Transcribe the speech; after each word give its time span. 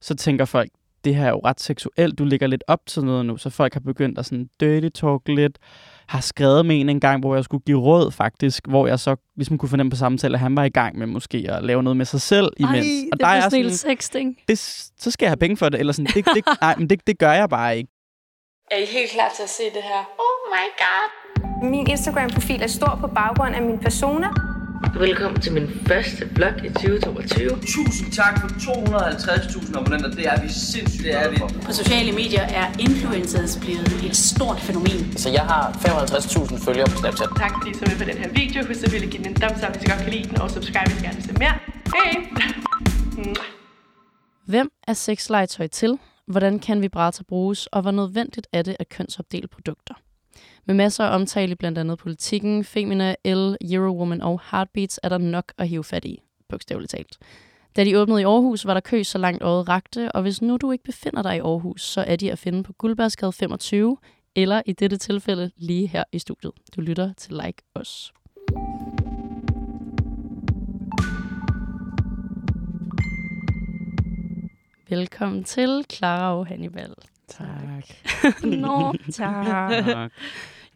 så 0.00 0.14
tænker 0.14 0.44
folk, 0.44 0.70
det 1.04 1.14
her 1.14 1.24
er 1.24 1.30
jo 1.30 1.40
ret 1.44 1.60
seksuelt, 1.60 2.18
du 2.18 2.24
ligger 2.24 2.46
lidt 2.46 2.64
op 2.66 2.86
til 2.86 3.04
noget 3.04 3.26
nu, 3.26 3.36
så 3.36 3.50
folk 3.50 3.72
har 3.72 3.80
begyndt 3.80 4.18
at 4.18 4.26
sådan 4.26 4.48
dirty 4.60 4.88
talk 5.00 5.28
lidt, 5.28 5.58
har 6.08 6.20
skrevet 6.20 6.66
med 6.66 6.80
en 6.80 6.88
en 6.88 7.00
gang, 7.00 7.20
hvor 7.20 7.34
jeg 7.34 7.44
skulle 7.44 7.62
give 7.66 7.80
råd 7.80 8.10
faktisk, 8.10 8.68
hvor 8.68 8.86
jeg 8.86 8.98
så 8.98 9.16
ligesom 9.36 9.58
kunne 9.58 9.68
fornemme 9.68 9.90
på 9.90 9.96
samtale, 9.96 10.34
at 10.34 10.40
han 10.40 10.56
var 10.56 10.64
i 10.64 10.68
gang 10.68 10.98
med 10.98 11.06
måske 11.06 11.46
at 11.48 11.64
lave 11.64 11.82
noget 11.82 11.96
med 11.96 12.06
sig 12.06 12.20
selv 12.20 12.52
imens. 12.56 12.86
Ej, 12.86 13.08
og 13.12 13.18
det 13.18 13.26
er 13.26 13.40
sådan 13.40 13.70
sådan, 13.70 13.96
sexting. 13.96 14.38
det, 14.48 14.58
så 14.98 15.10
skal 15.10 15.26
jeg 15.26 15.30
have 15.30 15.36
penge 15.36 15.56
for 15.56 15.68
det, 15.68 15.80
eller 15.80 15.92
sådan, 15.92 16.06
det, 16.14 16.24
det, 16.34 16.44
nej, 16.60 16.74
men 16.76 16.90
det, 16.90 17.06
det 17.06 17.18
gør 17.18 17.32
jeg 17.32 17.48
bare 17.48 17.76
ikke. 17.76 17.90
Er 18.70 18.76
I 18.76 18.84
helt 18.84 19.10
klar 19.10 19.32
til 19.36 19.42
at 19.42 19.48
se 19.48 19.62
det 19.74 19.82
her? 19.82 20.00
Oh 20.18 20.36
my 20.54 20.66
god! 20.84 21.08
Min 21.70 21.90
Instagram-profil 21.90 22.62
er 22.62 22.66
stor 22.66 22.98
på 23.00 23.06
baggrund 23.06 23.54
af 23.54 23.62
min 23.62 23.78
persona. 23.78 24.28
Velkommen 24.80 25.40
til 25.40 25.52
min 25.52 25.68
første 25.86 26.30
vlog 26.36 26.64
i 26.64 26.68
2022. 26.68 27.50
Tusind 27.50 28.12
tak 28.12 28.40
for 28.40 28.48
250.000 28.48 29.78
abonnenter. 29.78 30.10
Det 30.10 30.26
er 30.26 30.42
vi 30.42 30.48
sindssygt 30.48 31.04
det 31.04 31.14
er 31.14 31.30
vi. 31.30 31.36
På 31.66 31.72
sociale 31.72 32.12
medier 32.12 32.42
er 32.42 32.66
influencers 32.78 33.58
blevet 33.60 34.04
et 34.06 34.16
stort 34.16 34.60
fænomen. 34.60 35.16
Så 35.16 35.28
jeg 35.30 35.42
har 35.42 35.72
55.000 35.72 36.64
følgere 36.64 36.86
på 36.86 36.96
Snapchat. 36.96 37.28
Tak 37.36 37.52
fordi 37.56 37.70
I 37.70 37.74
så 37.74 37.84
med 37.88 37.98
på 37.98 38.04
den 38.10 38.18
her 38.22 38.28
video. 38.28 38.66
Husk 38.66 38.84
at 38.84 38.90
give 38.90 39.22
den 39.22 39.28
en 39.28 39.34
thumbs 39.34 39.62
up, 39.64 39.72
hvis 39.72 39.82
I 39.84 39.86
godt 39.92 40.02
kan 40.04 40.12
lide 40.12 40.28
den, 40.28 40.40
og 40.40 40.50
subscribe, 40.50 40.90
hvis 40.90 41.00
I 41.00 41.04
gerne 41.04 41.16
vil 41.16 41.24
se 41.24 41.32
mere. 41.32 41.54
Hej! 41.94 42.10
Hvem 44.52 44.70
er 44.88 44.92
sexlegetøj 44.92 45.66
til? 45.66 45.98
Hvordan 46.26 46.58
kan 46.58 46.82
vibrator 46.82 47.24
bruges? 47.28 47.66
Og 47.66 47.82
hvor 47.82 47.90
nødvendigt 47.90 48.46
er 48.52 48.62
det 48.62 48.76
at 48.78 48.88
kønsopdele 48.88 49.48
produkter? 49.48 49.94
Med 50.70 50.74
masser 50.76 51.04
af 51.04 51.14
omtale 51.14 51.52
i 51.52 51.54
blandt 51.54 51.78
andet 51.78 51.98
politikken, 51.98 52.64
Femina, 52.64 53.14
L, 53.24 53.56
Eurowoman 53.72 54.22
og 54.22 54.40
Heartbeats 54.50 55.00
er 55.02 55.08
der 55.08 55.18
nok 55.18 55.52
at 55.58 55.68
hive 55.68 55.84
fat 55.84 56.04
i, 56.04 56.22
bogstaveligt 56.48 56.90
talt. 56.90 57.18
Da 57.76 57.84
de 57.84 57.98
åbnede 57.98 58.20
i 58.20 58.24
Aarhus, 58.24 58.66
var 58.66 58.74
der 58.74 58.80
kø 58.80 59.02
så 59.02 59.18
langt 59.18 59.42
øjet 59.42 59.68
rakte, 59.68 60.12
og 60.12 60.22
hvis 60.22 60.42
nu 60.42 60.56
du 60.56 60.72
ikke 60.72 60.84
befinder 60.84 61.22
dig 61.22 61.36
i 61.36 61.38
Aarhus, 61.38 61.82
så 61.82 62.00
er 62.00 62.16
de 62.16 62.32
at 62.32 62.38
finde 62.38 62.62
på 62.62 62.72
Guldbergsgade 62.72 63.32
25, 63.32 63.96
eller 64.36 64.62
i 64.66 64.72
dette 64.72 64.96
tilfælde 64.96 65.50
lige 65.56 65.86
her 65.86 66.04
i 66.12 66.18
studiet. 66.18 66.52
Du 66.76 66.80
lytter 66.80 67.12
til 67.12 67.32
Like 67.44 67.62
Os. 67.74 68.12
Velkommen 74.88 75.44
til 75.44 75.84
Clara 75.92 76.38
og 76.38 76.46
Hannibal. 76.46 76.94
Tak. 77.28 77.84
Nå, 78.62 78.94
tak. 79.12 79.46
tak. 79.84 80.12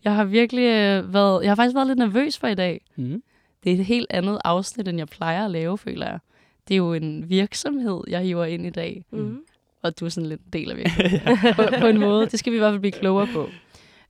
Jeg 0.05 0.15
har 0.15 0.25
virkelig 0.25 0.63
øh, 0.65 1.15
været, 1.15 1.43
jeg 1.43 1.51
har 1.51 1.55
faktisk 1.57 1.75
været 1.75 1.87
lidt 1.87 1.99
nervøs 1.99 2.39
for 2.39 2.47
i 2.47 2.55
dag. 2.55 2.81
Mm. 2.97 3.23
Det 3.65 3.73
er 3.73 3.77
et 3.79 3.85
helt 3.85 4.07
andet 4.11 4.39
afsnit, 4.45 4.89
end 4.89 4.99
jeg 4.99 5.09
plejer 5.09 5.45
at 5.45 5.51
lave, 5.51 5.79
føler 5.79 6.07
jeg. 6.07 6.19
Det 6.69 6.75
er 6.75 6.79
jo 6.79 6.93
en 6.93 7.29
virksomhed, 7.31 8.01
jeg 8.09 8.21
hiver 8.21 8.45
ind 8.45 8.67
i 8.67 8.71
dag. 8.71 9.05
Mm. 9.11 9.39
Og 9.83 10.01
du 10.01 10.05
er 10.05 10.09
sådan 10.09 10.29
lidt 10.29 10.41
en 10.41 10.53
del 10.53 10.71
af 10.71 10.77
virksomheden. 10.85 11.55
på, 11.55 11.63
på 11.81 11.87
en 11.87 12.01
måde. 12.01 12.27
Det 12.27 12.39
skal 12.39 12.53
vi 12.53 12.57
i 12.57 12.59
hvert 12.59 12.73
fald 12.73 12.81
blive 12.81 12.93
klogere 12.93 13.27
på. 13.33 13.49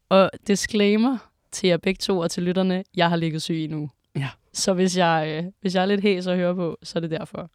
Og 0.09 0.31
disclaimer 0.47 1.19
til 1.53 1.69
jer 1.69 1.77
begge 1.77 1.99
to 1.99 2.19
og 2.19 2.31
til 2.31 2.43
lytterne, 2.43 2.85
jeg 2.97 3.09
har 3.09 3.17
ligget 3.17 3.43
syg 3.43 3.67
nu. 3.71 3.91
Ja. 4.17 4.29
Så 4.53 4.73
hvis 4.73 4.99
jeg, 4.99 5.43
øh, 5.45 5.51
hvis 5.61 5.75
jeg 5.75 5.83
er 5.83 5.87
lidt 5.87 6.01
hæs 6.01 6.27
at 6.27 6.37
høre 6.37 6.55
på, 6.55 6.79
så 6.83 6.99
er 6.99 7.01
det 7.01 7.11
derfor. 7.11 7.51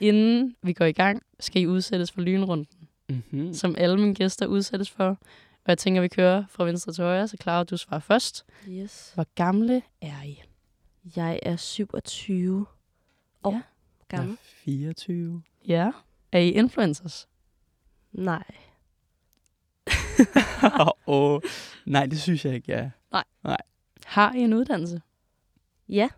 Inden 0.00 0.54
vi 0.62 0.72
går 0.72 0.84
i 0.84 0.92
gang, 0.92 1.22
skal 1.40 1.62
I 1.62 1.66
udsættes 1.66 2.10
for 2.12 2.20
lynrunden, 2.20 2.66
Mm-hmm. 3.10 3.54
som 3.54 3.74
alle 3.78 3.96
mine 3.96 4.14
gæster 4.14 4.46
udsættes 4.46 4.90
for. 4.90 5.18
Og 5.64 5.68
jeg 5.70 5.78
tænker, 5.78 6.00
vi 6.00 6.08
kører 6.08 6.44
fra 6.48 6.64
venstre 6.64 6.92
til 6.92 7.04
højre, 7.04 7.28
så 7.28 7.36
Clara, 7.42 7.64
du 7.64 7.76
svarer 7.76 8.00
først. 8.00 8.44
Yes. 8.68 9.10
Hvor 9.14 9.26
gamle 9.34 9.82
er 10.00 10.22
I? 10.22 10.42
Jeg 11.16 11.38
er 11.42 11.56
27 11.56 12.66
år 13.44 13.52
Ja. 13.52 13.62
gammel. 14.08 14.36
24. 14.42 15.42
Ja. 15.66 15.90
Er 16.32 16.38
I 16.38 16.50
influencers? 16.50 17.28
Nej. 18.12 18.44
Åh, 20.82 20.88
oh, 21.06 21.40
nej, 21.86 22.06
det 22.06 22.20
synes 22.20 22.44
jeg 22.44 22.54
ikke, 22.54 22.72
jeg 22.72 22.90
er. 23.12 23.56
Har 24.06 24.34
I 24.34 24.38
en 24.38 24.54
uddannelse? 24.54 25.02
Ja. 25.88 26.08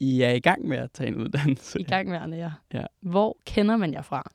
I 0.00 0.22
er 0.22 0.30
i 0.30 0.40
gang 0.40 0.68
med 0.68 0.76
at 0.76 0.92
tage 0.92 1.08
en 1.08 1.14
uddannelse. 1.16 1.80
I 1.80 1.84
gang 1.84 2.08
med 2.08 2.38
ja. 2.38 2.52
Ja. 2.72 2.84
Hvor 3.00 3.36
kender 3.46 3.76
man 3.76 3.92
jer 3.92 4.02
fra? 4.02 4.30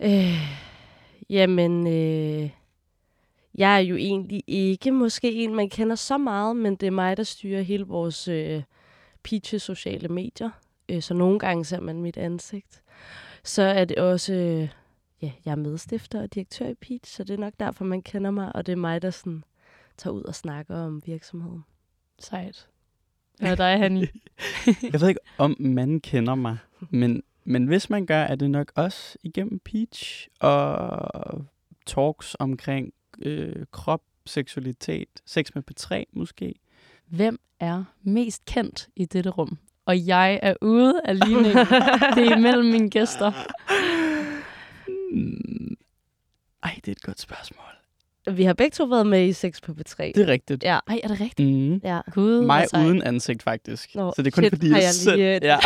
Øh, 0.00 0.58
jamen, 1.30 1.86
øh, 1.86 2.50
jeg 3.54 3.74
er 3.74 3.78
jo 3.78 3.96
egentlig 3.96 4.42
ikke 4.46 4.92
måske 4.92 5.32
en, 5.32 5.54
man 5.54 5.70
kender 5.70 5.96
så 5.96 6.18
meget, 6.18 6.56
men 6.56 6.76
det 6.76 6.86
er 6.86 6.90
mig, 6.90 7.16
der 7.16 7.22
styrer 7.22 7.62
hele 7.62 7.84
vores 7.84 8.28
øh, 8.28 8.62
Peaches 9.22 9.62
sociale 9.62 10.08
medier. 10.08 10.50
Øh, 10.88 11.02
så 11.02 11.14
nogle 11.14 11.38
gange 11.38 11.64
ser 11.64 11.80
man 11.80 12.02
mit 12.02 12.16
ansigt. 12.16 12.82
Så 13.44 13.62
er 13.62 13.84
det 13.84 13.98
også, 13.98 14.34
øh, 14.34 14.68
ja, 15.22 15.32
jeg 15.44 15.52
er 15.52 15.56
medstifter 15.56 16.22
og 16.22 16.34
direktør 16.34 16.68
i 16.68 16.74
Peach, 16.74 17.16
så 17.16 17.24
det 17.24 17.34
er 17.34 17.38
nok 17.38 17.54
derfor, 17.60 17.84
man 17.84 18.02
kender 18.02 18.30
mig, 18.30 18.56
og 18.56 18.66
det 18.66 18.72
er 18.72 18.76
mig, 18.76 19.02
der 19.02 19.10
sådan 19.10 19.44
tager 19.96 20.14
ud 20.14 20.22
og 20.22 20.34
snakker 20.34 20.76
om 20.76 21.02
virksomheden. 21.06 21.64
Sejt. 22.18 22.68
Hvad 23.38 23.50
er 23.50 23.54
dig, 23.54 23.78
Hanni? 23.78 24.00
Jeg 24.92 25.00
ved 25.00 25.08
ikke, 25.08 25.20
om 25.38 25.56
man 25.58 26.00
kender 26.00 26.34
mig, 26.34 26.58
men, 26.90 27.22
men 27.48 27.66
hvis 27.66 27.90
man 27.90 28.06
gør, 28.06 28.22
er 28.22 28.34
det 28.34 28.50
nok 28.50 28.72
også 28.74 29.18
igennem 29.22 29.58
Peach 29.58 30.28
og 30.40 31.44
talks 31.86 32.36
omkring 32.38 32.92
øh, 33.22 33.66
krop, 33.72 34.02
seksualitet, 34.26 35.08
sex 35.26 35.50
med 35.54 35.62
P3 35.70 36.04
måske. 36.12 36.54
Hvem 37.06 37.40
er 37.60 37.84
mest 38.02 38.44
kendt 38.44 38.88
i 38.96 39.04
dette 39.04 39.30
rum? 39.30 39.58
Og 39.84 40.06
jeg 40.06 40.40
er 40.42 40.54
ude 40.62 41.00
af 41.04 41.18
ligningen. 41.18 41.66
det 42.16 42.32
er 42.32 42.38
mellem 42.38 42.66
mine 42.66 42.90
gæster. 42.90 43.32
Ej, 46.62 46.74
det 46.76 46.88
er 46.88 46.92
et 46.92 47.02
godt 47.02 47.20
spørgsmål. 47.20 47.77
Vi 48.26 48.44
har 48.44 48.52
begge 48.52 48.74
to 48.74 48.84
været 48.84 49.06
med 49.06 49.26
i 49.28 49.32
Sex 49.32 49.62
på 49.62 49.72
P3. 49.72 49.96
Det 49.98 50.16
er 50.18 50.26
rigtigt. 50.26 50.62
Ja. 50.64 50.78
Ej, 50.88 51.00
er 51.02 51.08
det 51.08 51.20
rigtigt? 51.20 51.48
Mm. 51.48 51.80
Ja. 51.84 52.00
Gud, 52.12 52.46
Mig 52.46 52.66
sejt. 52.70 52.86
uden 52.86 53.02
ansigt, 53.02 53.42
faktisk. 53.42 53.94
Nå, 53.94 54.12
så 54.16 54.22
det 54.22 54.26
er 54.26 54.30
kun 54.30 54.42
shit, 54.44 54.52
fordi, 54.52 54.68
jeg, 54.70 54.76
jeg 54.82 54.90
selv... 54.90 55.16
lige, 55.16 55.38
Ja. 55.42 55.58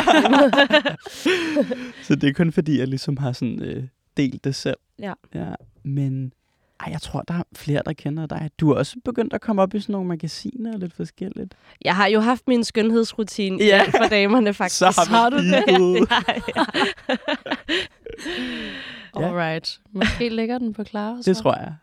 så 2.07 2.15
det 2.15 2.29
er 2.29 2.33
kun 2.33 2.53
fordi, 2.53 2.79
jeg 2.79 2.89
ligesom 2.89 3.17
har 3.17 3.33
sådan, 3.33 3.63
øh, 3.63 3.85
delt 4.17 4.45
det 4.45 4.55
selv. 4.55 4.77
Ja. 4.99 5.13
ja. 5.35 5.47
Men 5.85 6.33
ej, 6.81 6.89
jeg 6.93 7.01
tror, 7.01 7.23
der 7.29 7.35
er 7.35 7.43
flere, 7.57 7.83
der 7.87 7.93
kender 7.93 8.27
dig. 8.27 8.51
Du 8.61 8.71
er 8.71 8.75
også 8.77 8.97
begyndt 9.05 9.33
at 9.33 9.41
komme 9.41 9.63
op 9.63 9.75
i 9.75 9.81
sådan 9.81 9.93
nogle 9.93 10.09
magasiner 10.09 10.73
og 10.73 10.79
lidt 10.79 10.93
forskelligt. 10.93 11.55
Jeg 11.85 11.97
har 11.97 12.07
jo 12.07 12.21
haft 12.21 12.49
min 12.49 12.65
skønhedsrutine 12.65 13.65
Ja. 13.65 13.83
for 13.85 14.09
damerne, 14.11 14.55
faktisk. 14.63 14.79
Så 14.79 14.87
har 14.87 15.05
Har 15.17 15.31
du 15.31 15.37
det? 15.37 15.53
ja. 15.53 15.63
Ja. 19.21 19.27
Alright. 19.29 19.81
Måske 19.93 20.29
ligger 20.29 20.59
den 20.59 20.73
på 20.73 20.85
Clara. 20.85 21.19
Det 21.25 21.37
tror 21.37 21.55
jeg. 21.57 21.75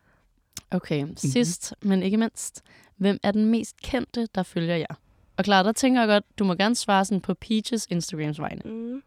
Okay, 0.72 1.07
sidst, 1.16 1.74
men 1.81 2.03
ikke 2.03 2.18
mindst. 2.18 2.63
Hvem 2.97 3.19
er 3.24 3.31
den 3.31 3.46
mest 3.46 3.81
kendte, 3.81 4.28
der 4.35 4.44
følger 4.44 4.75
jer? 4.75 5.00
Og 5.38 5.46
Clara, 5.46 5.63
der 5.63 5.72
tænker 5.72 6.02
jeg 6.02 6.07
godt, 6.07 6.40
du 6.40 6.44
må 6.44 6.53
gerne 6.56 6.75
svare 6.75 7.06
sådan 7.06 7.22
på 7.22 7.34
Peaches 7.34 7.88
Instagrams 7.90 8.40
vegne. 8.40 8.62
Mm. 8.66 9.02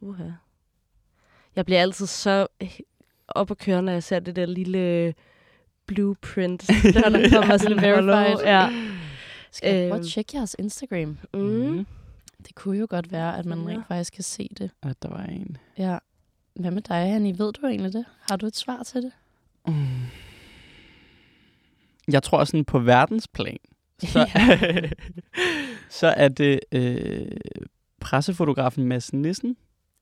Uha. 0.00 0.24
Jeg 1.56 1.64
bliver 1.64 1.82
altid 1.82 2.06
så 2.06 2.46
op 3.28 3.50
at 3.50 3.58
køre, 3.58 3.82
når 3.82 3.92
jeg 3.92 4.02
ser 4.02 4.20
det 4.20 4.36
der 4.36 4.46
lille 4.46 5.14
blueprint, 5.86 6.66
der, 6.94 7.08
der 7.08 7.30
kommer 7.40 7.56
sådan 7.56 7.82
Verified. 7.82 8.44
Ja. 8.44 8.68
Skal 9.52 9.74
jeg 9.74 9.88
prøve 9.90 9.94
Øhm. 9.94 10.00
at 10.06 10.12
tjekke 10.12 10.36
jeres 10.36 10.56
Instagram? 10.58 11.18
Mm. 11.34 11.40
Mm. 11.40 11.86
Det 12.46 12.54
kunne 12.54 12.78
jo 12.78 12.86
godt 12.90 13.12
være, 13.12 13.38
at 13.38 13.44
man 13.46 13.58
Ja. 13.62 13.68
rent 13.68 13.86
faktisk 13.88 14.12
kan 14.12 14.24
se 14.24 14.48
det. 14.58 14.70
At 14.82 15.02
der 15.02 15.08
var 15.08 15.22
en. 15.24 15.56
Ja. 15.78 15.98
Hvad 16.54 16.70
med 16.70 16.82
dig, 16.82 16.96
Hanni? 17.12 17.32
Ved 17.38 17.52
du 17.52 17.66
egentlig 17.66 17.92
det? 17.92 18.04
Har 18.30 18.36
du 18.36 18.46
et 18.46 18.56
svar 18.56 18.82
til 18.82 19.02
det? 19.02 19.12
Mm. 19.66 19.84
Jeg 22.08 22.22
tror 22.22 22.44
sådan 22.44 22.64
på 22.64 22.78
verdensplan, 22.78 23.56
så, 23.98 24.28
så 26.00 26.06
er 26.06 26.28
det 26.28 26.60
øh, 26.72 27.26
pressefotografen 28.00 28.84
Mads 28.84 29.12
Nissen, 29.12 29.56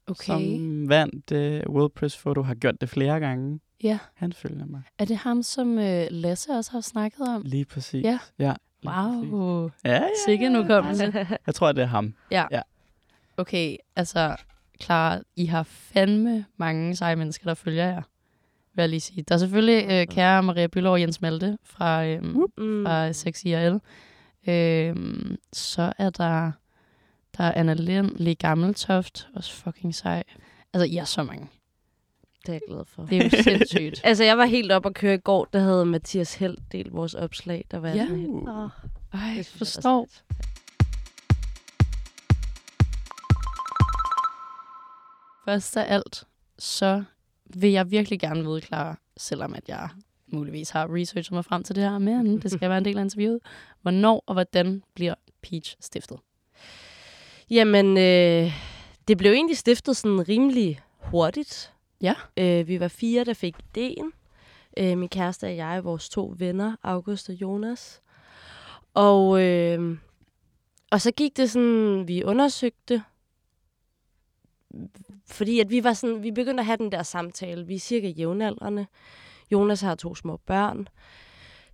Okay. 0.07 0.25
som 0.25 0.89
vandt 0.89 1.33
øh, 1.33 1.63
World 1.69 1.91
Press 1.91 2.19
Photo, 2.19 2.43
har 2.43 2.55
gjort 2.55 2.81
det 2.81 2.89
flere 2.89 3.21
gange. 3.21 3.61
Ja. 3.83 3.99
Han 4.15 4.33
følger 4.33 4.67
mig. 4.67 4.83
Er 4.99 5.05
det 5.05 5.17
ham, 5.17 5.43
som 5.43 5.79
øh, 5.79 6.07
Lasse 6.11 6.53
også 6.53 6.71
har 6.73 6.81
snakket 6.81 7.21
om? 7.29 7.43
Lige 7.45 7.65
præcis. 7.65 8.05
Ja. 8.05 8.19
ja 8.39 8.55
lige 8.83 8.93
præcis. 8.93 9.33
Wow. 9.33 9.71
Ja, 9.85 9.93
ja, 9.95 10.09
Sikke 10.27 10.49
nu 10.49 10.67
kom 10.67 10.85
det. 10.85 11.39
Jeg 11.47 11.55
tror, 11.55 11.73
det 11.73 11.83
er 11.83 11.87
ham. 11.87 12.15
Ja. 12.31 12.45
Ja. 12.51 12.61
Okay, 13.37 13.77
altså, 13.97 14.37
Clara, 14.83 15.21
I 15.37 15.47
har 15.47 15.63
fandme 15.63 16.45
mange 16.57 16.97
seje 16.97 17.17
mennesker, 17.17 17.45
der 17.47 17.55
følger 17.55 17.85
jer. 17.85 18.03
Vil 18.75 18.83
jeg 18.83 18.89
lige 18.89 19.01
sige. 19.01 19.23
Der 19.23 19.35
er 19.35 19.39
selvfølgelig 19.39 19.87
øh, 19.91 20.07
kære 20.07 20.43
Maria 20.43 20.67
Bylov 20.67 20.93
og 20.93 21.01
Jens 21.01 21.21
Malte 21.21 21.59
fra, 21.65 22.05
Mm. 22.21 22.85
fra 22.87 23.13
6 23.13 23.45
IRL. 23.45 23.79
Øhm, 24.49 25.37
så 25.53 25.93
er 25.99 26.11
der, 26.11 26.53
der 27.39 27.45
er 27.45 27.53
Anna 27.55 27.75
Lind, 27.75 28.11
Lee 28.17 28.35
Gammeltoft, 28.35 29.29
også 29.37 29.53
fucking 29.55 29.95
sej. 29.95 30.23
Altså, 30.73 30.85
I 30.85 30.97
er 30.97 31.05
så 31.05 31.23
mange. 31.23 31.49
Det 32.43 32.49
er 32.49 32.53
jeg 32.53 32.61
glad 32.69 32.85
for. 32.87 33.03
Det 33.05 33.19
er 33.19 33.25
jo 33.25 33.31
sindssygt. 33.59 34.01
Altså, 34.05 34.25
jeg 34.25 34.39
var 34.39 34.45
helt 34.45 34.73
op 34.73 34.87
at 34.87 34.95
køre 34.95 35.15
i 35.15 35.19
går, 35.19 35.45
der 35.53 35.59
havde 35.61 35.87
Mathias 35.87 36.35
Held 36.35 36.57
delt 36.73 36.93
vores 36.93 37.15
opslag. 37.15 37.65
Der 37.71 37.79
var 37.79 37.89
jeg 37.89 37.97
Ja. 37.97 38.03
sådan 38.07 38.19
helt. 38.19 38.49
Åh, 38.49 38.69
Ej, 39.13 39.37
jeg 39.37 39.47
forstår. 39.47 40.09
Først 45.45 45.77
af 45.77 45.95
alt, 45.95 46.25
så 46.59 47.05
vil 47.57 47.71
jeg 47.71 47.91
virkelig 47.91 48.21
gerne 48.21 48.43
vide, 48.45 48.61
Clara, 48.61 48.97
selvom 49.17 49.55
at 49.55 49.69
jeg 49.69 49.89
muligvis 50.27 50.71
har 50.71 50.95
researchet 50.95 51.33
mig 51.33 51.45
frem 51.45 51.63
til 51.63 51.77
det 51.77 51.85
her, 51.85 51.99
men 51.99 52.39
det 52.39 52.51
skal 52.51 52.69
være 52.69 52.79
en 52.79 52.85
del 52.85 52.99
af 52.99 53.03
interviewet. 53.03 53.41
Hvornår 53.83 54.25
og 54.27 54.35
hvordan 54.35 54.83
bliver 54.95 55.15
Peach 55.43 55.77
stiftet? 55.81 56.19
Jamen, 57.51 57.99
øh, 57.99 58.53
det 59.09 59.19
blev 59.19 59.33
egentlig 59.33 59.57
stiftet 59.57 59.97
sådan 59.97 60.29
rimelig 60.29 60.81
hurtigt. 60.99 61.73
Ja. 62.01 62.15
Øh, 62.37 62.69
vi 62.69 62.81
var 62.81 62.89
fire, 62.89 63.25
der 63.25 63.35
fik 63.35 63.57
ideen. 63.59 64.13
Øh, 64.77 64.99
min 64.99 65.09
kæreste 65.09 65.45
og 65.45 65.57
jeg, 65.57 65.85
vores 65.85 66.09
to 66.09 66.35
venner, 66.39 66.77
August 66.83 67.29
og 67.29 67.35
Jonas. 67.35 68.03
Og, 68.95 69.43
øh, 69.43 69.99
og 70.91 71.01
så 71.01 71.11
gik 71.13 71.37
det 71.37 71.51
sådan, 71.51 72.09
vi 72.09 72.25
undersøgte, 72.25 73.03
fordi 75.27 75.61
at 75.61 75.71
vi 75.71 75.85
var 75.85 75.93
sådan, 75.93 76.23
vi 76.23 76.31
begyndte 76.31 76.61
at 76.61 76.67
have 76.67 76.77
den 76.77 76.93
der 76.93 77.03
samtale. 77.03 77.67
Vi 77.67 77.75
er 77.75 77.79
cirka 77.79 78.09
jævnaldrende. 78.09 78.87
Jonas 79.53 79.81
har 79.81 79.95
to 79.95 80.15
små 80.15 80.37
børn. 80.37 80.89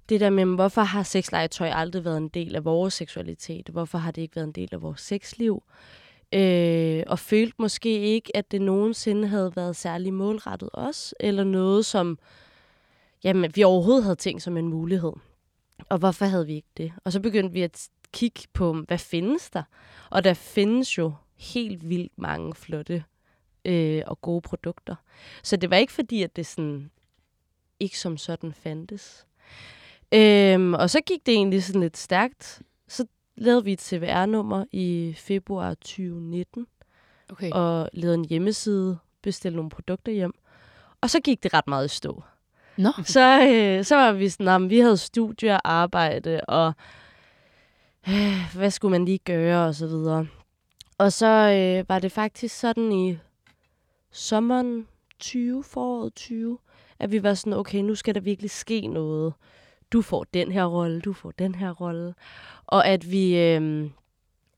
Det 0.09 0.21
der 0.21 0.31
med, 0.31 0.45
hvorfor 0.45 0.83
har 0.83 1.03
sexlegetøj 1.03 1.71
aldrig 1.75 2.05
været 2.05 2.17
en 2.17 2.29
del 2.29 2.57
af 2.57 2.65
vores 2.65 2.95
seksualitet? 2.95 3.69
Hvorfor 3.69 3.99
har 3.99 4.11
det 4.11 4.23
ikke 4.23 4.37
været 4.37 4.47
en 4.47 4.53
del 4.53 4.69
af 4.73 4.83
vores 4.83 5.01
sexliv? 5.01 5.63
Øh, 6.35 7.03
og 7.07 7.19
følte 7.19 7.55
måske 7.59 7.99
ikke, 8.01 8.37
at 8.37 8.51
det 8.51 8.63
nogensinde 8.63 9.29
havde 9.29 9.53
været 9.57 9.77
særlig 9.77 10.15
målrettet 10.15 10.71
os, 10.73 11.15
eller 11.21 11.45
noget, 11.45 11.87
som 11.87 12.19
jamen, 13.25 13.51
vi 13.55 13.63
overhovedet 13.63 14.05
havde 14.05 14.17
tænkt 14.17 14.43
som 14.43 14.57
en 14.57 14.69
mulighed. 14.69 15.13
Og 15.89 15.99
hvorfor 15.99 16.25
havde 16.25 16.47
vi 16.47 16.55
ikke 16.55 16.69
det? 16.77 16.93
Og 17.05 17.13
så 17.13 17.21
begyndte 17.21 17.53
vi 17.53 17.63
at 17.63 17.89
kigge 18.13 18.41
på, 18.53 18.73
hvad 18.73 18.99
findes 18.99 19.51
der? 19.51 19.63
Og 20.11 20.25
der 20.25 20.35
findes 20.35 20.99
jo 20.99 21.13
helt 21.37 21.89
vildt 21.89 22.13
mange 22.19 22.55
flotte 22.55 23.05
øh, 23.69 24.03
og 24.07 24.21
gode 24.21 24.41
produkter. 24.41 24.95
Så 25.43 25.57
det 25.57 25.71
var 25.71 25.77
ikke 25.77 25.93
fordi, 25.93 26.23
at 26.23 26.37
det 26.37 26.47
sådan 26.47 26.91
ikke 27.81 27.99
som 27.99 28.17
sådan 28.17 28.53
fandtes. 28.53 29.27
Øhm, 30.15 30.75
og 30.75 30.91
så 30.91 31.01
gik 31.01 31.27
det 31.27 31.35
egentlig 31.35 31.65
sådan 31.65 31.81
lidt 31.81 31.97
stærkt. 31.97 32.63
Så 32.89 33.05
lavede 33.37 33.65
vi 33.65 33.73
et 33.73 33.81
CVR-nummer 33.81 34.65
i 34.73 35.15
februar 35.17 35.75
2019. 35.75 36.67
Okay. 37.33 37.51
Og 37.51 37.91
lavede 37.93 38.15
en 38.15 38.25
hjemmeside, 38.25 38.99
bestilte 39.23 39.57
nogle 39.57 39.71
produkter 39.71 40.13
hjem. 40.13 40.33
Og 41.01 41.11
så 41.11 41.21
gik 41.21 41.43
det 41.43 41.55
ret 41.55 41.69
meget 41.69 41.85
i 41.85 41.97
stå. 41.97 42.23
Nå. 42.77 42.91
Så, 43.05 43.49
øh, 43.49 43.85
så 43.85 43.97
var 43.97 44.13
vi 44.13 44.29
sådan, 44.29 44.65
at 44.65 44.71
vi 44.71 44.79
havde 44.79 44.97
studie 44.97 45.53
og 45.53 45.61
arbejde, 45.73 46.41
og 46.41 46.73
øh, 48.09 48.55
hvad 48.55 48.71
skulle 48.71 48.91
man 48.91 49.05
lige 49.05 49.19
gøre, 49.19 49.67
og 49.67 49.75
så 49.75 49.87
videre. 49.87 50.27
Og 50.99 51.13
så 51.13 51.27
øh, 51.27 51.89
var 51.89 51.99
det 51.99 52.13
faktisk 52.13 52.59
sådan 52.59 52.93
i 52.93 53.19
sommeren 54.19 54.87
20, 55.19 55.65
foråret 55.65 56.15
20, 56.15 56.59
at 56.99 57.13
vi 57.13 57.23
var 57.23 57.35
sådan, 57.35 57.53
okay, 57.53 57.79
nu 57.79 57.95
skal 57.95 58.15
der 58.15 58.21
virkelig 58.21 58.51
ske 58.51 58.87
noget. 58.87 59.35
Du 59.93 60.03
får 60.03 60.25
den 60.25 60.53
her 60.53 60.65
rolle, 60.65 61.01
du 61.01 61.13
får 61.13 61.31
den 61.31 61.55
her 61.55 61.71
rolle. 61.71 62.15
Og 62.67 62.87
at 62.87 63.11
vi, 63.11 63.39
øh, 63.39 63.91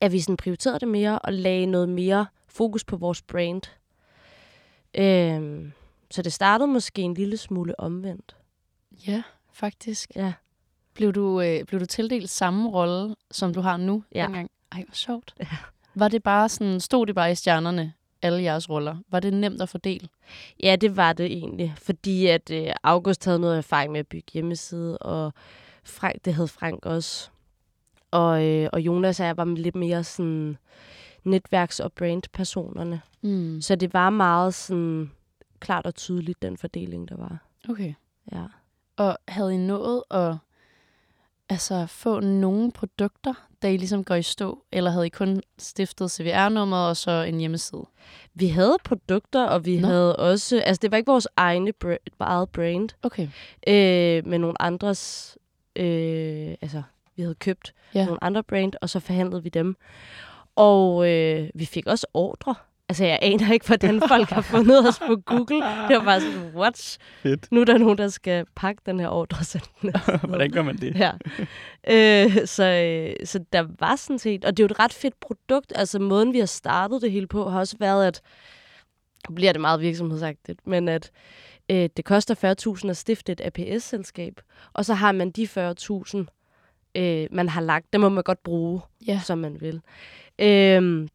at 0.01 0.11
vi 0.11 0.19
sådan 0.19 0.37
prioriterede 0.37 0.79
det 0.79 0.87
mere 0.87 1.19
og 1.19 1.33
lagde 1.33 1.65
noget 1.65 1.89
mere 1.89 2.25
fokus 2.47 2.83
på 2.83 2.97
vores 2.97 3.21
brand. 3.21 3.61
Øh, 4.95 5.71
så 6.11 6.21
det 6.21 6.33
startede 6.33 6.67
måske 6.67 7.01
en 7.01 7.13
lille 7.13 7.37
smule 7.37 7.79
omvendt. 7.79 8.35
Ja, 9.07 9.23
faktisk. 9.53 10.11
Ja. 10.15 10.33
Blev 10.93 11.13
du, 11.13 11.41
øh, 11.41 11.65
blev 11.65 11.79
du 11.79 11.85
tildelt 11.85 12.29
samme 12.29 12.69
rolle, 12.69 13.15
som 13.31 13.53
du 13.53 13.61
har 13.61 13.77
nu? 13.77 14.03
Ja. 14.15 14.23
Dengang? 14.23 14.51
Ej, 14.71 14.83
hvor 14.87 14.95
sjovt. 14.95 15.33
Ja. 15.39 15.47
Var 15.95 16.07
det 16.07 16.23
bare 16.23 16.49
sådan, 16.49 16.79
stod 16.79 17.05
det 17.05 17.15
bare 17.15 17.31
i 17.31 17.35
stjernerne, 17.35 17.93
alle 18.21 18.43
jeres 18.43 18.69
roller? 18.69 18.95
Var 19.09 19.19
det 19.19 19.33
nemt 19.33 19.61
at 19.61 19.69
fordele? 19.69 20.07
Ja, 20.63 20.75
det 20.75 20.97
var 20.97 21.13
det 21.13 21.25
egentlig. 21.25 21.73
Fordi 21.77 22.27
at 22.27 22.51
øh, 22.51 22.67
August 22.83 23.25
havde 23.25 23.39
noget 23.39 23.57
erfaring 23.57 23.91
med 23.91 23.99
at 23.99 24.07
bygge 24.07 24.31
hjemmeside, 24.33 24.97
og 24.97 25.33
Frank, 25.83 26.25
det 26.25 26.33
havde 26.33 26.47
Frank 26.47 26.85
også. 26.85 27.29
Og, 28.11 28.45
øh, 28.45 28.69
og 28.73 28.81
Jonas 28.81 29.19
og 29.19 29.25
jeg 29.25 29.37
var 29.37 29.45
lidt 29.45 29.75
mere 29.75 30.03
sådan 30.03 30.57
netværks- 31.23 31.79
og 31.79 31.93
brandpersonerne. 31.93 33.01
Mm. 33.21 33.61
Så 33.61 33.75
det 33.75 33.93
var 33.93 34.09
meget 34.09 34.53
sådan 34.53 35.11
klart 35.59 35.85
og 35.85 35.95
tydeligt, 35.95 36.41
den 36.41 36.57
fordeling, 36.57 37.09
der 37.09 37.17
var. 37.17 37.37
Okay. 37.69 37.93
Ja. 38.31 38.43
Og 38.97 39.17
havde 39.27 39.53
I 39.53 39.57
nået 39.57 40.03
at 40.11 40.35
altså, 41.49 41.85
få 41.85 42.19
nogle 42.19 42.71
produkter, 42.71 43.33
da 43.61 43.71
I 43.71 43.77
ligesom 43.77 44.03
går 44.03 44.15
i 44.15 44.21
stå? 44.23 44.63
Eller 44.71 44.91
havde 44.91 45.05
I 45.05 45.09
kun 45.09 45.41
stiftet 45.57 46.11
CVR-nummeret 46.11 46.89
og 46.89 46.97
så 46.97 47.11
en 47.11 47.39
hjemmeside? 47.39 47.85
Vi 48.33 48.47
havde 48.47 48.77
produkter, 48.83 49.45
og 49.45 49.65
vi 49.65 49.79
Nå. 49.79 49.87
Havde 49.87 50.15
også... 50.15 50.61
Altså, 50.65 50.79
det 50.81 50.91
var 50.91 50.97
ikke 50.97 51.11
vores 51.11 51.27
egne 51.35 51.73
br- 51.85 52.05
eget 52.19 52.49
brand, 52.49 52.89
Okay. 53.03 53.27
øh, 53.67 54.27
men 54.27 54.41
nogle 54.41 54.61
andres... 54.61 55.37
Øh, 55.75 56.55
altså, 56.61 56.83
vi 57.15 57.21
havde 57.21 57.35
købt 57.35 57.73
ja. 57.93 58.05
nogle 58.05 58.23
andre 58.23 58.43
brand, 58.43 58.73
og 58.81 58.89
så 58.89 58.99
forhandlede 58.99 59.43
vi 59.43 59.49
dem. 59.49 59.75
Og 60.55 61.09
øh, 61.09 61.49
vi 61.55 61.65
fik 61.65 61.87
også 61.87 62.07
ordre. 62.13 62.55
Altså, 62.91 63.05
jeg 63.05 63.19
aner 63.21 63.51
ikke, 63.53 63.67
hvordan 63.67 64.01
folk 64.07 64.29
har 64.29 64.41
fundet 64.55 64.87
os 64.87 64.99
på 64.99 65.15
Google. 65.25 65.55
Det 65.87 65.97
var 65.97 66.03
bare 66.03 66.21
sådan, 66.21 66.55
what? 66.55 66.97
Fedt. 67.23 67.51
Nu 67.51 67.61
er 67.61 67.65
der 67.65 67.77
nogen, 67.77 67.97
der 67.97 68.07
skal 68.07 68.45
pakke 68.55 68.81
den 68.85 68.99
her 68.99 69.07
ordre 69.07 69.59
den. 69.81 69.93
Hvordan 70.29 70.51
gør 70.51 70.61
man 70.61 70.77
det? 70.77 70.95
Ja. 70.95 71.11
Øh, 71.89 72.47
så, 72.47 72.63
øh, 72.63 73.25
så 73.25 73.39
der 73.53 73.65
var 73.79 73.95
sådan 73.95 74.19
set... 74.19 74.45
Og 74.45 74.57
det 74.57 74.63
er 74.63 74.67
jo 74.67 74.71
et 74.71 74.79
ret 74.79 74.93
fedt 74.93 75.19
produkt. 75.19 75.73
Altså, 75.75 75.99
måden, 75.99 76.33
vi 76.33 76.39
har 76.39 76.45
startet 76.45 77.01
det 77.01 77.11
hele 77.11 77.27
på, 77.27 77.49
har 77.49 77.59
også 77.59 77.75
været, 77.79 78.07
at... 78.07 78.21
Nu 79.29 79.35
bliver 79.35 79.51
det 79.51 79.61
meget 79.61 79.81
virksomhedsagtigt, 79.81 80.67
men 80.67 80.87
at 80.87 81.11
øh, 81.71 81.89
det 81.97 82.05
koster 82.05 82.75
40.000 82.83 82.89
at 82.89 82.97
stifte 82.97 83.31
et 83.31 83.41
APS-selskab, 83.43 84.33
og 84.73 84.85
så 84.85 84.93
har 84.93 85.11
man 85.11 85.31
de 85.31 85.43
40.000, 85.43 87.01
øh, 87.01 87.27
man 87.31 87.49
har 87.49 87.61
lagt, 87.61 87.93
dem 87.93 88.01
må 88.01 88.09
man 88.09 88.23
godt 88.23 88.43
bruge, 88.43 88.81
Ja. 89.07 89.19
som 89.23 89.37
man 89.37 89.61
vil. 89.61 89.81
Øh, 90.39 91.07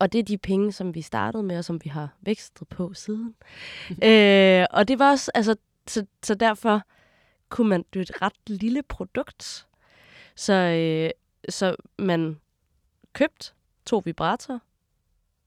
og 0.00 0.12
det 0.12 0.18
er 0.18 0.22
de 0.22 0.38
penge, 0.38 0.72
som 0.72 0.94
vi 0.94 1.02
startede 1.02 1.42
med, 1.42 1.58
og 1.58 1.64
som 1.64 1.80
vi 1.84 1.88
har 1.88 2.08
vækstet 2.20 2.68
på 2.68 2.94
siden. 2.94 3.34
øh, 4.08 4.66
og 4.70 4.88
det 4.88 4.98
var 4.98 5.10
også, 5.10 5.30
altså, 5.34 5.56
så, 5.86 6.06
så 6.22 6.34
derfor 6.34 6.82
kunne 7.48 7.68
man, 7.68 7.84
det 7.92 7.98
er 7.98 8.02
et 8.02 8.22
ret 8.22 8.32
lille 8.46 8.82
produkt. 8.82 9.66
Så, 10.36 10.52
øh, 10.52 11.10
så 11.48 11.76
man 11.98 12.40
købte 13.12 13.52
to 13.86 14.02
vibratorer, 14.04 14.58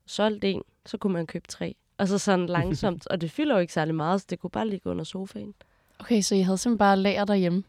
solgte 0.05 0.51
en, 0.51 0.63
så 0.85 0.97
kunne 0.97 1.13
man 1.13 1.27
købe 1.27 1.47
tre. 1.47 1.75
Og 1.97 2.07
så 2.07 2.17
sådan 2.17 2.45
langsomt, 2.57 3.07
og 3.07 3.21
det 3.21 3.31
fylder 3.31 3.55
jo 3.55 3.61
ikke 3.61 3.73
særlig 3.73 3.95
meget, 3.95 4.21
så 4.21 4.27
det 4.29 4.39
kunne 4.39 4.49
bare 4.49 4.67
ligge 4.67 4.89
under 4.89 5.03
sofaen. 5.03 5.53
Okay, 5.99 6.21
så 6.21 6.35
I 6.35 6.41
havde 6.41 6.57
simpelthen 6.57 6.77
bare 6.77 6.97
lager 6.97 7.25
derhjemme? 7.25 7.63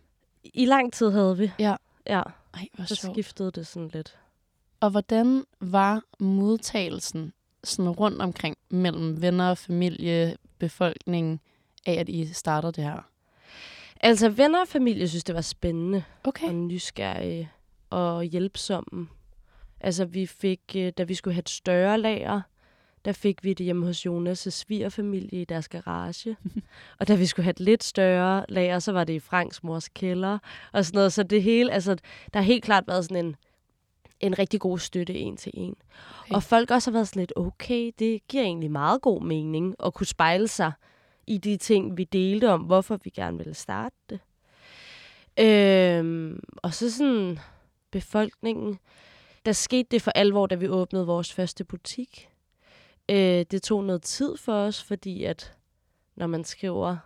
I 0.44 0.66
lang 0.66 0.92
tid 0.92 1.10
havde 1.10 1.38
vi. 1.38 1.50
Ja. 1.58 1.76
Ja, 2.06 2.22
Ej, 2.54 2.68
hvor 2.72 2.84
så 2.84 2.94
sjovt. 2.94 3.14
skiftede 3.14 3.50
det 3.50 3.66
sådan 3.66 3.88
lidt. 3.88 4.18
Og 4.80 4.90
hvordan 4.90 5.44
var 5.60 6.02
modtagelsen 6.20 7.32
sådan 7.64 7.90
rundt 7.90 8.22
omkring 8.22 8.56
mellem 8.70 9.22
venner, 9.22 9.54
familie, 9.54 10.37
befolkning 10.58 11.40
af, 11.87 11.92
at 11.92 12.08
I 12.08 12.32
starter 12.32 12.70
det 12.70 12.84
her? 12.84 13.08
Altså, 14.00 14.28
venner 14.28 14.60
og 14.60 14.68
familie 14.68 15.08
synes, 15.08 15.25
det 15.25 15.34
var 15.34 15.40
spændende 15.40 16.04
Okay. 16.25 16.46
og 16.46 16.54
nysgerrige 16.54 17.50
og 17.90 18.25
hjælpsomme. 18.25 19.08
Altså, 19.80 20.04
vi 20.04 20.26
fik, 20.26 20.60
øh, 20.76 20.92
da 20.99 21.02
vi 21.02 21.14
skulle 21.14 21.34
have 21.34 21.40
et 21.40 21.49
større 21.49 21.99
lager, 21.99 22.40
der 23.04 23.12
fik 23.12 23.44
vi 23.44 23.54
det 23.54 23.64
hjemme 23.64 23.87
hos 23.87 24.06
Jonas' 24.06 24.50
svigerfamilie 24.50 25.40
i 25.40 25.44
deres 25.44 25.68
garage. 25.68 26.37
og 26.99 27.08
da 27.08 27.14
vi 27.14 27.26
skulle 27.26 27.44
have 27.44 27.50
et 27.50 27.60
lidt 27.60 27.84
større 27.84 28.44
lager, 28.49 28.78
så 28.78 28.92
var 28.92 29.04
det 29.04 29.12
i 29.12 29.20
Franks 29.20 29.62
mors 29.62 29.88
kælder 29.88 30.38
og 30.72 30.84
sådan 30.84 30.96
noget. 30.96 31.12
Så 31.12 31.22
det 31.22 31.42
hele, 31.42 31.72
altså, 31.72 31.96
der 32.34 32.40
har 32.40 32.46
helt 32.46 32.64
klart 32.64 32.84
været 32.88 33.04
sådan 33.04 33.25
en, 33.25 33.37
en 34.20 34.38
rigtig 34.38 34.60
god 34.60 34.78
støtte 34.78 35.14
en 35.14 35.36
til 35.36 35.52
en. 35.54 35.76
Okay. 36.20 36.34
Og 36.34 36.42
folk 36.42 36.70
også 36.70 36.90
har 36.90 36.92
været 36.92 37.08
sådan 37.08 37.20
lidt, 37.20 37.32
okay, 37.36 37.90
det 37.98 38.28
giver 38.28 38.42
egentlig 38.42 38.70
meget 38.70 39.02
god 39.02 39.22
mening 39.22 39.74
at 39.84 39.94
kunne 39.94 40.06
spejle 40.06 40.48
sig 40.48 40.72
i 41.26 41.38
de 41.38 41.56
ting, 41.56 41.96
vi 41.96 42.04
delte 42.04 42.50
om, 42.50 42.60
hvorfor 42.60 42.98
vi 43.04 43.10
gerne 43.10 43.36
ville 43.36 43.54
starte 43.54 43.96
det. 44.10 44.20
Øhm, 45.38 46.40
og 46.56 46.74
så 46.74 46.90
sådan 46.90 47.38
befolkningen. 47.90 48.78
Der 49.44 49.52
skete 49.52 49.88
det 49.90 50.02
for 50.02 50.10
alvor, 50.10 50.46
da 50.46 50.54
vi 50.54 50.68
åbnede 50.68 51.06
vores 51.06 51.32
første 51.32 51.64
butik. 51.64 52.28
Øh, 53.08 53.44
det 53.50 53.62
tog 53.62 53.84
noget 53.84 54.02
tid 54.02 54.36
for 54.36 54.52
os, 54.52 54.82
fordi 54.84 55.24
at 55.24 55.54
når 56.16 56.26
man 56.26 56.44
skriver 56.44 56.96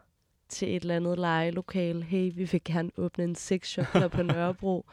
til 0.54 0.76
et 0.76 0.82
eller 0.82 0.96
andet 0.96 1.18
lejelokale, 1.18 2.02
hey, 2.02 2.32
vi 2.34 2.44
vil 2.44 2.60
gerne 2.64 2.90
åbne 2.96 3.24
en 3.24 3.34
sexshop 3.34 3.86
her 3.92 4.08
på 4.08 4.22
Nørrebro, 4.32 4.86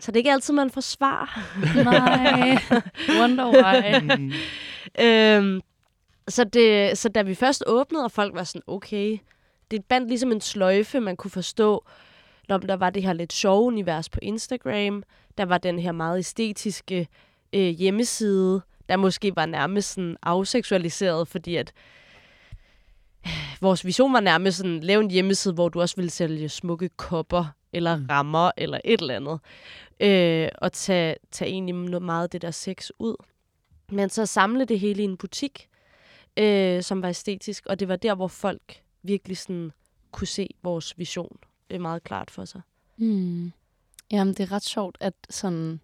så 0.00 0.12
det 0.12 0.16
er 0.16 0.16
ikke 0.16 0.32
altid, 0.32 0.54
man 0.54 0.70
får 0.70 0.80
svar. 0.80 1.54
Nej, 1.90 2.58
wonder 3.20 3.46
why. 3.46 4.16
Mm. 4.18 4.32
øhm, 5.04 5.60
så, 6.28 6.44
det, 6.44 6.98
så 6.98 7.08
da 7.08 7.22
vi 7.22 7.34
først 7.34 7.64
åbnede, 7.66 8.04
og 8.04 8.12
folk 8.12 8.34
var 8.34 8.44
sådan, 8.44 8.62
okay, 8.66 9.18
det 9.70 9.84
bandt 9.84 10.08
ligesom 10.08 10.32
en 10.32 10.40
sløjfe, 10.40 11.00
man 11.00 11.16
kunne 11.16 11.30
forstå, 11.30 11.84
når 12.48 12.58
der 12.58 12.76
var 12.76 12.90
det 12.90 13.02
her 13.02 13.12
lidt 13.12 13.32
sjove 13.32 13.62
univers 13.62 14.08
på 14.08 14.18
Instagram, 14.22 15.02
der 15.38 15.44
var 15.44 15.58
den 15.58 15.78
her 15.78 15.92
meget 15.92 16.18
æstetiske 16.18 17.08
øh, 17.52 17.68
hjemmeside, 17.68 18.62
der 18.88 18.96
måske 18.96 19.36
var 19.36 19.46
nærmest 19.46 19.94
sådan 19.94 20.16
afseksualiseret, 20.22 21.28
fordi 21.28 21.56
at 21.56 21.72
vores 23.60 23.84
vision 23.84 24.12
var 24.12 24.20
nærmest 24.20 24.56
sådan, 24.56 24.80
lave 24.80 25.02
en 25.02 25.10
hjemmeside, 25.10 25.54
hvor 25.54 25.68
du 25.68 25.80
også 25.80 25.96
ville 25.96 26.10
sælge 26.10 26.48
smukke 26.48 26.88
kopper, 26.88 27.44
eller 27.72 27.96
Mm. 27.96 28.06
rammer, 28.10 28.50
eller 28.56 28.78
et 28.84 29.00
eller 29.00 29.16
andet. 29.16 29.40
Øh, 30.00 30.48
og 30.58 30.72
tage, 30.72 31.16
tage 31.30 31.50
egentlig 31.50 31.74
noget 31.74 32.02
meget 32.02 32.22
af 32.22 32.30
det 32.30 32.42
der 32.42 32.50
sex 32.50 32.90
ud. 32.98 33.16
Men 33.90 34.10
så 34.10 34.26
samle 34.26 34.64
det 34.64 34.80
hele 34.80 35.02
i 35.02 35.04
en 35.04 35.16
butik, 35.16 35.68
øh, 36.36 36.82
som 36.82 37.02
var 37.02 37.08
æstetisk, 37.08 37.66
og 37.66 37.80
det 37.80 37.88
var 37.88 37.96
der, 37.96 38.14
hvor 38.14 38.28
folk 38.28 38.80
virkelig 39.02 39.36
sådan 39.38 39.72
kunne 40.12 40.26
se 40.26 40.48
vores 40.62 40.98
vision 40.98 41.36
øh, 41.70 41.80
meget 41.80 42.04
klart 42.04 42.30
for 42.30 42.44
sig. 42.44 42.60
Mm. 42.96 43.52
Jamen, 44.10 44.34
det 44.34 44.40
er 44.40 44.52
ret 44.52 44.64
sjovt, 44.64 44.96
at 45.00 45.14
sådan, 45.30 45.80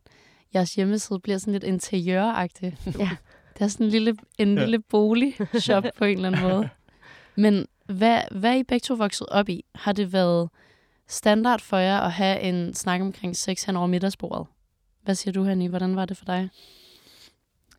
jeres 0.54 0.74
hjemmeside 0.74 1.20
bliver 1.20 1.38
sådan 1.38 1.52
lidt 1.52 1.64
interiøragtig. 1.64 2.76
Ja. 2.98 3.10
Det 3.58 3.62
er 3.64 3.68
sådan 3.68 3.86
en 3.86 3.90
lille, 3.90 4.16
en 4.38 4.54
Ja. 4.58 4.60
lille 4.64 4.78
boligshop 4.78 5.84
på 5.98 6.04
en 6.04 6.16
eller 6.16 6.28
anden 6.28 6.42
måde. 6.42 6.68
Men 7.36 7.66
hvad, 7.86 8.20
hvad 8.30 8.50
er 8.50 8.54
I 8.54 8.62
begge 8.62 8.84
to 8.84 8.94
vokset 8.94 9.26
op 9.26 9.48
i? 9.48 9.64
Har 9.74 9.92
det 9.92 10.12
været 10.12 10.48
standard 11.08 11.60
for 11.60 11.76
jer 11.76 12.00
at 12.00 12.12
have 12.12 12.40
en 12.40 12.74
snak 12.74 13.00
omkring 13.00 13.36
sex 13.36 13.64
hen 13.64 13.76
over 13.76 13.86
middagsbordet? 13.86 14.46
Hvad 15.02 15.14
siger 15.14 15.32
du, 15.32 15.42
Hanni? 15.42 15.66
Hvordan 15.66 15.96
var 15.96 16.04
det 16.04 16.16
for 16.16 16.24
dig? 16.24 16.50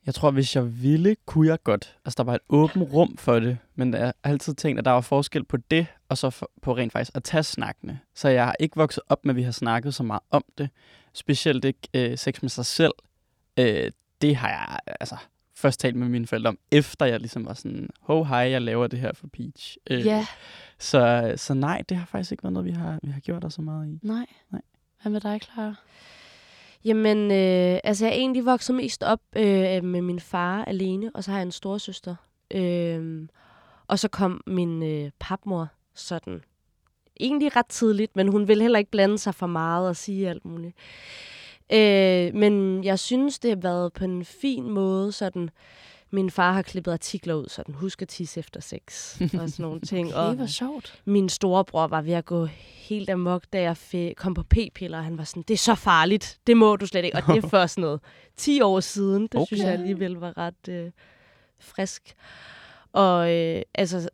Jeg 0.06 0.14
tror, 0.14 0.32
hvis 0.32 0.56
jeg 0.56 0.82
ville, 0.84 1.16
kunne 1.26 1.48
jeg 1.48 1.64
godt. 1.64 1.96
Altså, 2.06 2.16
der 2.18 2.24
var 2.24 2.36
et 2.36 2.42
åbent 2.50 2.94
rum 2.94 3.18
for 3.18 3.40
det, 3.40 3.58
men 3.76 3.94
jeg 3.94 4.06
har 4.06 4.16
altid 4.24 4.54
tænkt, 4.54 4.80
at 4.80 4.86
der 4.86 4.92
var 4.92 5.02
forskel 5.02 5.44
på 5.44 5.58
det, 5.58 5.88
og 6.10 6.18
så 6.18 6.30
for, 6.30 6.52
på 6.62 6.76
rent 6.76 6.92
faktisk 6.92 7.12
at 7.16 7.24
tage 7.24 7.44
snakkene. 7.44 8.00
Så 8.16 8.30
jeg 8.30 8.46
har 8.46 8.56
ikke 8.60 8.76
vokset 8.76 9.04
op 9.10 9.26
med, 9.26 9.34
at 9.34 9.36
vi 9.36 9.44
har 9.44 9.52
snakket 9.52 9.94
så 9.94 10.04
meget 10.04 10.22
om 10.32 10.44
det. 10.58 10.70
Specielt 11.14 11.66
ikke 11.66 11.80
øh, 11.94 12.18
sex 12.18 12.42
med 12.42 12.50
sig 12.50 12.66
selv. 12.66 12.94
Øh, 13.60 13.92
det 14.22 14.36
har 14.36 14.50
jeg 14.50 14.80
altså 15.00 15.16
først 15.56 15.80
talt 15.80 15.96
med 15.96 16.08
mine 16.10 16.28
forældre 16.28 16.50
om, 16.50 16.58
efter 16.72 17.06
jeg 17.06 17.20
ligesom 17.20 17.46
var 17.46 17.54
sådan, 17.54 17.90
ho 18.00 18.24
hej, 18.24 18.38
jeg 18.38 18.62
laver 18.62 18.88
det 18.88 19.00
her 19.00 19.14
for 19.14 19.28
Peach. 19.28 19.78
Øh, 19.90 20.06
Ja, 20.06 20.26
så, 20.80 21.34
så 21.36 21.54
nej, 21.54 21.84
det 21.90 21.98
har 21.98 22.06
faktisk 22.06 22.32
ikke 22.32 22.44
været 22.44 22.54
noget, 22.54 22.66
vi 22.66 22.72
har, 22.72 23.00
vi 23.04 23.12
har 23.12 23.20
gjort 23.20 23.44
os 23.46 23.54
så 23.54 23.62
meget 23.62 23.88
i. 23.88 24.00
nej. 24.02 24.26
Nej. 24.52 24.62
Hvad 25.02 25.12
med 25.12 25.22
dig, 25.22 25.40
Clara? 25.42 25.76
Jamen, 26.86 27.18
øh, 27.32 27.80
altså 27.84 28.06
jeg 28.06 28.12
er 28.12 28.18
egentlig 28.18 28.46
vokset 28.46 28.76
mest 28.76 29.04
op 29.04 29.22
øh, 29.36 29.84
med 29.84 30.02
min 30.02 30.20
far 30.20 30.66
alene, 30.66 31.12
og 31.14 31.24
så 31.24 31.32
har 31.32 31.38
jeg 31.38 31.46
en 31.46 31.52
storesøster. 31.52 32.16
Øh, 32.54 33.28
og 33.88 34.00
så 34.00 34.08
kom 34.08 34.42
min 34.48 34.84
øh, 34.84 35.12
papmor 35.20 35.68
sådan 35.96 36.42
egentlig 37.20 37.56
ret 37.56 37.66
tidligt, 37.66 38.16
men 38.16 38.28
hun 38.28 38.48
ville 38.48 38.64
heller 38.64 38.80
ikke 38.80 38.92
blande 38.92 39.18
sig 39.18 39.36
for 39.36 39.48
meget 39.48 39.88
og 39.90 39.96
sige 39.96 40.30
alt 40.30 40.46
muligt. 40.46 40.76
Øh, 41.74 42.34
men 42.36 42.84
jeg 42.84 43.00
synes, 43.00 43.40
det 43.40 43.52
har 43.52 43.56
været 43.62 43.94
på 43.94 44.04
en 44.04 44.26
fin 44.26 44.70
måde, 44.70 45.12
sådan 45.12 45.50
min 46.12 46.30
far 46.32 46.54
har 46.54 46.62
klippet 46.62 46.92
artikler 46.92 47.34
ud, 47.34 47.46
sådan 47.50 47.76
husk 47.76 48.02
at 48.02 48.08
tisse 48.08 48.40
efter 48.40 48.62
sex 48.62 49.14
og 49.22 49.30
sådan 49.30 49.50
nogle 49.60 49.80
ting. 49.90 50.08
Det 50.08 50.16
og 50.16 50.38
var 50.40 50.46
sjovt. 50.46 51.02
min 51.06 51.30
storebror 51.30 51.88
var 51.88 52.02
ved 52.02 52.14
at 52.14 52.26
gå 52.26 52.46
helt 52.90 53.10
amok, 53.10 53.44
da 53.54 53.62
jeg 53.62 53.78
kom 54.18 54.34
på 54.34 54.44
p-piller. 54.44 55.02
Han 55.02 55.18
var 55.18 55.24
sådan, 55.24 55.44
det 55.48 55.54
er 55.54 55.58
så 55.58 55.76
farligt, 55.76 56.40
det 56.48 56.58
må 56.58 56.76
du 56.76 56.86
slet 56.86 57.06
ikke. 57.06 57.18
Og 57.18 57.24
det 57.36 57.44
er 57.44 57.48
først 57.48 57.78
noget 57.78 58.00
10 58.38 58.62
år 58.62 58.80
siden. 58.80 59.24
Det 59.24 59.36
okay. 59.36 59.46
synes 59.46 59.60
jeg 59.64 59.74
Okay. 59.74 59.80
alligevel 59.80 60.14
var 60.14 60.38
ret 60.38 60.68
øh, 60.70 60.92
frisk. 61.60 62.16
Og 62.94 63.32
øh, 63.34 63.62
altså, 63.74 64.10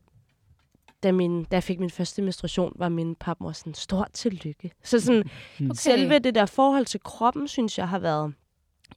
da, 1.04 1.12
min, 1.12 1.44
da 1.44 1.56
jeg 1.56 1.64
fik 1.64 1.80
min 1.80 1.90
første 1.90 2.22
menstruation, 2.22 2.74
var 2.76 2.90
min 2.90 3.16
papmor 3.16 3.52
sådan, 3.52 3.74
stort 3.74 4.10
tillykke. 4.14 4.72
Så 4.84 5.00
sådan, 5.00 5.24
Okay. 5.60 5.70
selve 5.76 6.20
det 6.20 6.36
der 6.36 6.46
forhold 6.46 6.86
til 6.86 7.00
kroppen, 7.04 7.48
synes 7.48 7.78
jeg 7.78 7.90
har 7.90 8.00
været 8.00 8.34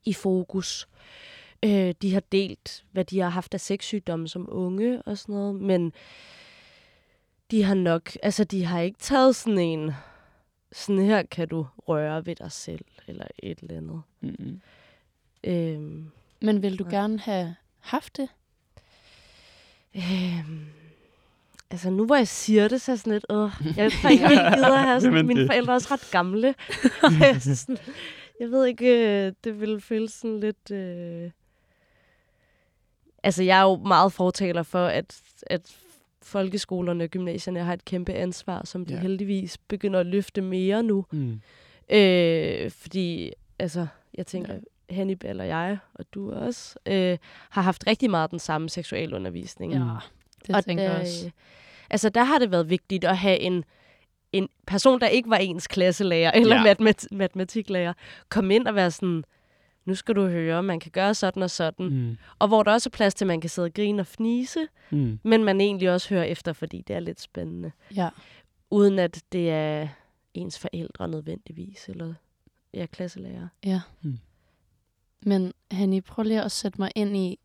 i 0.05 0.13
fokus. 0.13 0.87
Øh, 1.65 1.93
de 2.01 2.13
har 2.13 2.19
delt, 2.31 2.83
hvad 2.91 3.05
de 3.05 3.19
har 3.19 3.29
haft 3.29 3.53
af 3.53 3.61
sexsygdomme 3.61 4.27
som 4.27 4.45
unge 4.51 5.01
og 5.01 5.17
sådan 5.17 5.35
noget, 5.35 5.55
men 5.55 5.93
de 7.51 7.63
har 7.63 7.73
nok, 7.75 8.11
altså 8.23 8.43
de 8.43 8.65
har 8.65 8.79
ikke 8.79 8.99
taget 8.99 9.35
sådan 9.35 9.59
en, 9.59 9.91
sådan 10.71 11.05
her 11.05 11.23
kan 11.23 11.47
du 11.47 11.67
røre 11.87 12.25
ved 12.25 12.35
dig 12.35 12.51
selv, 12.51 12.85
eller 13.07 13.25
et 13.39 13.59
eller 13.59 13.77
andet. 13.77 14.01
Mm-hmm. 14.21 14.61
Øhm, 15.43 16.11
Men 16.41 16.61
vil 16.61 16.79
du 16.79 16.83
Ja. 16.83 16.95
gerne 16.95 17.19
have 17.19 17.55
haft 17.79 18.17
det? 18.17 18.29
øhm, 19.95 20.65
altså 21.75 21.89
nu 21.89 22.05
hvor 22.05 22.15
jeg 22.15 22.27
siger 22.27 22.67
det, 22.67 22.81
så 22.81 22.91
er 22.91 22.93
jeg 22.93 22.99
sådan 22.99 23.13
lidt, 23.13 23.25
øh, 23.31 23.77
jeg 23.77 23.91
tror 23.91 24.09
ikke, 24.09 24.23
jeg 24.29 24.51
gider 24.55 24.73
at 24.73 24.79
have 24.83 25.01
sådan, 25.01 25.15
Jamen, 25.17 25.27
mine 25.27 25.39
det- 25.39 25.49
forældre 25.49 25.71
er 25.71 25.75
også 25.75 25.87
ret 25.91 26.07
gamle. 26.11 26.47
Og 27.03 27.11
jeg, 27.19 27.41
sådan, 27.41 27.77
jeg 28.39 28.51
ved 28.51 28.65
ikke, 28.65 28.87
øh, 29.25 29.33
det 29.43 29.59
ville 29.61 29.81
føles 29.81 30.11
sådan 30.11 30.39
lidt... 30.39 30.71
Øh... 30.71 31.31
Altså 33.23 33.43
jeg 33.43 33.57
er 33.59 33.63
jo 33.63 33.75
meget 33.75 34.13
fortaler 34.13 34.63
for, 34.63 34.85
at, 34.85 35.21
at 35.47 35.75
folkeskolerne 36.21 37.03
og 37.03 37.09
gymnasierne 37.09 37.59
har 37.63 37.73
et 37.73 37.85
kæmpe 37.85 38.13
ansvar, 38.13 38.61
som 38.65 38.85
de 38.85 38.93
Ja. 38.93 38.99
heldigvis 38.99 39.57
begynder 39.57 39.99
at 39.99 40.05
løfte 40.05 40.41
mere 40.41 40.83
nu. 40.83 41.05
Mm. 41.11 41.41
Øh, 41.89 42.71
fordi, 42.71 43.31
altså, 43.59 43.87
jeg 44.17 44.27
tænker, 44.27 44.53
ja. 44.53 44.59
Hannibal 44.95 45.39
og 45.41 45.47
jeg, 45.47 45.77
og 45.93 46.05
du 46.13 46.31
også, 46.33 46.75
øh, 46.85 47.17
har 47.49 47.61
haft 47.61 47.87
rigtig 47.87 48.09
meget 48.09 48.31
den 48.31 48.39
samme 48.39 48.69
seksualundervisning. 48.69 49.73
Ja, 49.73 49.79
det 50.47 50.55
og 50.55 50.65
tænker 50.65 50.83
jeg 50.83 51.01
også. 51.01 51.31
Altså, 51.89 52.09
der 52.09 52.23
har 52.23 52.39
det 52.39 52.51
været 52.51 52.69
vigtigt 52.69 53.03
at 53.05 53.17
have 53.17 53.39
en, 53.39 53.63
en 54.31 54.49
person, 54.67 55.01
der 55.01 55.07
ikke 55.07 55.29
var 55.29 55.37
ens 55.37 55.67
klasselærer 55.67 56.31
eller 56.41 56.55
Ja. 56.55 56.63
matematik- 56.73 57.11
matematiklærer, 57.11 57.93
komme 58.29 58.55
ind 58.55 58.67
og 58.67 58.75
være 58.75 58.91
sådan, 58.91 59.23
nu 59.85 59.95
skal 59.95 60.15
du 60.15 60.27
høre, 60.27 60.63
man 60.63 60.79
kan 60.79 60.91
gøre 60.91 61.13
sådan 61.13 61.43
og 61.43 61.51
sådan. 61.51 61.85
Mm. 61.89 62.17
Og 62.39 62.47
hvor 62.47 62.63
der 62.63 62.71
også 62.71 62.89
er 62.89 62.95
plads 62.97 63.13
til, 63.13 63.25
at 63.25 63.27
man 63.27 63.41
kan 63.41 63.49
sidde 63.49 63.65
og 63.65 63.73
grine 63.73 64.01
og 64.01 64.07
fnise, 64.07 64.59
Mm. 64.89 65.19
men 65.23 65.43
man 65.43 65.61
egentlig 65.61 65.91
også 65.91 66.09
hører 66.09 66.23
efter, 66.23 66.53
fordi 66.53 66.81
det 66.87 66.95
er 66.95 66.99
lidt 66.99 67.21
spændende. 67.21 67.71
Ja. 67.95 68.09
Uden 68.69 68.99
at 68.99 69.23
det 69.31 69.49
er 69.49 69.87
ens 70.33 70.59
forældre 70.59 71.07
nødvendigvis, 71.07 71.89
eller 71.89 72.13
ja, 72.73 72.85
klasselærer. 72.85 73.47
Ja. 73.65 73.81
Mm. 74.01 74.17
Men 75.21 75.53
Hanni, 75.71 76.01
prøv 76.01 76.23
lige 76.23 76.41
at 76.41 76.51
sætte 76.51 76.81
mig 76.81 76.91
ind 76.95 77.17
i 77.17 77.39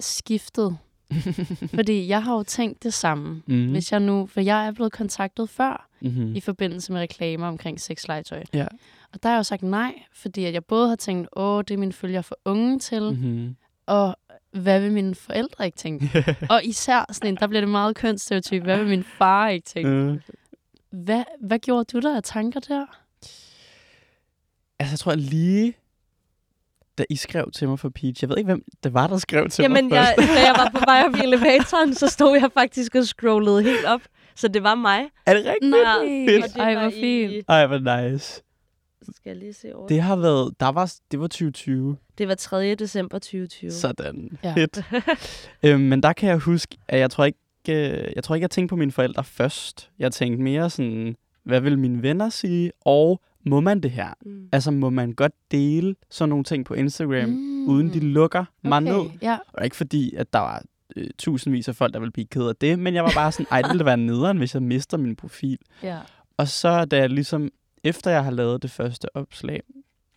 skiftet. 0.00 0.78
Fordi 1.74 2.08
jeg 2.08 2.22
har 2.22 2.34
jo 2.34 2.42
tænkt 2.42 2.82
det 2.82 2.94
samme. 2.94 3.42
Mhm. 3.46 3.70
Hvis 3.70 3.92
jeg 3.92 4.00
nu, 4.00 4.26
for 4.26 4.40
jeg 4.40 4.66
er 4.66 4.72
blevet 4.72 4.92
kontaktet 4.92 5.50
før 5.50 5.88
Mm-hmm. 6.04 6.36
i 6.36 6.40
forbindelse 6.40 6.92
med 6.92 7.00
reklamer 7.00 7.46
omkring 7.48 7.80
sexlegetøj. 7.80 8.42
Ja. 8.54 8.66
Og 9.12 9.22
der 9.22 9.28
har 9.28 9.34
jeg 9.34 9.38
jo 9.38 9.42
sagt 9.42 9.62
nej, 9.62 9.94
fordi 10.12 10.44
at 10.44 10.54
jeg 10.54 10.64
både 10.64 10.88
har 10.88 10.96
tænkt, 10.96 11.28
åh, 11.36 11.62
det 11.68 11.74
er 11.74 11.78
mine 11.78 11.92
følger 11.92 12.22
for 12.22 12.38
unge 12.44 12.78
til, 12.78 13.02
mm. 13.02 13.18
Mm-hmm. 13.18 13.56
og 13.86 14.16
hvad 14.52 14.80
vil 14.80 14.92
mine 14.92 15.14
forældre 15.14 15.66
ikke 15.66 15.76
tænke? 15.76 16.24
og 16.50 16.64
især 16.64 17.12
sådan 17.12 17.28
en, 17.30 17.36
der 17.36 17.46
bliver 17.46 17.60
det 17.60 17.68
meget 17.68 17.96
kønsstereotyp, 17.96 18.62
hvad 18.62 18.78
vil 18.78 18.86
min 18.88 19.04
far 19.04 19.48
ikke 19.48 19.64
tænke? 19.64 19.90
Øh. 19.90 20.20
Hvad, 20.90 21.24
hvad 21.40 21.58
gjorde 21.58 21.84
du 21.84 22.00
der 22.08 22.16
af 22.16 22.22
tanker 22.22 22.60
der? 22.60 22.86
Altså, 24.78 24.92
jeg 24.92 24.98
tror 24.98 25.14
lige, 25.14 25.74
da 26.98 27.04
I 27.10 27.16
skrev 27.16 27.50
til 27.50 27.68
mig 27.68 27.78
for 27.78 27.88
Peach, 27.88 28.22
jeg 28.22 28.30
ved 28.30 28.38
ikke, 28.38 28.46
hvem 28.48 28.62
det 28.84 28.94
var, 28.94 29.06
der 29.06 29.18
skrev 29.18 29.48
til 29.48 29.62
Jamen, 29.62 29.88
mig 29.88 29.94
jeg, 29.94 30.14
først. 30.18 30.28
da 30.28 30.40
jeg 30.40 30.54
var 30.58 30.70
på 30.78 30.84
vej 30.86 31.04
op 31.08 31.16
i 31.16 31.20
elevatoren, 31.22 31.94
så 31.94 32.08
stod 32.08 32.38
jeg 32.40 32.50
faktisk 32.54 32.94
og 32.94 33.04
scrollede 33.04 33.62
helt 33.62 33.84
op. 33.84 34.00
Så 34.34 34.48
det 34.48 34.62
var 34.62 34.74
mig. 34.74 35.04
Er 35.26 35.34
det 35.34 35.44
rigtigt? 35.44 35.70
Nej, 35.70 36.26
Fedt. 36.28 36.44
og 36.44 36.50
det 36.50 36.60
Ej, 36.62 36.74
hvor 36.74 36.90
fint. 36.90 37.44
Ej, 37.48 37.66
hvor 37.66 37.78
nice. 38.02 38.42
Skal 39.02 39.30
jeg 39.30 39.36
lige 39.36 39.52
se 39.52 39.74
over? 39.74 39.86
Det 39.88 40.02
har 40.02 40.16
været, 40.16 40.54
der 40.60 40.68
var, 40.68 40.94
det 41.10 41.20
var 41.20 41.26
2020. 41.26 41.96
Det 42.18 42.28
var 42.28 42.34
3. 42.34 42.74
december 42.74 43.18
2020. 43.18 43.70
Sådan. 43.70 44.38
Ja. 44.44 44.54
Fedt. 44.54 44.82
øhm, 45.64 45.80
men 45.80 46.02
der 46.02 46.12
kan 46.12 46.28
jeg 46.28 46.38
huske, 46.38 46.76
at 46.88 46.98
jeg 46.98 47.10
tror 47.10 47.24
ikke, 47.24 47.38
øh, 47.68 48.12
jeg 48.16 48.24
tror 48.24 48.34
ikke, 48.34 48.42
jeg 48.42 48.50
tænkte 48.50 48.72
på 48.72 48.76
mine 48.76 48.92
forældre 48.92 49.24
først. 49.24 49.90
Jeg 49.98 50.12
tænkte 50.12 50.42
mere 50.42 50.70
sådan, 50.70 51.16
hvad 51.44 51.60
vil 51.60 51.78
mine 51.78 52.02
venner 52.02 52.28
sige? 52.28 52.72
Og 52.80 53.20
må 53.44 53.60
man 53.60 53.80
det 53.80 53.90
her? 53.90 54.08
Mm. 54.26 54.48
Altså, 54.52 54.70
må 54.70 54.90
man 54.90 55.12
godt 55.12 55.32
dele 55.50 55.94
sådan 56.10 56.28
nogle 56.28 56.44
ting 56.44 56.64
på 56.64 56.74
Instagram, 56.74 57.28
mm. 57.28 57.68
uden 57.68 57.92
de 57.92 58.00
lukker 58.00 58.44
mig 58.62 58.80
ned? 58.80 59.02
Ja. 59.22 59.38
Og 59.52 59.64
ikke 59.64 59.76
fordi, 59.76 60.14
at 60.14 60.32
der 60.32 60.38
var 60.38 60.62
øh, 60.96 61.06
tusindvis 61.18 61.68
af 61.68 61.76
folk, 61.76 61.94
der 61.94 62.00
ville 62.00 62.12
blive 62.12 62.26
ked 62.26 62.48
af 62.48 62.56
det, 62.56 62.78
men 62.78 62.94
jeg 62.94 63.04
var 63.04 63.12
bare 63.14 63.32
sådan, 63.32 63.46
ej, 63.50 63.62
det 63.62 63.70
ville 63.70 63.84
være 63.84 63.96
nederen, 63.96 64.38
hvis 64.38 64.54
jeg 64.54 64.62
mister 64.62 64.96
min 64.96 65.16
profil. 65.16 65.58
ja. 65.82 65.98
Og 66.36 66.48
så 66.48 66.84
da 66.84 66.96
jeg 66.96 67.10
ligesom, 67.10 67.50
efter 67.84 68.10
jeg 68.10 68.24
har 68.24 68.30
lavet 68.30 68.62
det 68.62 68.70
første 68.70 69.16
opslag, 69.16 69.62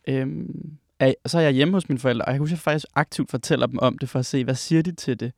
øhm, 0.08 0.78
er, 0.98 1.14
så 1.26 1.38
er 1.38 1.42
jeg 1.42 1.52
hjemme 1.52 1.74
hos 1.74 1.88
mine 1.88 1.98
forældre, 1.98 2.24
og 2.24 2.32
jeg 2.32 2.38
husker 2.38 2.56
faktisk 2.56 2.86
aktivt 2.94 3.30
fortæller 3.30 3.66
dem 3.66 3.78
om 3.78 3.98
det, 3.98 4.08
for 4.08 4.18
at 4.18 4.26
se, 4.26 4.44
hvad 4.44 4.54
siger 4.54 4.82
de 4.82 4.92
til 4.92 5.20
det. 5.20 5.32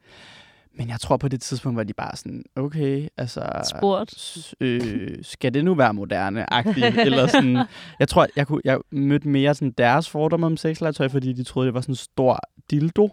Men 0.75 0.89
jeg 0.89 1.01
tror 1.01 1.17
på 1.17 1.29
det 1.29 1.41
tidspunkt, 1.41 1.77
var 1.77 1.85
de 1.85 1.93
bare 1.93 2.17
sådan, 2.17 2.45
okay, 2.57 3.09
altså... 3.17 3.51
Spurgt. 3.79 4.11
s- 4.21 4.55
Øh, 4.61 5.19
skal 5.23 5.55
det 5.55 5.65
nu 5.65 5.75
være 5.75 5.95
moderne-agtigt? 5.95 6.99
Eller 7.07 7.27
sådan, 7.27 7.67
jeg 7.99 8.09
tror, 8.09 8.27
jeg, 8.37 8.47
kunne, 8.47 8.61
jeg 8.65 8.79
mødte 8.91 9.29
mere 9.29 9.55
sådan 9.55 9.75
deres 9.79 10.09
fordomme 10.11 10.47
om 10.47 10.57
sexlegetøj, 10.57 11.09
fordi 11.09 11.33
de 11.33 11.45
troede, 11.45 11.67
det 11.67 11.75
var 11.75 11.81
sådan 11.81 11.93
en 11.93 11.97
stor 11.97 12.41
dildo, 12.71 13.09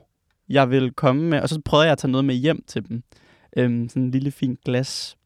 jeg 0.49 0.69
ville 0.69 0.91
komme 0.91 1.21
med. 1.29 1.41
Og 1.41 1.49
så 1.49 1.61
prøvede 1.65 1.85
jeg 1.85 1.91
at 1.91 1.97
tage 1.97 2.11
noget 2.11 2.25
med 2.25 2.35
hjem 2.35 2.63
til 2.67 2.89
dem. 2.89 3.03
Øhm, 3.57 3.89
sådan 3.89 4.03
en 4.03 4.11
lille 4.11 4.31
fin 4.31 4.57
glas 4.65 5.17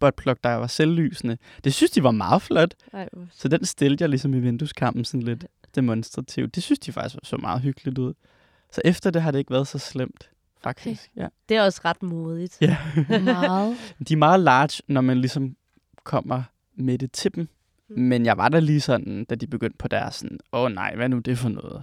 buttplug, 0.00 0.36
der 0.44 0.54
var 0.54 0.66
selvlysende. 0.66 1.36
Det 1.64 1.74
synes 1.74 1.90
de 1.90 2.02
var 2.02 2.10
meget 2.10 2.42
flot. 2.42 2.74
Ej, 2.92 3.08
Så 3.32 3.48
den 3.48 3.64
stillede 3.64 4.02
jeg 4.02 4.08
ligesom 4.08 4.34
i 4.34 4.38
vindueskampen 4.40 5.04
sådan 5.04 5.22
lidt 5.22 5.44
demonstrativt. 5.74 6.54
Det 6.54 6.62
synes 6.62 6.78
de 6.78 6.92
faktisk 6.92 7.20
så 7.22 7.36
meget 7.36 7.60
hyggeligt 7.62 7.98
ud. 7.98 8.14
Så 8.72 8.80
efter 8.84 9.10
det 9.10 9.22
har 9.22 9.30
det 9.30 9.38
ikke 9.38 9.50
været 9.50 9.68
så 9.68 9.78
slemt, 9.78 10.30
faktisk. 10.64 11.10
Okay. 11.14 11.22
Ja. 11.22 11.28
Det 11.48 11.56
er 11.56 11.62
også 11.62 11.80
ret 11.84 12.02
modigt. 12.02 12.58
Ja. 12.60 12.76
Meget. 13.08 13.76
De 14.08 14.12
er 14.12 14.18
meget 14.18 14.40
large, 14.40 14.82
når 14.88 15.00
man 15.00 15.18
ligesom 15.18 15.56
kommer 16.04 16.42
med 16.76 16.98
det 16.98 17.12
til 17.12 17.34
dem. 17.34 17.48
Men 17.88 18.26
jeg 18.26 18.36
var 18.36 18.48
der 18.48 18.60
lige 18.60 18.80
sådan, 18.80 19.24
da 19.24 19.34
de 19.34 19.46
begyndte 19.46 19.78
på 19.78 19.88
deres 19.88 20.14
sådan, 20.14 20.38
åh 20.52 20.62
oh, 20.62 20.72
nej, 20.72 20.94
hvad 20.96 21.08
nu 21.08 21.18
det 21.18 21.38
for 21.38 21.48
noget? 21.48 21.82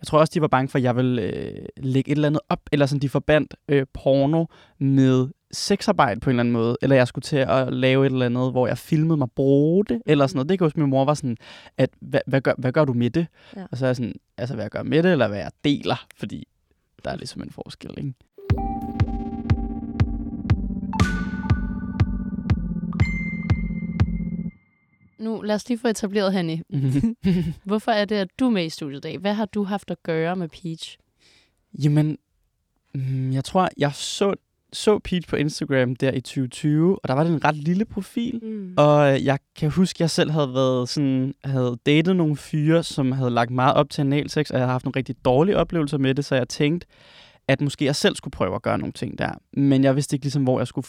Jeg 0.00 0.06
tror 0.06 0.18
også, 0.18 0.30
de 0.34 0.40
var 0.40 0.48
bange 0.48 0.68
for, 0.68 0.78
at 0.78 0.82
jeg 0.82 0.96
ville 0.96 1.22
øh, 1.22 1.66
lægge 1.76 2.10
et 2.10 2.16
eller 2.16 2.28
andet 2.28 2.40
op, 2.48 2.60
eller 2.72 2.86
sådan, 2.86 3.00
de 3.00 3.08
forbandt 3.08 3.54
øh, 3.68 3.86
porno 3.94 4.44
med 4.78 5.28
sexarbejde 5.52 6.20
på 6.20 6.30
en 6.30 6.32
eller 6.32 6.40
anden 6.40 6.52
måde, 6.52 6.76
eller 6.82 6.96
jeg 6.96 7.08
skulle 7.08 7.22
til 7.22 7.36
at 7.36 7.72
lave 7.72 8.06
et 8.06 8.12
eller 8.12 8.26
andet, 8.26 8.50
hvor 8.50 8.66
jeg 8.66 8.78
filmede 8.78 9.16
mig 9.16 9.28
bruge 9.30 9.84
det, 9.84 10.02
eller 10.06 10.26
sådan 10.26 10.36
noget. 10.36 10.48
Det 10.48 10.58
kan 10.58 10.64
huske, 10.64 10.80
min 10.80 10.90
mor 10.90 11.04
var 11.04 11.14
sådan, 11.14 11.36
at 11.78 11.90
hvad, 12.00 12.20
hvad, 12.26 12.40
gør, 12.40 12.54
hvad 12.58 12.72
gør 12.72 12.84
du 12.84 12.92
med 12.92 13.10
det? 13.10 13.26
Ja. 13.56 13.64
Og 13.70 13.78
så 13.78 13.84
er 13.84 13.88
jeg 13.88 13.96
sådan, 13.96 14.14
altså 14.38 14.54
hvad 14.54 14.64
jeg 14.64 14.70
gør 14.70 14.82
med 14.82 15.02
det, 15.02 15.12
eller 15.12 15.28
hvad 15.28 15.38
jeg 15.38 15.50
deler, 15.64 16.06
fordi 16.16 16.48
der 17.04 17.10
er 17.10 17.16
ligesom 17.16 17.42
en 17.42 17.50
forskel, 17.50 17.90
ikke? 17.98 18.14
Nu 25.18 25.40
lad 25.40 25.54
os 25.54 25.68
lige 25.68 25.78
få 25.78 25.88
etableret, 25.88 26.32
Hanni. 26.32 26.60
Hvorfor 27.64 27.92
er 27.92 28.04
det, 28.04 28.16
at 28.16 28.28
du 28.38 28.46
er 28.46 28.50
med 28.50 28.64
i 28.64 28.70
studiet 28.70 28.98
i 28.98 29.00
dag? 29.00 29.18
Hvad 29.18 29.34
har 29.34 29.44
du 29.44 29.64
haft 29.64 29.90
at 29.90 30.02
gøre 30.02 30.36
med 30.36 30.48
Peach? 30.48 30.98
Jamen, 31.82 32.18
mm, 32.94 33.32
jeg 33.32 33.44
tror, 33.44 33.68
jeg 33.76 33.92
så, 33.94 34.34
så 34.74 34.98
Peach 34.98 35.28
på 35.28 35.36
Instagram 35.36 35.96
der 35.96 36.12
i 36.12 36.20
2020, 36.20 36.98
og 37.02 37.08
der 37.08 37.14
var 37.14 37.24
det 37.24 37.32
en 37.32 37.44
ret 37.44 37.56
lille 37.56 37.84
profil. 37.84 38.40
Mm. 38.42 38.74
Og 38.76 39.24
jeg 39.24 39.38
kan 39.56 39.70
huske, 39.70 39.96
at 39.96 40.00
jeg 40.00 40.10
selv 40.10 40.30
havde 40.30 40.54
været 40.54 40.88
sådan, 40.88 41.34
havde 41.44 41.78
datet 41.86 42.16
nogle 42.16 42.36
fyre, 42.36 42.82
som 42.82 43.12
havde 43.12 43.30
lagt 43.30 43.50
meget 43.50 43.74
op 43.74 43.90
til 43.90 44.00
analsex, 44.00 44.50
og 44.50 44.54
jeg 44.54 44.62
havde 44.62 44.72
haft 44.72 44.84
nogle 44.84 44.96
rigtig 44.96 45.16
dårlige 45.24 45.56
oplevelser 45.56 45.98
med 45.98 46.14
det, 46.14 46.24
så 46.24 46.34
jeg 46.34 46.48
tænkte, 46.48 46.86
at 47.48 47.60
måske 47.60 47.84
jeg 47.84 47.96
selv 47.96 48.16
skulle 48.16 48.32
prøve 48.32 48.54
at 48.54 48.62
gøre 48.62 48.78
nogle 48.78 48.92
ting 48.92 49.18
der. 49.18 49.30
Men 49.52 49.84
jeg 49.84 49.96
vidste 49.96 50.16
ikke 50.16 50.24
ligesom, 50.24 50.42
hvor 50.42 50.60
jeg 50.60 50.66
skulle 50.66 50.86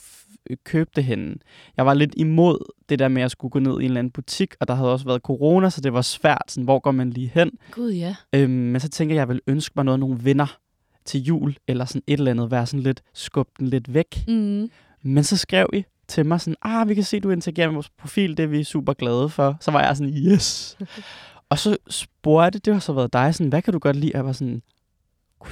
købe 0.64 0.90
det 0.96 1.04
henne. 1.04 1.36
Jeg 1.78 1.86
var 1.86 1.94
lidt 1.94 2.14
imod 2.18 2.58
det 2.90 3.00
der 3.00 3.08
med, 3.08 3.18
at 3.18 3.22
jeg 3.22 3.32
skulle 3.32 3.52
gå 3.52 3.60
ned 3.60 3.72
i 3.72 3.76
en 3.76 3.82
eller 3.82 4.00
anden 4.00 4.12
butik, 4.12 4.56
og 4.60 4.68
der 4.68 4.74
havde 4.74 4.92
også 4.92 5.06
været 5.06 5.22
corona, 5.22 5.70
så 5.70 5.82
det 5.82 5.94
var 5.94 6.02
svært, 6.02 6.44
sådan, 6.48 6.64
hvor 6.64 6.80
går 6.80 6.92
man 6.92 7.10
lige 7.10 7.32
hen? 7.34 7.52
Gud, 7.72 7.92
ja. 7.92 8.16
Øhm, 8.34 8.52
men 8.52 8.82
så 8.82 8.90
tænker 8.90 9.16
jeg, 9.16 9.22
at 9.22 9.28
jeg 9.28 9.34
vil 9.34 9.42
ønske 9.48 9.74
mig 9.76 9.86
noget 9.86 9.96
af 9.96 10.00
nogle 10.00 10.18
venner 10.24 10.58
til 11.06 11.24
jul, 11.24 11.56
eller 11.68 11.86
sådan 11.86 12.02
et 12.08 12.18
eller 12.20 12.32
andet, 12.32 12.52
være 12.52 12.66
sådan 12.66 12.80
lidt, 12.84 13.04
skubbe 13.14 13.52
den 13.60 13.68
lidt 13.68 13.94
væk. 13.94 14.24
Mm. 14.28 14.70
Men 15.02 15.24
så 15.24 15.38
skrev 15.38 15.70
I 15.74 15.84
til 16.08 16.26
mig 16.26 16.42
sådan, 16.42 16.56
ah, 16.62 16.90
vi 16.90 16.96
kan 16.96 17.04
se, 17.04 17.20
du 17.20 17.30
interagerer 17.30 17.68
med 17.68 17.74
vores 17.74 17.90
profil, 17.90 18.38
det 18.38 18.44
er 18.44 18.48
vi 18.48 18.64
super 18.64 18.94
glade 18.94 19.30
for. 19.30 19.58
Så 19.62 19.72
var 19.72 19.84
jeg 19.84 19.98
sådan, 19.98 20.14
yes. 20.14 20.78
og 21.50 21.60
så 21.60 21.78
spurgte, 21.90 22.60
det 22.60 22.74
har 22.74 22.80
så 22.80 22.94
været 22.94 23.14
dig, 23.14 23.36
sådan, 23.36 23.50
hvad 23.50 23.62
kan 23.62 23.74
du 23.74 23.80
godt 23.80 23.96
lide? 23.96 24.12
Og 24.14 24.18
jeg 24.18 24.26
var 24.26 24.32
sådan, 24.32 24.62
gud, 25.40 25.52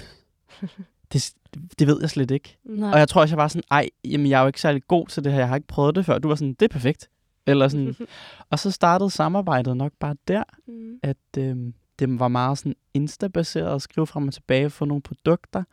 det, 1.14 1.34
det 1.80 1.88
ved 1.88 1.98
jeg 2.02 2.10
slet 2.10 2.32
ikke. 2.32 2.58
Nej. 2.66 2.92
Og 2.92 3.00
jeg 3.00 3.10
tror 3.10 3.22
også, 3.22 3.34
jeg 3.36 3.42
var 3.42 3.48
sådan, 3.48 3.64
ej, 3.72 3.90
jamen, 4.06 4.28
jeg 4.30 4.38
er 4.38 4.42
jo 4.42 4.48
ikke 4.48 4.62
særlig 4.62 4.82
god 4.88 5.08
til 5.08 5.24
det 5.24 5.32
her, 5.32 5.40
jeg 5.40 5.48
har 5.48 5.56
ikke 5.56 5.68
prøvet 5.68 5.96
det 5.96 6.06
før. 6.06 6.20
Du 6.20 6.28
var 6.28 6.36
sådan, 6.36 6.54
det 6.54 6.62
er 6.62 6.74
perfekt. 6.74 7.10
Eller 7.48 7.68
sådan. 7.68 7.96
og 8.52 8.60
så 8.60 8.72
startede 8.72 9.10
samarbejdet 9.10 9.78
nok 9.78 9.92
bare 10.00 10.16
der, 10.28 10.44
Mm. 10.68 11.00
at 11.04 11.18
øhm, 11.38 11.74
det 12.10 12.20
var 12.20 12.28
meget 12.28 12.58
sådan 12.58 12.76
Insta-baseret 12.94 13.76
at 13.76 13.82
skrive 13.82 14.08
frem 14.08 14.28
og 14.28 14.34
tilbage, 14.34 14.70
få 14.70 14.86
nogle 14.86 15.02
produkter 15.02 15.64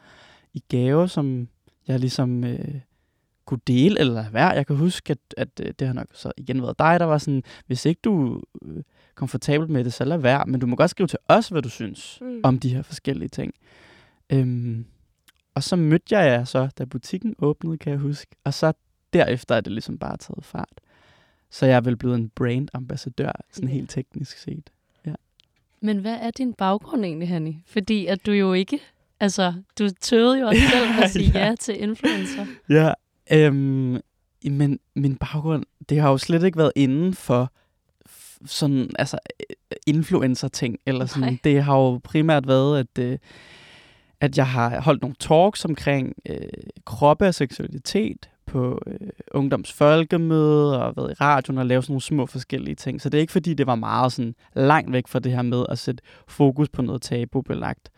i 0.52 0.62
gave, 0.68 1.08
som 1.08 1.48
jeg 1.88 2.00
ligesom 2.00 2.44
øh, 2.44 2.74
kunne 3.44 3.60
dele 3.66 4.00
eller 4.00 4.14
lade 4.14 4.32
være. 4.32 4.48
Jeg 4.48 4.66
kan 4.66 4.76
huske, 4.76 5.10
at, 5.10 5.18
at 5.36 5.48
øh, 5.66 5.72
det 5.78 5.86
har 5.86 5.94
nok 5.94 6.06
så 6.12 6.32
igen 6.36 6.62
været 6.62 6.78
dig, 6.78 7.00
der 7.00 7.06
var 7.06 7.18
sådan, 7.18 7.42
hvis 7.66 7.86
ikke 7.86 8.00
du 8.04 8.42
øh, 8.62 8.82
komfortabel 9.14 9.70
med 9.70 9.84
det, 9.84 9.92
så 9.92 10.04
lad 10.04 10.18
være. 10.18 10.44
Men 10.46 10.60
du 10.60 10.66
må 10.66 10.76
godt 10.76 10.90
skrive 10.90 11.06
til 11.06 11.18
os, 11.28 11.48
hvad 11.48 11.62
du 11.62 11.68
synes 11.68 12.18
Mm. 12.20 12.40
om 12.42 12.58
de 12.58 12.74
her 12.74 12.82
forskellige 12.82 13.28
ting. 13.28 13.52
Øhm, 14.32 14.84
og 15.54 15.62
så 15.62 15.76
mødte 15.76 16.18
jeg 16.18 16.26
jer 16.26 16.44
så, 16.44 16.68
da 16.78 16.84
butikken 16.84 17.34
åbnede, 17.38 17.78
kan 17.78 17.90
jeg 17.92 18.00
huske. 18.00 18.36
Og 18.44 18.54
så 18.54 18.72
derefter 19.12 19.54
er 19.54 19.60
det 19.60 19.72
ligesom 19.72 19.98
bare 19.98 20.16
taget 20.16 20.44
fart. 20.44 20.80
Så 21.50 21.66
jeg 21.66 21.76
er 21.76 21.80
vel 21.80 21.96
blevet 21.96 22.14
en 22.18 22.28
brand-ambassadør, 22.28 23.32
sådan 23.52 23.68
Ja. 23.68 23.74
helt 23.74 23.90
teknisk 23.90 24.38
set. 24.38 24.70
Men 25.82 25.98
hvad 25.98 26.16
er 26.20 26.30
din 26.30 26.52
baggrund 26.52 27.04
egentlig, 27.04 27.28
Hanni? 27.28 27.62
Fordi 27.66 28.06
at 28.06 28.26
du 28.26 28.32
jo 28.32 28.52
ikke... 28.52 28.78
Altså, 29.20 29.52
du 29.78 29.88
tøvede 30.00 30.40
jo 30.40 30.46
også 30.46 30.60
selv 30.70 31.02
at 31.02 31.10
sige 31.20 31.30
Ja. 31.34 31.46
ja 31.46 31.54
til 31.60 31.82
influencer. 31.82 32.46
Ja, 32.68 32.92
øhm, 33.32 34.00
men 34.44 34.78
min 34.94 35.16
baggrund, 35.16 35.64
det 35.88 36.00
har 36.00 36.10
jo 36.10 36.18
slet 36.18 36.44
ikke 36.44 36.58
været 36.58 36.72
inden 36.76 37.14
for 37.14 37.52
sådan, 38.46 38.90
altså, 38.98 39.18
øh, 39.40 39.76
influencer-ting, 39.86 40.78
eller 40.86 41.06
sådan. 41.06 41.22
Nej. 41.22 41.38
Det 41.44 41.62
har 41.62 41.76
jo 41.76 42.00
primært 42.04 42.48
været, 42.48 42.78
at, 42.78 43.04
øh, 43.04 43.18
at 44.20 44.38
jeg 44.38 44.46
har 44.48 44.80
holdt 44.80 45.02
nogle 45.02 45.16
talks 45.20 45.64
omkring 45.64 46.14
øh, 46.28 46.36
kroppe 46.84 47.26
og 47.28 47.34
seksualitet 47.34 48.29
på 48.50 48.82
øh, 48.86 49.08
ungdomsfolkemøde 49.30 50.82
og 50.82 50.96
været 50.96 51.10
i 51.10 51.14
radioen 51.14 51.58
og 51.58 51.66
lavet 51.66 51.84
sådan 51.84 51.92
nogle 51.92 52.02
små 52.02 52.26
forskellige 52.26 52.74
ting. 52.74 53.00
Så 53.00 53.08
det 53.08 53.18
er 53.18 53.20
ikke 53.20 53.32
fordi, 53.32 53.54
det 53.54 53.66
var 53.66 53.74
meget 53.74 54.12
sådan 54.12 54.34
langt 54.54 54.92
væk 54.92 55.08
fra 55.08 55.18
det 55.18 55.32
her 55.32 55.42
med 55.42 55.64
at 55.68 55.78
sætte 55.78 56.02
fokus 56.28 56.68
på 56.68 56.82
noget 56.82 57.02
tabubelagt. 57.02 57.90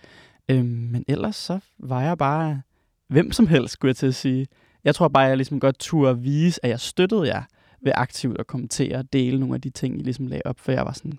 Øh, 0.49 0.65
men 0.65 1.05
ellers 1.09 1.37
så 1.37 1.59
var 1.79 2.03
jeg 2.03 2.19
bare 2.19 2.63
hvem 3.09 3.33
som 3.33 3.47
helst, 3.47 3.73
skulle 3.73 3.91
jeg 3.91 3.97
til 3.97 4.07
at 4.07 4.15
sige. 4.15 4.47
Jeg 4.85 4.95
tror 4.95 5.09
bare, 5.09 5.25
jeg 5.25 5.37
ligesom 5.37 5.61
godt 5.61 5.79
turde 5.79 6.19
vise, 6.19 6.65
at 6.65 6.71
jeg 6.71 6.81
støttede 6.81 7.27
jer 7.27 7.43
ved 7.83 7.93
aktivt 7.95 8.41
at 8.41 8.47
kommentere 8.47 8.97
og 8.97 9.13
dele 9.13 9.41
nogle 9.41 9.55
af 9.55 9.61
de 9.61 9.71
ting, 9.71 10.01
I 10.01 10.03
ligesom 10.03 10.27
lagde 10.27 10.43
op, 10.45 10.59
for 10.59 10.73
jeg 10.73 10.85
var 10.85 10.93
sådan, 10.93 11.19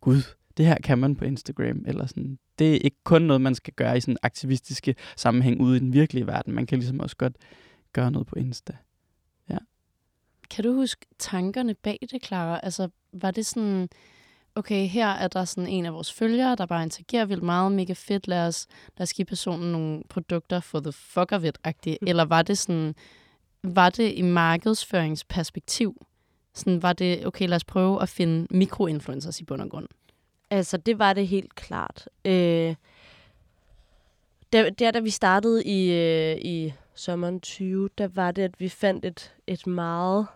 gud, 0.00 0.22
det 0.56 0.66
her 0.66 0.76
kan 0.84 0.98
man 0.98 1.16
på 1.16 1.24
Instagram, 1.24 1.84
eller 1.86 2.06
sådan, 2.06 2.38
det 2.58 2.74
er 2.74 2.78
ikke 2.78 2.96
kun 3.04 3.22
noget, 3.22 3.40
man 3.40 3.54
skal 3.54 3.74
gøre 3.74 3.96
i 3.96 4.00
sådan 4.00 4.16
aktivistiske 4.22 4.94
sammenhæng 5.16 5.60
ude 5.60 5.76
i 5.76 5.80
den 5.80 5.92
virkelige 5.92 6.26
verden. 6.26 6.54
Man 6.54 6.66
kan 6.66 6.78
ligesom 6.78 7.00
også 7.00 7.16
godt 7.16 7.36
gøre 7.96 8.10
noget 8.10 8.26
på 8.26 8.34
Insta. 8.34 8.72
Kan 10.50 10.64
du 10.64 10.72
huske 10.72 11.06
tankerne 11.18 11.74
bag 11.74 11.98
det, 12.10 12.24
Clara? 12.24 12.60
Altså, 12.62 12.88
var 13.12 13.30
det 13.30 13.46
sådan, 13.46 13.88
okay, 14.54 14.86
her 14.86 15.08
er 15.08 15.28
der 15.28 15.44
sådan 15.44 15.68
en 15.68 15.86
af 15.86 15.92
vores 15.92 16.12
følgere, 16.12 16.56
der 16.56 16.66
bare 16.66 16.82
interagerer 16.82 17.24
vildt 17.24 17.42
meget, 17.42 17.72
mega 17.72 17.92
fedt, 17.92 18.28
lad 18.28 18.46
os, 18.46 18.66
lad 18.96 19.02
os 19.02 19.12
give 19.12 19.24
personen 19.24 19.72
nogle 19.72 20.02
produkter 20.08 20.60
for 20.60 20.80
the 20.80 20.92
fuck 20.92 21.32
of 21.32 21.44
it-agtigt. 21.44 21.96
Eller 22.06 22.24
var 22.24 22.42
det 22.42 22.58
sådan, 22.58 22.94
var 23.62 23.90
det 23.90 24.12
i 24.12 24.22
markedsføringsperspektiv? 24.22 26.06
Sådan, 26.54 26.82
var 26.82 26.92
det, 26.92 27.26
okay, 27.26 27.48
lad 27.48 27.56
os 27.56 27.64
prøve 27.64 28.02
at 28.02 28.08
finde 28.08 28.46
mikroinfluencers 28.50 29.40
i 29.40 29.44
bund 29.44 29.62
og 29.62 29.70
grund? 29.70 29.88
Altså, 30.50 30.76
det 30.76 30.98
var 30.98 31.12
det 31.12 31.28
helt 31.28 31.54
klart. 31.54 32.08
Øh, 32.24 32.74
der, 34.56 34.70
der, 34.70 34.90
da 34.90 35.00
vi 35.00 35.10
startede 35.10 35.64
i, 35.64 35.92
øh, 35.92 36.36
i 36.36 36.72
sommeren 36.94 37.40
20, 37.40 37.88
der 37.98 38.08
var 38.08 38.30
det, 38.30 38.42
at 38.42 38.60
vi 38.60 38.68
fandt 38.68 39.04
et, 39.04 39.34
et 39.46 39.66
meget 39.66 40.26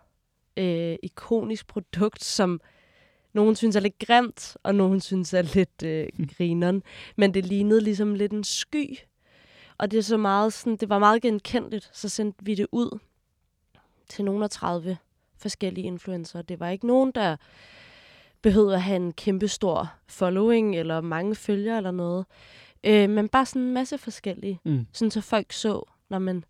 øh, 0.56 0.96
ikonisk 1.02 1.66
produkt, 1.66 2.24
som 2.24 2.60
nogen 3.32 3.56
synes 3.56 3.76
er 3.76 3.80
lidt 3.80 3.98
grimt, 3.98 4.56
og 4.62 4.74
nogen 4.74 5.00
synes 5.00 5.34
er 5.34 5.42
lidt 5.42 5.82
øh, 5.82 6.08
grineren. 6.36 6.82
Men 7.16 7.34
det 7.34 7.46
lignede 7.46 7.80
ligesom 7.80 8.14
lidt 8.14 8.32
en 8.32 8.44
sky. 8.44 8.98
Og 9.78 9.90
det, 9.90 9.98
er 9.98 10.02
så 10.02 10.16
meget 10.16 10.52
sådan, 10.52 10.76
det 10.76 10.88
var 10.88 10.98
meget 10.98 11.22
genkendeligt. 11.22 11.90
Så 11.92 12.08
sendte 12.08 12.44
vi 12.44 12.54
det 12.54 12.66
ud 12.72 12.98
til 14.08 14.24
nogle 14.24 14.44
af 14.44 14.50
30 14.50 14.96
forskellige 15.38 15.86
influencer. 15.86 16.42
Det 16.42 16.60
var 16.60 16.68
ikke 16.68 16.86
nogen, 16.86 17.12
der 17.14 17.36
behøvede 18.42 18.74
at 18.74 18.82
have 18.82 18.96
en 18.96 19.12
kæmpe 19.12 19.48
stor 19.48 19.92
following, 20.06 20.76
eller 20.76 21.00
mange 21.00 21.34
følgere 21.34 21.76
eller 21.76 21.90
noget. 21.90 22.26
Øh, 22.84 23.10
men 23.10 23.28
bare 23.28 23.46
sådan 23.46 23.62
en 23.62 23.72
masse 23.72 23.98
forskellige. 23.98 24.60
Mm. 24.64 24.86
Sådan 24.92 25.10
så 25.10 25.20
folk 25.20 25.52
så, 25.52 25.82
når 26.08 26.18
man 26.18 26.44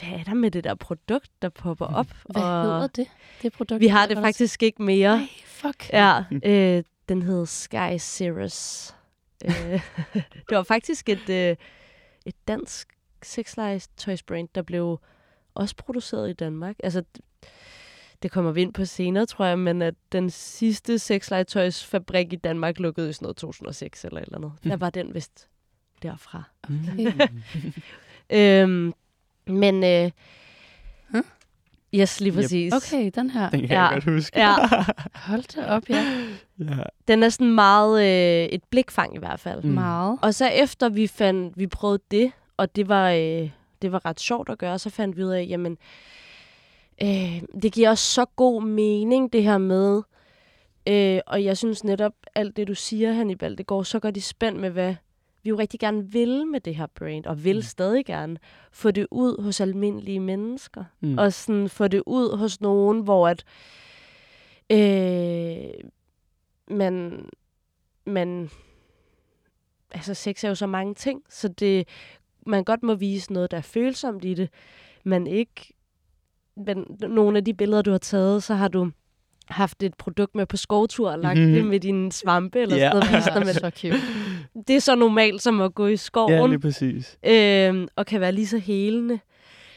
hvad 0.00 0.18
er 0.18 0.24
der 0.24 0.34
med 0.34 0.50
det 0.50 0.64
der 0.64 0.74
produkt, 0.74 1.30
der 1.42 1.48
popper 1.48 1.86
op? 1.86 2.06
Hvad 2.30 2.42
og 2.42 2.62
hedder 2.62 2.86
det, 2.86 3.06
det 3.42 3.52
produkt? 3.52 3.80
Vi 3.80 3.86
har 3.86 4.06
det 4.06 4.16
faktisk 4.16 4.62
ikke 4.62 4.82
mere. 4.82 5.14
Ej, 5.14 5.28
fuck. 5.44 5.92
Ja, 5.92 6.24
øh, 6.44 6.84
den 7.08 7.22
hed 7.22 7.46
Sky 7.46 7.98
Cirrus. 7.98 8.94
øh, 9.44 9.52
det 10.48 10.56
var 10.56 10.62
faktisk 10.62 11.08
et, 11.08 11.28
øh, 11.28 11.56
et 12.26 12.34
dansk 12.48 12.88
sexlegetøjsbrand, 13.22 14.48
der 14.54 14.62
blev 14.62 15.00
også 15.54 15.76
produceret 15.76 16.30
i 16.30 16.32
Danmark. 16.32 16.76
Altså, 16.84 17.02
det 18.22 18.30
kommer 18.30 18.52
vi 18.52 18.62
ind 18.62 18.72
på 18.72 18.84
senere, 18.84 19.26
tror 19.26 19.44
jeg, 19.44 19.58
men 19.58 19.82
at 19.82 19.94
den 20.12 20.30
sidste 20.30 20.98
sexlegetøjsfabrik 20.98 22.32
i 22.32 22.36
Danmark 22.36 22.78
lukkede 22.78 23.10
i 23.10 23.12
sådan 23.12 23.24
noget 23.24 23.36
2006 23.36 24.04
eller 24.04 24.20
eller 24.20 24.36
andet. 24.36 24.52
Der 24.64 24.76
var 24.76 24.90
den 24.90 25.14
vist 25.14 25.48
derfra. 26.02 26.42
Okay. 26.62 27.12
Øhm, 28.30 28.92
men, 29.46 29.84
øh, 29.84 30.10
Huh? 31.14 31.22
yes, 31.94 32.20
lige 32.20 32.32
Yep. 32.32 32.36
præcis. 32.42 32.72
okay, 32.72 33.10
den 33.14 33.30
her. 33.30 33.50
Den 33.50 33.60
kan 33.60 33.68
Ja. 33.70 33.82
jeg 33.82 33.92
godt 33.92 34.04
huske. 34.14 34.38
Ja. 34.40 34.54
Hold 35.28 35.54
da 35.56 35.66
op, 35.70 35.88
ja. 35.90 36.04
ja. 36.58 36.76
Den 37.08 37.22
er 37.22 37.28
sådan 37.28 37.54
meget 37.54 38.00
øh, 38.02 38.48
et 38.48 38.64
blikfang 38.70 39.14
i 39.14 39.18
hvert 39.18 39.40
fald. 39.40 39.62
Mm. 39.62 39.70
Meget. 39.70 40.18
Og 40.22 40.34
så 40.34 40.46
efter 40.48 40.88
vi 40.88 41.06
fandt, 41.06 41.58
vi 41.58 41.66
prøvede 41.66 42.02
det, 42.10 42.32
og 42.56 42.76
det 42.76 42.88
var, 42.88 43.10
øh, 43.10 43.50
det 43.82 43.92
var 43.92 44.04
ret 44.06 44.20
sjovt 44.20 44.48
at 44.48 44.58
gøre, 44.58 44.78
så 44.78 44.90
fandt 44.90 45.16
vi 45.16 45.24
ud 45.24 45.30
af, 45.30 45.46
jamen, 45.48 45.72
øh, 45.72 45.78
det 47.62 47.72
giver 47.72 47.90
også 47.90 48.14
så 48.14 48.24
god 48.24 48.62
mening, 48.62 49.32
det 49.32 49.42
her 49.42 49.58
med, 49.58 50.02
øh, 50.88 51.20
og 51.26 51.44
jeg 51.44 51.56
synes 51.56 51.84
netop, 51.84 52.12
alt 52.34 52.56
det 52.56 52.68
du 52.68 52.74
siger, 52.74 53.12
Hannibal, 53.12 53.58
det 53.58 53.66
går 53.66 53.82
så 53.82 54.00
godt 54.00 54.16
i 54.16 54.20
spænd 54.20 54.56
med, 54.56 54.70
hvad 54.70 54.94
vi 55.42 55.48
jo 55.50 55.58
rigtig 55.58 55.80
gerne 55.80 56.12
vil 56.12 56.46
med 56.46 56.60
det 56.60 56.76
her 56.76 56.86
brand, 56.86 57.26
og 57.26 57.44
vil 57.44 57.56
mm. 57.56 57.62
stadig 57.62 58.06
gerne 58.06 58.38
få 58.72 58.90
det 58.90 59.06
ud 59.10 59.42
hos 59.42 59.60
almindelige 59.60 60.20
mennesker. 60.20 60.84
Mm. 61.00 61.18
Og 61.18 61.32
sådan 61.32 61.68
få 61.68 61.88
det 61.88 62.02
ud 62.06 62.36
hos 62.36 62.60
nogen, 62.60 63.00
hvor 63.00 63.28
at 63.28 63.44
øh, 64.70 65.90
man, 66.70 67.28
man, 68.04 68.50
altså 69.90 70.14
sex 70.14 70.44
er 70.44 70.48
jo 70.48 70.54
så 70.54 70.66
mange 70.66 70.94
ting, 70.94 71.22
så 71.28 71.48
det, 71.48 71.88
man 72.46 72.64
godt 72.64 72.82
må 72.82 72.94
vise 72.94 73.32
noget, 73.32 73.50
der 73.50 73.56
er 73.56 73.62
følsomt 73.62 74.24
i 74.24 74.34
det, 74.34 74.50
men 75.04 75.26
ikke, 75.26 75.72
men 76.66 76.84
nogle 77.00 77.38
af 77.38 77.44
de 77.44 77.54
billeder, 77.54 77.82
du 77.82 77.90
har 77.90 77.98
taget, 77.98 78.42
så 78.42 78.54
har 78.54 78.68
du 78.68 78.90
haft 79.48 79.82
et 79.82 79.94
produkt 79.94 80.34
med 80.34 80.46
på 80.46 80.56
skovtur 80.56 81.10
og 81.10 81.18
lagt 81.18 81.38
mm. 81.40 81.52
det 81.52 81.64
med 81.64 81.80
dine 81.80 82.12
svampe 82.12 82.60
eller 82.60 82.78
yeah. 82.78 82.92
sådan 82.92 83.32
noget. 83.32 83.46
med 83.46 83.54
så 83.54 83.70
cute. 83.70 84.00
Det 84.68 84.76
er 84.76 84.80
så 84.80 84.94
normalt 84.94 85.42
som 85.42 85.60
at 85.60 85.74
gå 85.74 85.86
i 85.86 85.96
skoven. 85.96 86.32
Ja, 86.32 86.46
lige 86.46 86.58
præcis. 86.58 87.18
Øh, 87.26 87.88
og 87.96 88.06
kan 88.06 88.20
være 88.20 88.32
lige 88.32 88.46
så 88.46 88.58
helende. 88.58 89.18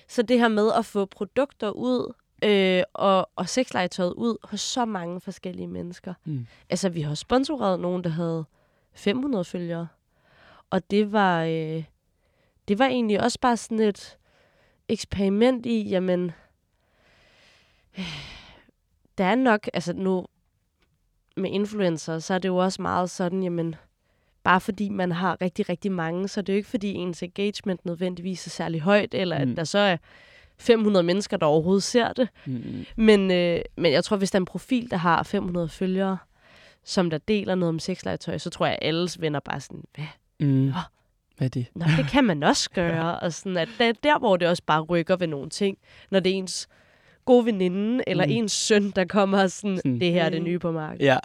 Så 0.08 0.22
det 0.22 0.40
her 0.40 0.48
med 0.48 0.72
at 0.78 0.86
få 0.86 1.06
produkter 1.06 1.70
ud, 1.70 2.14
øh, 2.44 2.84
og, 2.94 3.30
og 3.36 3.50
sexlegetøjet 3.50 4.14
ud 4.14 4.38
hos 4.44 4.62
så 4.62 4.86
mange 4.86 5.22
forskellige 5.22 5.68
mennesker. 5.68 6.14
Mm. 6.26 6.48
Altså, 6.70 6.90
vi 6.90 7.02
har 7.02 7.16
sponsoreret 7.16 7.80
nogen, 7.80 8.04
der 8.04 8.10
havde 8.10 8.46
500 8.94 9.46
følgere. 9.46 9.88
Og 10.70 10.92
det 10.92 11.12
var, 11.12 11.44
øh, 11.44 11.84
det 12.68 12.80
var 12.80 12.86
egentlig 12.86 13.24
også 13.24 13.40
bare 13.40 13.58
sådan 13.58 13.80
et 13.80 14.18
eksperiment 14.90 15.66
i, 15.66 15.90
jamen, 15.90 16.32
der 19.18 19.26
er 19.26 19.36
nok, 19.36 19.70
altså 19.74 19.94
nu 19.94 20.26
med 21.38 21.50
influencer, 21.50 22.20
så 22.20 22.34
er 22.34 22.38
det 22.38 22.50
jo 22.50 22.58
også 22.58 22.82
meget 22.82 23.10
sådan, 23.10 23.44
jamen, 23.44 23.76
bare 24.44 24.62
fordi 24.62 24.90
man 24.90 25.12
har 25.12 25.42
rigtig, 25.42 25.70
rigtig 25.70 25.92
mange, 25.92 26.28
så 26.28 26.40
er 26.40 26.42
det 26.42 26.54
jo 26.54 26.58
ikke 26.58 26.70
fordi 26.70 26.94
ens 26.94 27.24
engagement 27.24 27.86
nødvendigvis 27.86 28.48
er 28.48 28.50
særlig 28.50 28.82
højt, 28.82 29.14
eller 29.14 29.46
mm. 29.46 29.52
at 29.52 29.58
der 29.58 29.64
så 29.64 29.78
er 29.80 29.98
500 30.58 31.04
mennesker, 31.04 31.38
der 31.38 31.46
overhovedet 31.46 31.84
ser 31.84 32.14
det. 32.14 32.30
Mm. 32.46 32.86
Men, 32.96 33.32
øh, 33.32 33.62
men 33.78 33.92
jeg 33.92 34.04
tror, 34.04 34.18
hvis 34.18 34.32
der 34.32 34.38
er 34.38 34.42
en 34.42 34.46
profil, 34.46 34.92
der 34.92 34.98
har 34.98 35.24
500 35.24 35.70
følgere, 35.70 36.18
som 36.84 37.10
der 37.10 37.18
deler 37.18 37.56
noget 37.56 37.70
om 37.70 37.80
sexlegetøj, 37.80 38.38
så 38.38 38.50
tror 38.50 38.66
jeg, 38.66 38.78
at 38.82 38.88
alles 38.88 39.22
venner 39.22 39.40
bare 39.40 39.60
sådan, 39.60 39.84
hvad? 39.96 40.06
Mm. 40.40 40.68
Oh, 40.68 40.74
hvad 41.38 41.48
er 41.48 41.50
det? 41.50 41.66
Nå, 41.76 41.86
det 41.98 42.08
kan 42.08 42.24
man 42.24 42.44
også 42.44 42.70
gøre. 42.82 43.20
og 43.20 43.34
sådan, 43.34 43.58
at 43.58 43.70
der, 43.78 43.92
der, 44.04 44.20
hvor 44.20 44.38
det 44.38 44.48
også 44.48 44.64
bare 44.66 44.82
rykker 44.82 45.16
ved 45.16 45.28
nogle 45.28 45.50
ting, 45.50 45.78
når 46.12 46.20
det 46.20 46.32
er 46.32 46.36
ens 46.36 46.68
gode 47.26 47.46
veninde, 47.46 48.04
eller 48.08 48.26
mm. 48.26 48.32
ens 48.32 48.52
søn, 48.52 48.92
der 48.92 49.06
kommer 49.06 49.48
sådan, 49.48 49.78
sådan, 49.78 50.00
det 50.00 50.12
her 50.12 50.24
er 50.24 50.30
det 50.30 50.42
nye 50.42 50.60
på 50.60 50.72
markedet. 50.72 51.06
Ja. 51.06 51.18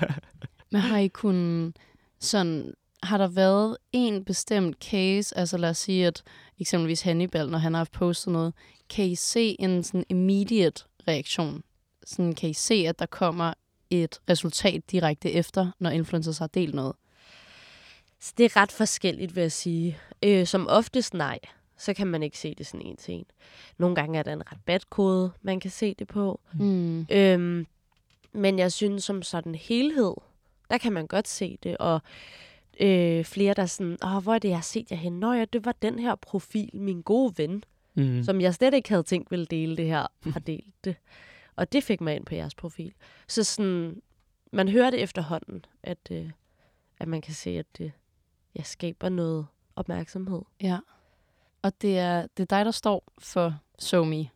Men 0.72 0.80
har 0.80 0.98
I 0.98 1.08
kun 1.08 1.72
sådan, 2.20 2.72
har 3.02 3.18
der 3.18 3.28
været 3.28 3.76
en 3.92 4.24
bestemt 4.24 4.76
case, 4.84 5.38
altså 5.38 5.56
lad 5.56 5.70
os 5.70 5.78
sige, 5.78 6.06
at 6.06 6.22
eksempelvis 6.58 7.02
Hannibal, 7.02 7.48
når 7.48 7.58
han 7.58 7.74
har 7.74 7.88
postet 7.92 8.32
noget, 8.32 8.54
kan 8.90 9.04
I 9.04 9.14
se 9.14 9.56
en 9.60 9.82
sådan 9.82 10.04
immediate 10.08 10.84
reaktion? 11.08 11.62
Sådan, 12.06 12.34
kan 12.34 12.50
I 12.50 12.52
se, 12.54 12.74
at 12.74 12.98
der 12.98 13.06
kommer 13.06 13.52
et 13.90 14.20
resultat 14.30 14.82
direkte 14.90 15.32
efter, 15.32 15.70
når 15.78 15.90
influencers 15.90 16.38
har 16.38 16.46
delt 16.46 16.74
noget? 16.74 16.92
Så 18.20 18.32
det 18.38 18.44
er 18.44 18.56
ret 18.56 18.72
forskelligt, 18.72 19.36
vil 19.36 19.40
jeg 19.40 19.52
sige. 19.52 19.98
Øh, 20.22 20.46
som 20.46 20.66
oftest 20.68 21.14
nej 21.14 21.38
så 21.78 21.94
kan 21.94 22.06
man 22.06 22.22
ikke 22.22 22.38
se 22.38 22.54
det 22.54 22.66
sådan 22.66 22.86
en 22.86 22.96
til 22.96 23.14
en. 23.14 23.26
Nogle 23.78 23.94
gange 23.94 24.18
er 24.18 24.22
der 24.22 24.32
en 24.32 24.52
rabatkode, 24.52 25.32
man 25.42 25.60
kan 25.60 25.70
se 25.70 25.94
det 25.94 26.08
på. 26.08 26.40
Mm. 26.54 27.06
Øhm, 27.10 27.66
men 28.32 28.58
jeg 28.58 28.72
synes 28.72 29.04
som 29.04 29.22
sådan 29.22 29.54
helhed, 29.54 30.14
der 30.70 30.78
kan 30.78 30.92
man 30.92 31.06
godt 31.06 31.28
se 31.28 31.58
det. 31.62 31.76
Og 31.76 32.00
øh, 32.80 33.24
flere, 33.24 33.54
der 33.54 33.62
er 33.62 33.66
sådan, 33.66 33.98
Åh, 34.04 34.22
hvor 34.22 34.34
er 34.34 34.38
det, 34.38 34.48
jeg 34.48 34.56
har 34.56 34.62
set 34.62 34.90
jer 34.90 34.96
hen? 34.96 35.20
Nå 35.20 35.32
ja, 35.32 35.44
det 35.44 35.64
var 35.64 35.72
den 35.82 35.98
her 35.98 36.14
profil, 36.14 36.70
min 36.72 37.02
gode 37.02 37.38
ven, 37.38 37.64
mm. 37.94 38.22
som 38.22 38.40
jeg 38.40 38.54
slet 38.54 38.74
ikke 38.74 38.88
havde 38.88 39.02
tænkt 39.02 39.30
ville 39.30 39.46
dele 39.46 39.76
det 39.76 39.86
her, 39.86 40.06
har 40.24 40.40
delt 40.40 40.84
det. 40.84 40.96
Og 41.56 41.72
det 41.72 41.84
fik 41.84 42.00
mig 42.00 42.16
ind 42.16 42.24
på 42.24 42.34
jeres 42.34 42.54
profil. 42.54 42.92
Så 43.28 43.44
sådan, 43.44 44.02
man 44.52 44.68
hører 44.68 44.90
det 44.90 45.02
efterhånden, 45.02 45.64
at, 45.82 45.98
øh, 46.10 46.30
at 46.98 47.08
man 47.08 47.20
kan 47.20 47.34
se, 47.34 47.50
at 47.50 47.66
det 47.78 47.92
ja, 48.56 48.62
skaber 48.62 49.08
noget 49.08 49.46
opmærksomhed. 49.76 50.42
Ja. 50.62 50.78
Og 51.66 51.72
det 51.82 51.98
er, 51.98 52.26
det 52.36 52.42
er 52.42 52.56
dig, 52.56 52.64
der 52.64 52.70
står 52.70 53.12
for 53.18 53.54
SoMe. 53.78 54.28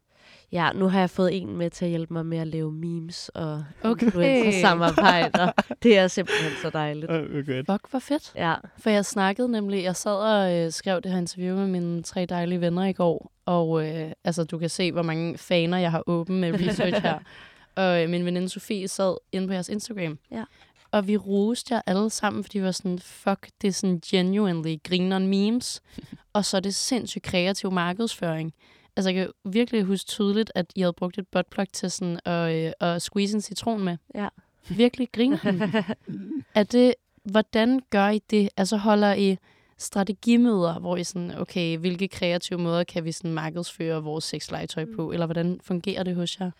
Ja, 0.52 0.72
nu 0.74 0.88
har 0.88 1.00
jeg 1.00 1.10
fået 1.10 1.42
en 1.42 1.56
med 1.56 1.70
til 1.70 1.84
at 1.84 1.88
hjælpe 1.88 2.14
mig 2.14 2.26
med 2.26 2.38
at 2.38 2.46
lave 2.46 2.72
memes 2.72 3.28
og 3.28 3.64
okay. 3.82 4.52
samarbejder. 4.60 5.52
det 5.82 5.98
er 5.98 6.08
simpelthen 6.08 6.52
så 6.62 6.70
dejligt. 6.70 7.10
Okay. 7.10 7.64
Fuck, 7.70 7.90
hvor 7.90 7.98
fedt. 7.98 8.32
Ja. 8.36 8.54
For 8.78 8.90
jeg 8.90 9.04
snakkede 9.04 9.48
nemlig, 9.48 9.82
jeg 9.82 9.96
sad 9.96 10.16
og 10.16 10.56
øh, 10.56 10.72
skrev 10.72 11.00
det 11.00 11.10
her 11.10 11.18
interview 11.18 11.56
med 11.56 11.66
mine 11.66 12.02
tre 12.02 12.26
dejlige 12.26 12.60
venner 12.60 12.84
i 12.84 12.92
går, 12.92 13.32
og 13.46 13.88
øh, 13.88 14.12
altså, 14.24 14.44
du 14.44 14.58
kan 14.58 14.70
se, 14.70 14.92
hvor 14.92 15.02
mange 15.02 15.38
faner 15.38 15.78
jeg 15.78 15.90
har 15.90 16.02
åbent 16.06 16.40
med 16.40 16.54
research 16.54 17.02
her. 17.02 17.18
og 17.82 18.02
øh, 18.02 18.08
min 18.08 18.24
veninde 18.24 18.48
Sofie 18.48 18.88
sad 18.88 19.16
inde 19.32 19.46
på 19.46 19.52
jeres 19.52 19.68
Instagram. 19.68 20.18
Ja. 20.30 20.44
Og 20.92 21.08
vi 21.08 21.16
roste 21.16 21.74
jer 21.74 21.82
alle 21.86 22.10
sammen, 22.10 22.44
fordi 22.44 22.58
vi 22.58 22.64
var 22.64 22.70
sådan, 22.70 22.98
fuck, 22.98 23.50
det 23.62 23.68
er 23.68 23.72
sådan 23.72 24.00
genuinely 24.06 24.76
grineren 24.84 25.26
memes. 25.26 25.82
og 26.32 26.44
så 26.44 26.56
er 26.56 26.60
det 26.60 26.74
sindssygt 26.74 27.24
kreativ 27.24 27.72
markedsføring. 27.72 28.54
Altså, 28.96 29.10
jeg 29.10 29.14
kan 29.14 29.52
virkelig 29.52 29.82
huske 29.84 30.06
tydeligt, 30.06 30.52
at 30.54 30.66
I 30.76 30.80
havde 30.80 30.92
brugt 30.92 31.18
et 31.18 31.28
buttplug 31.28 31.66
til 31.72 31.90
sådan 31.90 32.20
at, 32.24 32.54
øh, 32.54 32.72
at 32.80 33.02
squeeze 33.02 33.34
en 33.34 33.40
citron 33.40 33.84
med. 33.84 33.96
Ja. 34.14 34.28
Virkelig 34.68 35.08
grine 35.12 35.40
er 36.54 36.62
det, 36.62 36.94
hvordan 37.24 37.80
gør 37.90 38.08
I 38.08 38.18
det? 38.30 38.48
Altså, 38.56 38.76
holder 38.76 39.14
I 39.14 39.36
strategimøder, 39.78 40.78
hvor 40.78 40.96
I 40.96 41.04
sådan, 41.04 41.38
okay, 41.38 41.78
hvilke 41.78 42.08
kreative 42.08 42.58
måder 42.58 42.84
kan 42.84 43.04
vi 43.04 43.12
sådan 43.12 43.32
markedsføre 43.32 44.02
vores 44.02 44.24
sexlegetøj 44.24 44.84
på? 44.96 45.12
Eller 45.12 45.26
hvordan 45.26 45.60
fungerer 45.62 46.02
det 46.02 46.16
hos 46.16 46.40
jer? 46.40 46.50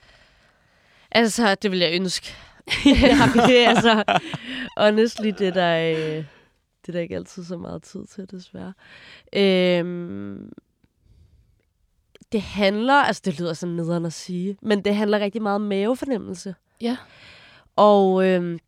Altså, 1.12 1.55
det 1.55 1.70
vil 1.70 1.79
jeg 1.79 1.94
ønske. 1.94 2.35
ja, 2.87 3.46
det 3.46 3.64
er 3.64 3.68
altså, 3.68 4.05
honestly, 4.77 5.33
det 5.38 5.55
der, 5.55 5.90
øh, 5.90 6.25
det 6.83 6.88
er 6.88 6.92
der 6.92 7.01
ikke 7.01 7.16
altid 7.16 7.44
så 7.44 7.57
meget 7.57 7.83
tid 7.83 8.07
til, 8.07 8.31
desværre. 8.31 8.73
Øhm, 9.33 10.53
det 12.33 12.42
handler, 12.42 12.94
altså 12.94 13.23
det 13.25 13.40
lyder 13.40 13.53
sådan 13.53 13.75
nederen 13.75 14.07
at 14.07 14.12
sige, 14.12 14.57
men 14.62 14.85
det 14.85 14.96
handler 14.96 15.18
rigtig 15.18 15.42
meget 15.42 15.55
om 15.55 15.61
mavefornemmelse. 15.61 16.55
Ja. 16.81 16.96
Og 17.77 18.27
øhm, 18.27 18.59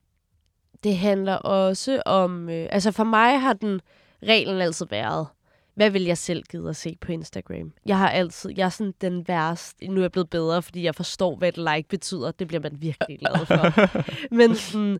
det 0.84 0.98
handler 0.98 1.34
også 1.34 2.02
om, 2.06 2.48
øh, 2.48 2.66
altså 2.70 2.92
for 2.92 3.04
mig 3.04 3.40
har 3.40 3.52
den 3.52 3.80
reglen 4.22 4.60
altid 4.60 4.86
været, 4.90 5.26
hvad 5.74 5.90
vil 5.90 6.04
jeg 6.04 6.18
selv 6.18 6.42
gide 6.42 6.68
at 6.68 6.76
se 6.76 6.96
på 7.00 7.12
Instagram? 7.12 7.72
Jeg 7.86 7.98
har 7.98 8.08
altid, 8.08 8.50
jeg 8.56 8.64
er 8.64 8.68
sådan 8.68 8.94
den 9.00 9.28
værste, 9.28 9.86
nu 9.86 9.96
er 9.96 10.04
jeg 10.04 10.12
blevet 10.12 10.30
bedre, 10.30 10.62
fordi 10.62 10.82
jeg 10.82 10.94
forstår, 10.94 11.36
hvad 11.36 11.48
et 11.48 11.56
like 11.56 11.88
betyder. 11.88 12.30
Det 12.30 12.48
bliver 12.48 12.60
man 12.60 12.76
virkelig 12.80 13.18
glad 13.18 13.46
for. 13.46 13.90
Men 14.38 14.54
sådan, 14.54 14.98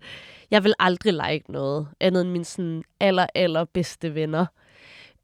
jeg 0.51 0.65
vil 0.65 0.75
aldrig 0.79 1.13
like 1.13 1.53
noget, 1.53 1.89
andet 2.01 2.21
end 2.21 2.31
mine 2.31 2.45
sådan 2.45 2.83
aller, 3.01 3.27
aller 3.35 3.65
bedste 3.65 4.15
venner. 4.15 4.47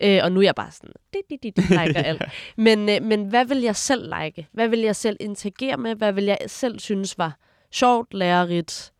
Øh, 0.00 0.20
og 0.22 0.32
nu 0.32 0.40
er 0.40 0.44
jeg 0.44 0.54
bare 0.54 0.70
sådan, 0.70 0.92
det, 1.12 1.20
det, 1.30 1.42
det, 1.42 1.56
det 1.56 1.64
liker 1.80 2.02
alt. 2.02 2.22
Men, 2.56 2.88
øh, 2.88 3.02
men 3.02 3.24
hvad 3.24 3.44
vil 3.44 3.60
jeg 3.60 3.76
selv 3.76 4.14
like? 4.20 4.48
Hvad 4.52 4.68
vil 4.68 4.80
jeg 4.80 4.96
selv 4.96 5.16
interagere 5.20 5.76
med? 5.76 5.94
Hvad 5.94 6.12
vil 6.12 6.24
jeg 6.24 6.38
selv 6.46 6.78
synes 6.78 7.18
var 7.18 7.38
sjovt, 7.70 8.14
lærerigt, 8.14 8.92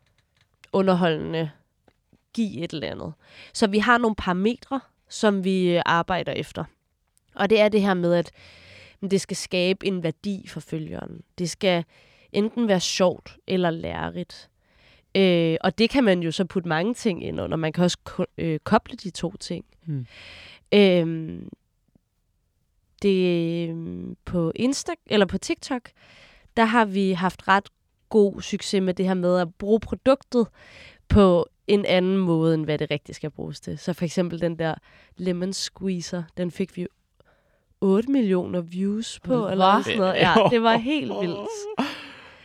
underholdende, 0.72 1.50
give 2.34 2.64
et 2.64 2.72
eller 2.72 2.90
andet? 2.90 3.12
Så 3.54 3.66
vi 3.66 3.78
har 3.78 3.98
nogle 3.98 4.16
parametre, 4.16 4.80
som 5.08 5.44
vi 5.44 5.70
øh, 5.76 5.82
arbejder 5.86 6.32
efter. 6.32 6.64
Og 7.34 7.50
det 7.50 7.60
er 7.60 7.68
det 7.68 7.80
her 7.80 7.94
med, 7.94 8.14
at 8.14 8.30
det 9.10 9.20
skal 9.20 9.36
skabe 9.36 9.86
en 9.86 10.02
værdi 10.02 10.46
for 10.48 10.60
følgeren. 10.60 11.22
Det 11.38 11.50
skal 11.50 11.84
enten 12.32 12.68
være 12.68 12.80
sjovt 12.80 13.36
eller 13.46 13.70
lærerigt. 13.70 14.50
Øh, 15.14 15.56
og 15.60 15.78
det 15.78 15.90
kan 15.90 16.04
man 16.04 16.22
jo 16.22 16.30
så 16.30 16.44
putte 16.44 16.68
mange 16.68 16.94
ting 16.94 17.24
ind 17.24 17.40
under. 17.40 17.56
Man 17.56 17.72
kan 17.72 17.84
også 17.84 17.98
ko- 18.04 18.24
øh, 18.38 18.58
koble 18.58 18.96
de 18.96 19.10
to 19.10 19.36
ting. 19.36 19.64
Hmm. 19.84 20.06
Øh, 20.74 21.42
det 23.02 24.16
på 24.24 24.52
Insta 24.56 24.92
eller 25.06 25.26
på 25.26 25.38
TikTok, 25.38 25.90
der 26.56 26.64
har 26.64 26.84
vi 26.84 27.12
haft 27.12 27.48
ret 27.48 27.68
god 28.08 28.42
succes 28.42 28.82
med 28.82 28.94
det 28.94 29.06
her 29.06 29.14
med 29.14 29.38
at 29.38 29.54
bruge 29.54 29.80
produktet 29.80 30.46
på 31.08 31.48
en 31.68 31.84
anden 31.86 32.16
måde, 32.16 32.54
end 32.54 32.64
hvad 32.64 32.78
det 32.78 32.90
rigtigt 32.90 33.16
skal 33.16 33.30
bruges 33.30 33.60
til. 33.60 33.78
Så 33.78 33.92
for 33.92 34.04
eksempel 34.04 34.40
den 34.40 34.58
der 34.58 34.74
lemon 35.16 35.52
squeezer, 35.52 36.22
den 36.36 36.50
fik 36.50 36.76
vi 36.76 36.86
8 37.80 38.10
millioner 38.10 38.60
views 38.60 39.20
på, 39.20 39.40
Hvad? 39.40 39.52
eller 39.52 39.82
sådan 39.82 39.98
noget. 39.98 40.14
Ja, 40.14 40.34
det 40.50 40.62
var 40.62 40.76
helt 40.76 41.12
vildt. 41.20 41.48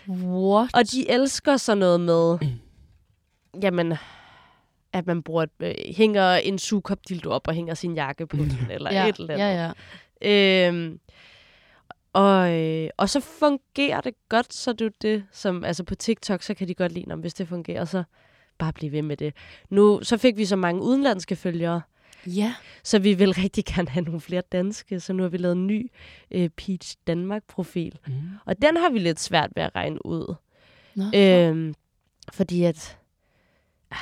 What? 0.07 0.69
Og 0.73 0.91
de 0.91 1.11
elsker 1.11 1.57
sådan 1.57 1.77
noget 1.77 2.01
med, 2.01 2.37
jamen, 3.63 3.93
at 4.93 5.07
man 5.07 5.23
bruger, 5.23 5.45
øh, 5.59 5.73
hænger 5.95 6.35
en 6.35 6.59
sugekop 6.59 6.99
dildo 7.09 7.29
op 7.31 7.47
og 7.47 7.53
hænger 7.53 7.73
sin 7.73 7.95
jakke 7.95 8.27
på 8.27 8.37
den, 8.37 8.51
eller 8.71 8.93
ja, 8.93 9.07
et 9.07 9.15
eller 9.19 9.33
andet. 9.33 9.45
Ja, 9.45 9.71
ja. 10.21 10.67
Øhm, 10.67 10.99
og, 12.13 12.59
øh, 12.59 12.89
og 12.97 13.09
så 13.09 13.19
fungerer 13.19 14.01
det 14.01 14.13
godt, 14.29 14.53
så 14.53 14.73
det 14.73 14.85
er 14.85 14.91
det, 15.01 15.25
som, 15.31 15.63
altså 15.63 15.83
på 15.83 15.95
TikTok, 15.95 16.41
så 16.41 16.53
kan 16.53 16.67
de 16.67 16.73
godt 16.73 16.91
lide, 16.91 17.13
om 17.13 17.19
hvis 17.19 17.33
det 17.33 17.47
fungerer, 17.47 17.85
så 17.85 18.03
bare 18.57 18.73
blive 18.73 18.91
ved 18.91 19.01
med 19.01 19.17
det. 19.17 19.33
Nu, 19.69 19.99
så 20.03 20.17
fik 20.17 20.37
vi 20.37 20.45
så 20.45 20.55
mange 20.55 20.81
udenlandske 20.81 21.35
følgere, 21.35 21.81
Ja. 22.27 22.53
Så 22.83 22.99
vi 22.99 23.13
vil 23.13 23.33
rigtig 23.33 23.65
gerne 23.65 23.89
have 23.89 24.05
nogle 24.05 24.21
flere 24.21 24.41
danske, 24.51 24.99
så 24.99 25.13
nu 25.13 25.23
har 25.23 25.29
vi 25.29 25.37
lavet 25.37 25.55
en 25.55 25.67
ny 25.67 25.91
øh, 26.31 26.49
Peach 26.49 26.95
Danmark-profil. 27.07 27.99
Mm. 28.07 28.13
Og 28.45 28.61
den 28.61 28.77
har 28.77 28.89
vi 28.89 28.99
lidt 28.99 29.19
svært 29.19 29.49
ved 29.55 29.63
at 29.63 29.75
regne 29.75 30.05
ud. 30.05 30.35
Nå, 30.95 31.03
Øhm, 31.15 31.73
fordi 32.33 32.63
at... 32.63 32.97
ah, 33.91 33.97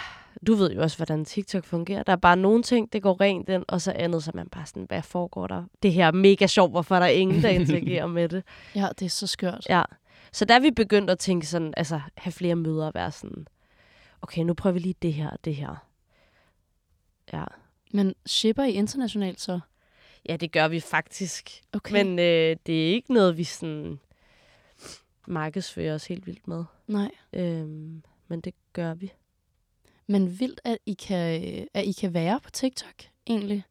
Du 0.48 0.56
ved 0.56 0.72
jo 0.74 0.82
også, 0.82 0.98
hvordan 0.98 1.26
TikTok 1.26 1.66
fungerer. 1.66 2.04
Der 2.04 2.12
er 2.12 2.16
bare 2.18 2.38
nogle 2.38 2.64
ting, 2.64 2.94
det 2.94 3.02
går 3.02 3.22
rent 3.22 3.50
ind, 3.50 3.64
og 3.68 3.82
så 3.82 3.92
andet, 3.96 4.24
så 4.24 4.32
man 4.34 4.48
bare 4.48 4.66
sådan, 4.66 4.86
hvad 4.88 5.02
foregår 5.02 5.48
der? 5.48 5.64
Det 5.84 5.94
her 5.94 6.08
er 6.08 6.12
mega 6.12 6.48
sjovt, 6.48 6.72
hvorfor 6.72 6.96
er 6.96 7.00
der 7.00 7.08
ingen, 7.08 7.42
der 7.42 7.50
interagerer 7.50 8.08
med 8.08 8.30
det? 8.30 8.44
ja, 8.76 8.88
det 9.00 9.06
er 9.06 9.10
så 9.10 9.28
skørt. 9.28 9.66
Ja. 9.70 9.84
Så 10.32 10.46
der 10.46 10.56
er 10.56 10.60
vi 10.60 10.72
begyndt 10.72 11.10
at 11.10 11.20
tænke 11.20 11.46
sådan, 11.48 11.74
altså 11.78 12.00
have 12.18 12.32
flere 12.32 12.56
møder 12.56 12.86
og 12.88 12.92
være 12.94 13.12
sådan, 13.12 13.48
okay, 14.22 14.42
nu 14.42 14.54
prøver 14.54 14.74
vi 14.74 14.80
lige 14.80 14.96
det 15.02 15.14
her 15.14 15.30
og 15.30 15.46
det 15.46 15.56
her. 15.56 15.76
Ja. 17.34 17.44
Men 17.94 18.16
shipper 18.26 18.64
I 18.64 18.72
internationalt 18.72 19.42
så? 19.42 19.60
Ja, 20.30 20.36
det 20.38 20.52
gør 20.52 20.68
vi 20.68 20.80
faktisk. 20.80 21.62
Okay. 21.74 21.92
Men 21.94 22.20
øh, 22.20 22.56
det 22.66 22.90
er 22.90 22.94
ikke 22.94 23.14
noget, 23.14 23.38
vi 23.38 23.44
sådan 23.44 24.00
markedsfører 25.28 25.96
os 25.96 26.06
helt 26.08 26.28
vildt 26.28 26.48
med. 26.48 26.64
Nej. 26.88 27.12
Øhm, 27.34 28.04
men 28.28 28.42
det 28.42 28.54
gør 28.74 28.94
vi. 28.94 29.12
Men 30.08 30.40
vildt, 30.40 30.62
at 30.64 30.78
I 30.86 30.94
kan, 30.94 31.42
at 31.74 31.86
I 31.86 31.92
kan 31.92 32.14
være 32.14 32.40
på 32.44 32.50
TikTok, 32.50 33.04
egentlig. 33.28 33.64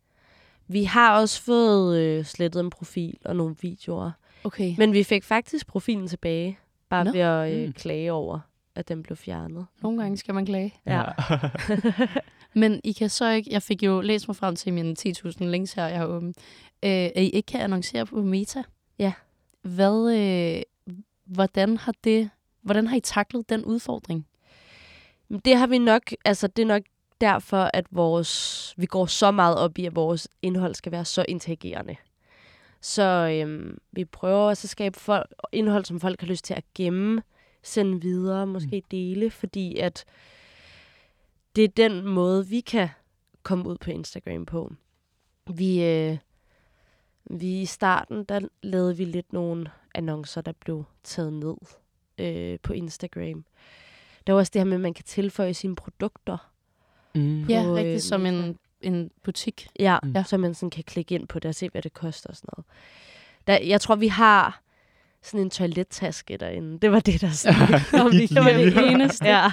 Vi 0.67 0.85
har 0.85 1.21
også 1.21 1.43
fået 1.43 1.99
øh, 1.99 2.25
slettet 2.25 2.61
en 2.61 2.71
profil 2.71 3.19
og 3.25 3.37
nogle 3.37 3.57
videoer. 3.61 4.11
Okay. 4.45 4.75
Men 4.79 4.93
vi 4.93 5.05
fik 5.05 5.25
faktisk 5.25 5.67
profilen 5.67 6.09
tilbage, 6.09 6.59
bare 6.89 7.05
Nå. 7.05 7.13
ved 7.13 7.21
at 7.21 7.53
øh, 7.53 7.67
Mm. 7.67 7.73
klage 7.73 8.13
over, 8.13 8.41
at 8.81 8.89
den 8.89 9.03
blev 9.03 9.17
fjernet. 9.17 9.67
Nogle 9.83 10.03
gange 10.03 10.17
skal 10.17 10.35
man 10.35 10.47
klage. 10.47 10.75
Ja. 10.87 11.05
Men 12.61 12.81
I 12.85 12.93
kan 12.93 13.09
så 13.09 13.31
ikke, 13.31 13.53
jeg 13.53 13.63
fik 13.63 13.83
jo 13.83 14.01
læst 14.01 14.29
mig 14.29 14.37
frem 14.37 14.57
til 14.57 14.73
mine 14.73 14.97
10.000 14.99 15.45
links 15.45 15.73
her, 15.73 15.87
jeg 15.87 15.99
har 15.99 16.07
åbent, 16.07 16.39
øh, 16.83 16.91
at 16.91 17.23
I 17.23 17.29
ikke 17.29 17.47
kan 17.47 17.61
annoncere 17.61 18.07
på 18.07 18.23
Meta. 18.23 18.63
Ja. 18.99 19.13
Hvad, 19.63 20.15
øh, 20.17 20.63
hvordan 21.25 21.77
har 21.77 21.95
det, 22.05 22.31
hvordan 22.63 22.87
har 22.87 22.97
I 22.97 23.01
taklet 23.01 23.49
den 23.49 23.65
udfordring? 23.65 24.27
Men 25.29 25.41
Det 25.45 25.57
har 25.57 25.67
vi 25.67 25.79
nok, 25.79 26.03
altså 26.25 26.47
det 26.47 26.63
er 26.63 26.67
nok 26.67 26.83
derfor, 27.21 27.71
at 27.75 27.87
vores, 27.91 28.75
vi 28.77 28.87
går 28.87 29.07
så 29.07 29.31
meget 29.31 29.57
op 29.57 29.79
i, 29.79 29.87
at 29.87 29.97
vores 29.97 30.29
indhold 30.43 30.75
skal 30.75 30.93
være 30.93 31.05
så 31.05 31.25
interagerende. 31.29 31.97
Så 32.81 33.03
øhm, 33.03 33.79
vi 33.93 34.05
prøver 34.05 34.49
også 34.49 34.67
at 34.67 34.71
skabe 34.71 35.01
folk, 35.01 35.33
indhold, 35.53 35.85
som 35.85 36.01
folk 36.01 36.21
har 36.21 36.27
lyst 36.27 36.45
til 36.45 36.55
at 36.55 36.65
gemme, 36.75 37.23
sende 37.63 38.01
videre, 38.01 38.47
måske 38.47 38.83
dele, 38.91 39.31
fordi 39.31 39.77
at 39.77 40.05
det 41.57 41.65
er 41.65 41.69
den 41.69 42.07
måde, 42.07 42.47
vi 42.47 42.61
kan 42.61 42.89
komme 43.43 43.69
ud 43.69 43.77
på 43.77 43.91
Instagram 43.91 44.47
på. 44.47 44.73
Vi, 45.51 45.85
øh, 45.85 46.17
vi 47.25 47.61
i 47.61 47.67
starten, 47.67 48.25
der 48.25 48.41
lavede 48.63 48.97
vi 48.97 49.05
lidt 49.05 49.33
nogle 49.33 49.71
annoncer, 49.95 50.41
der 50.41 50.53
blev 50.61 50.85
taget 51.05 51.33
ned 51.33 51.55
øh, 52.19 52.59
på 52.63 52.73
Instagram. 52.73 53.45
Der 54.27 54.33
er 54.33 54.37
også 54.37 54.51
det 54.55 54.61
her 54.61 54.65
med, 54.67 54.75
at 54.75 54.81
man 54.81 54.95
kan 54.95 55.05
tilføje 55.05 55.55
sine 55.55 55.77
produkter. 55.77 56.51
Mm. 57.15 57.45
Ja, 57.45 57.63
På, 57.65 57.77
rigtigt 57.77 57.95
øh, 57.95 58.01
som 58.01 58.27
en, 58.27 58.59
en 58.81 59.11
butik. 59.23 59.69
Ja, 59.79 59.99
Mm. 60.03 60.13
ja, 60.13 60.23
så 60.23 60.37
man 60.37 60.55
sådan 60.55 60.71
kan 60.71 60.85
klikke 60.85 61.15
ind 61.15 61.29
på 61.29 61.39
det 61.39 61.49
og 61.49 61.55
se, 61.55 61.69
hvad 61.69 61.83
det 61.83 61.93
koster 61.93 62.29
og 62.31 62.37
sådan 62.37 62.49
noget. 62.57 62.67
Der, 63.47 63.67
jeg 63.67 63.81
tror, 63.81 63.97
vi 63.97 64.09
har 64.09 64.63
sådan 65.23 65.41
en 65.41 65.51
toilettaske 65.51 66.37
derinde. 66.37 66.79
Det 66.79 66.93
var 66.93 67.01
det, 67.01 67.21
der 67.21 67.31
sådan, 67.31 67.81
kom 67.91 68.11
lige. 68.11 68.29
Det 68.29 68.45
var 68.45 68.53
det 68.53 68.91
eneste. 68.93 69.27
Ja. 69.27 69.51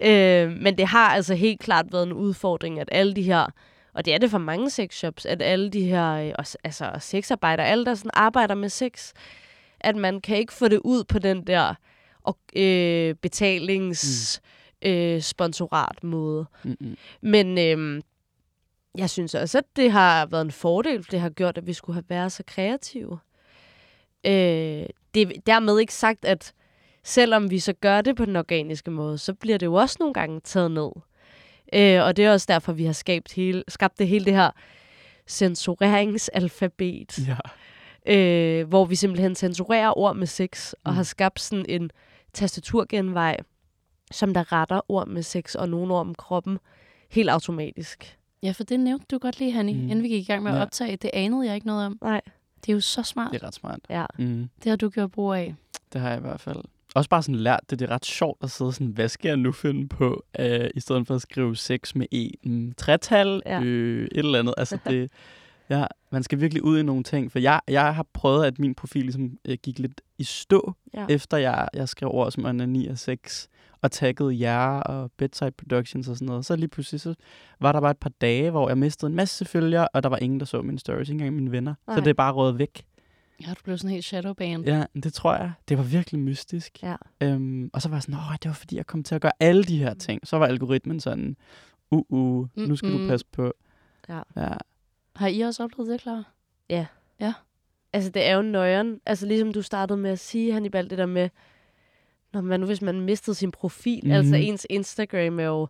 øh, 0.00 0.50
men 0.50 0.78
det 0.78 0.86
har 0.86 1.08
altså 1.08 1.34
helt 1.34 1.60
klart 1.60 1.86
været 1.92 2.06
en 2.06 2.12
udfordring, 2.12 2.80
at 2.80 2.88
alle 2.92 3.14
de 3.14 3.22
her, 3.22 3.46
og 3.94 4.04
det 4.04 4.14
er 4.14 4.18
det 4.18 4.30
for 4.30 4.38
mange 4.38 4.70
sexshops, 4.70 5.26
at 5.26 5.42
alle 5.42 5.70
de 5.70 5.84
her, 5.84 6.12
øh, 6.12 6.46
altså 6.64 6.90
sexarbejdere, 7.00 7.66
alle 7.66 7.84
der 7.84 7.94
sådan 7.94 8.10
arbejder 8.14 8.54
med 8.54 8.68
sex, 8.68 9.12
at 9.80 9.96
man 9.96 10.20
kan 10.20 10.36
ikke 10.36 10.52
få 10.52 10.68
det 10.68 10.80
ud 10.84 11.04
på 11.04 11.18
den 11.18 11.46
der 11.46 11.74
og, 12.22 12.38
øh, 12.56 13.14
betalings 13.14 14.40
øh, 14.82 15.22
sponsorat 15.22 16.04
måde. 16.04 16.46
Mm-mm. 16.64 16.96
Men 17.20 17.58
øhm, 17.58 18.02
jeg 18.98 19.10
synes 19.10 19.34
også, 19.34 19.58
at 19.58 19.64
det 19.76 19.92
har 19.92 20.26
været 20.26 20.44
en 20.44 20.50
fordel, 20.50 21.02
for 21.04 21.10
det 21.10 21.20
har 21.20 21.30
gjort, 21.30 21.58
at 21.58 21.66
vi 21.66 21.72
skulle 21.72 21.94
have 21.94 22.04
været 22.08 22.32
så 22.32 22.42
kreative. 22.46 23.18
Øh, 24.26 24.86
det 25.14 25.22
er 25.22 25.40
dermed 25.46 25.78
ikke 25.78 25.94
sagt, 25.94 26.24
at 26.24 26.52
selvom 27.04 27.50
vi 27.50 27.58
så 27.58 27.72
gør 27.72 28.00
det 28.00 28.16
på 28.16 28.24
den 28.24 28.36
organiske 28.36 28.90
måde, 28.90 29.18
så 29.18 29.34
bliver 29.34 29.58
det 29.58 29.66
jo 29.66 29.74
også 29.74 29.96
nogle 30.00 30.14
gange 30.14 30.40
taget 30.40 30.70
ned. 30.70 30.90
Øh, 31.72 32.04
og 32.04 32.16
det 32.16 32.24
er 32.24 32.32
også 32.32 32.46
derfor, 32.48 32.72
vi 32.72 32.84
har 32.84 32.92
skabt, 32.92 33.32
hele, 33.32 33.64
skabt 33.68 33.98
det 33.98 34.08
hele 34.08 34.24
det 34.24 34.34
her 34.34 34.50
censureringsalfabet, 35.28 37.18
Ja. 37.28 37.36
øh, 38.14 38.68
hvor 38.68 38.84
vi 38.84 38.94
simpelthen 38.94 39.34
censurerer 39.34 39.98
ord 39.98 40.16
med 40.16 40.26
sex, 40.26 40.72
og 40.84 40.90
Mm. 40.92 40.96
har 40.96 41.02
skabt 41.02 41.40
sådan 41.40 41.66
en 41.68 41.90
tastaturgenvej, 42.32 43.36
som 44.10 44.34
der 44.34 44.52
retter 44.52 44.80
ord 44.88 45.08
med 45.08 45.22
sex 45.22 45.54
og 45.54 45.68
nogle 45.68 45.94
ord 45.94 46.00
om 46.00 46.14
kroppen 46.14 46.58
helt 47.10 47.30
automatisk. 47.30 48.16
Ja, 48.42 48.50
for 48.50 48.64
det 48.64 48.80
nævnte 48.80 49.06
du 49.10 49.18
godt 49.18 49.38
lige, 49.38 49.52
Hanni, 49.52 49.72
Mm. 49.72 49.80
inden 49.82 50.02
vi 50.02 50.08
gik 50.08 50.22
i 50.22 50.32
gang 50.32 50.42
med 50.42 50.50
at 50.52 50.56
Ja. 50.58 50.62
optage. 50.62 50.96
Det 50.96 51.10
anede 51.12 51.46
jeg 51.46 51.54
ikke 51.54 51.66
noget 51.66 51.86
om. 51.86 51.98
Nej. 52.02 52.20
Det 52.60 52.68
er 52.68 52.72
jo 52.74 52.80
så 52.80 53.02
smart. 53.02 53.32
Det 53.32 53.42
er 53.42 53.46
ret 53.46 53.54
smart. 53.54 53.80
Ja. 53.90 54.06
Mm. 54.18 54.48
Det 54.64 54.70
har 54.70 54.76
du 54.76 54.88
gjort 54.88 55.10
brug 55.12 55.32
af. 55.34 55.54
Det 55.92 56.00
har 56.00 56.08
jeg 56.08 56.18
i 56.18 56.20
hvert 56.20 56.40
fald. 56.40 56.58
Også 56.94 57.10
bare 57.10 57.22
sådan 57.22 57.34
lært 57.34 57.60
det. 57.70 57.78
Det 57.78 57.90
er 57.90 57.94
ret 57.94 58.04
sjovt 58.04 58.44
at 58.44 58.50
sidde 58.50 58.72
sådan, 58.72 58.86
hvad 58.86 59.08
skal 59.08 59.28
jeg 59.28 59.36
nu 59.36 59.52
finde 59.52 59.88
på, 59.88 60.24
øh, 60.38 60.70
i 60.74 60.80
stedet 60.80 61.06
for 61.06 61.14
at 61.14 61.22
skrive 61.22 61.56
sex 61.56 61.94
med 61.94 62.06
en 62.42 62.74
tretal, 62.76 63.42
Ja. 63.46 63.60
øh, 63.62 64.04
et 64.04 64.08
eller 64.18 64.38
andet. 64.38 64.54
Altså 64.56 64.78
det, 64.88 65.10
ja, 65.70 65.84
man 66.10 66.22
skal 66.22 66.40
virkelig 66.40 66.62
ud 66.64 66.78
i 66.78 66.82
nogle 66.82 67.02
ting. 67.04 67.32
For 67.32 67.38
jeg, 67.38 67.60
jeg 67.68 67.94
har 67.94 68.06
prøvet, 68.12 68.46
at 68.46 68.58
min 68.58 68.74
profil 68.74 69.02
ligesom, 69.02 69.38
øh, 69.44 69.58
gik 69.62 69.78
lidt 69.78 70.00
i 70.18 70.24
stå, 70.24 70.74
Ja. 70.94 71.06
efter 71.08 71.36
jeg, 71.36 71.68
jeg 71.74 71.88
skrev 71.88 72.08
ord 72.12 72.30
som 72.32 72.44
onani 72.44 72.86
og 72.86 72.98
sex, 72.98 73.46
og 73.82 73.92
taggede 73.92 74.40
jer 74.40 74.80
og 74.80 75.10
Bedside 75.16 75.50
Productions 75.50 76.08
og 76.08 76.16
sådan 76.16 76.26
noget. 76.26 76.46
Så 76.46 76.56
lige 76.56 76.68
pludselig 76.68 77.00
så 77.00 77.14
var 77.60 77.72
der 77.72 77.80
bare 77.80 77.90
et 77.90 77.98
par 77.98 78.12
dage, 78.20 78.50
hvor 78.50 78.68
jeg 78.68 78.78
mistede 78.78 79.10
en 79.10 79.16
masse 79.16 79.44
følgere, 79.44 79.88
og 79.88 80.02
der 80.02 80.08
var 80.08 80.16
ingen, 80.16 80.40
der 80.40 80.46
så 80.46 80.62
mine 80.62 80.78
stories, 80.78 81.08
ikke 81.08 81.12
engang 81.12 81.36
mine 81.36 81.52
venner. 81.52 81.74
Nej. 81.86 81.96
Så 81.96 82.00
det 82.00 82.10
er 82.10 82.14
bare 82.14 82.32
rådet 82.32 82.58
væk. 82.58 82.84
Ja, 83.46 83.50
du 83.50 83.60
blev 83.64 83.78
sådan 83.78 83.90
helt 83.90 84.04
shadowban. 84.04 84.64
Ja, 84.64 84.84
det 84.94 85.12
tror 85.12 85.34
jeg. 85.34 85.52
Det 85.68 85.78
var 85.78 85.84
virkelig 85.84 86.20
mystisk. 86.20 86.82
Ja. 86.82 86.96
Øhm, 87.20 87.70
og 87.72 87.82
så 87.82 87.88
var 87.88 87.96
jeg 87.96 88.02
sådan, 88.02 88.14
Åh, 88.14 88.32
det 88.42 88.48
var 88.48 88.52
fordi, 88.52 88.76
jeg 88.76 88.86
kom 88.86 89.02
til 89.02 89.14
at 89.14 89.20
gøre 89.20 89.32
alle 89.40 89.64
de 89.64 89.78
her 89.78 89.94
ting. 89.94 90.26
Så 90.26 90.36
var 90.38 90.46
algoritmen 90.46 91.00
sådan, 91.00 91.36
uh, 91.90 92.02
uh, 92.08 92.48
nu 92.54 92.76
skal 92.76 92.88
Mm-mm. 92.88 93.02
du 93.02 93.08
passe 93.08 93.26
på. 93.32 93.52
Ja. 94.08 94.20
ja. 94.36 94.52
Har 95.16 95.28
I 95.28 95.40
også 95.40 95.64
oplevet 95.64 95.90
det, 95.90 96.00
Clara? 96.00 96.22
Altså, 97.96 98.10
det 98.10 98.26
er 98.26 98.34
jo 98.34 98.42
nøjeren. 98.42 99.00
Altså, 99.06 99.26
ligesom 99.26 99.52
du 99.52 99.62
startede 99.62 99.98
med 99.98 100.10
at 100.10 100.18
sige, 100.18 100.52
Hannibal, 100.52 100.90
det 100.90 100.98
der 100.98 101.06
med, 101.06 101.28
når 102.32 102.40
man, 102.40 102.60
nu 102.60 102.66
hvis 102.66 102.82
man 102.82 103.00
mistede 103.00 103.34
sin 103.34 103.50
profil, 103.50 104.00
mm-hmm. 104.02 104.12
altså 104.16 104.34
ens 104.36 104.66
Instagram 104.70 105.40
er 105.40 105.44
jo 105.44 105.68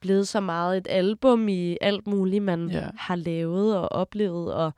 blevet 0.00 0.28
så 0.28 0.40
meget 0.40 0.76
et 0.76 0.86
album 0.90 1.48
i 1.48 1.76
alt 1.80 2.06
muligt, 2.06 2.42
man 2.42 2.70
Ja. 2.70 2.86
har 2.98 3.16
lavet 3.16 3.76
og 3.76 3.92
oplevet, 3.92 4.54
og 4.54 4.72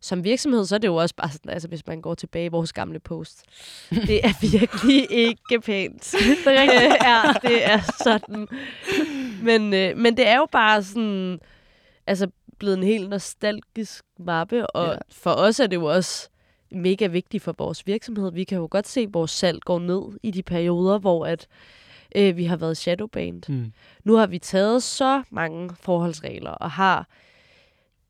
som 0.00 0.24
virksomhed, 0.24 0.64
så 0.64 0.74
er 0.74 0.78
det 0.78 0.88
jo 0.88 0.96
også 0.96 1.14
bare 1.14 1.30
sådan, 1.30 1.50
altså 1.50 1.68
hvis 1.68 1.86
man 1.86 2.00
går 2.00 2.14
tilbage 2.14 2.44
i 2.44 2.48
vores 2.48 2.72
gamle 2.72 2.98
post, 3.00 3.44
det 4.08 4.24
er 4.26 4.50
virkelig 4.50 5.06
ikke 5.10 5.60
pænt. 5.60 6.12
Det 6.12 6.98
er 7.00 7.32
det 7.32 7.66
er 7.66 7.80
sådan. 8.04 8.48
Men, 9.42 9.74
øh, 9.74 9.96
men 9.96 10.16
det 10.16 10.28
er 10.28 10.36
jo 10.36 10.46
bare 10.52 10.82
sådan, 10.82 11.38
altså 12.06 12.28
blevet 12.58 12.76
en 12.76 12.82
helt 12.82 13.10
nostalgisk 13.10 14.04
mappe, 14.18 14.66
og 14.66 14.86
ja. 14.92 14.98
for 15.12 15.30
os 15.30 15.60
er 15.60 15.66
det 15.66 15.76
jo 15.76 15.84
også 15.84 16.28
mega 16.74 17.06
vigtigt 17.06 17.42
for 17.42 17.54
vores 17.58 17.86
virksomhed. 17.86 18.32
Vi 18.32 18.44
kan 18.44 18.58
jo 18.58 18.68
godt 18.70 18.88
se, 18.88 19.00
at 19.00 19.14
vores 19.14 19.30
salg 19.30 19.60
går 19.60 19.78
ned 19.78 20.02
i 20.22 20.30
de 20.30 20.42
perioder, 20.42 20.98
hvor 20.98 21.26
at, 21.26 21.46
øh, 22.16 22.36
vi 22.36 22.44
har 22.44 22.56
været 22.56 22.76
shadowband. 22.76 23.42
Mm. 23.48 23.72
Nu 24.04 24.14
har 24.14 24.26
vi 24.26 24.38
taget 24.38 24.82
så 24.82 25.22
mange 25.30 25.70
forholdsregler, 25.80 26.50
og 26.50 26.70
har 26.70 27.08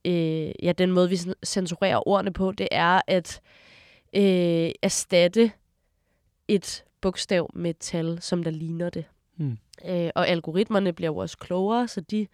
øh, 0.05 0.53
ja, 0.63 0.73
den 0.73 0.91
måde, 0.91 1.09
vi 1.09 1.15
cen- 1.17 1.45
censurerer 1.45 2.09
ordene 2.09 2.33
på, 2.33 2.53
det 2.53 2.69
er 2.71 3.01
at 3.07 3.41
øh, 4.17 4.71
erstatte 4.83 5.53
et 6.49 6.85
bogstav 7.01 7.51
med 7.55 7.71
et 7.71 7.79
tal, 7.79 8.19
som 8.23 8.43
der 8.43 8.51
ligner 8.51 8.91
det. 8.91 9.05
Mm. 9.37 9.59
Øh, 9.89 10.11
og 10.15 10.29
algoritmerne 10.29 10.93
bliver 10.93 11.11
jo 11.11 11.17
også 11.17 11.39
klogere, 11.39 11.89
så 11.89 12.01
de 12.01 12.27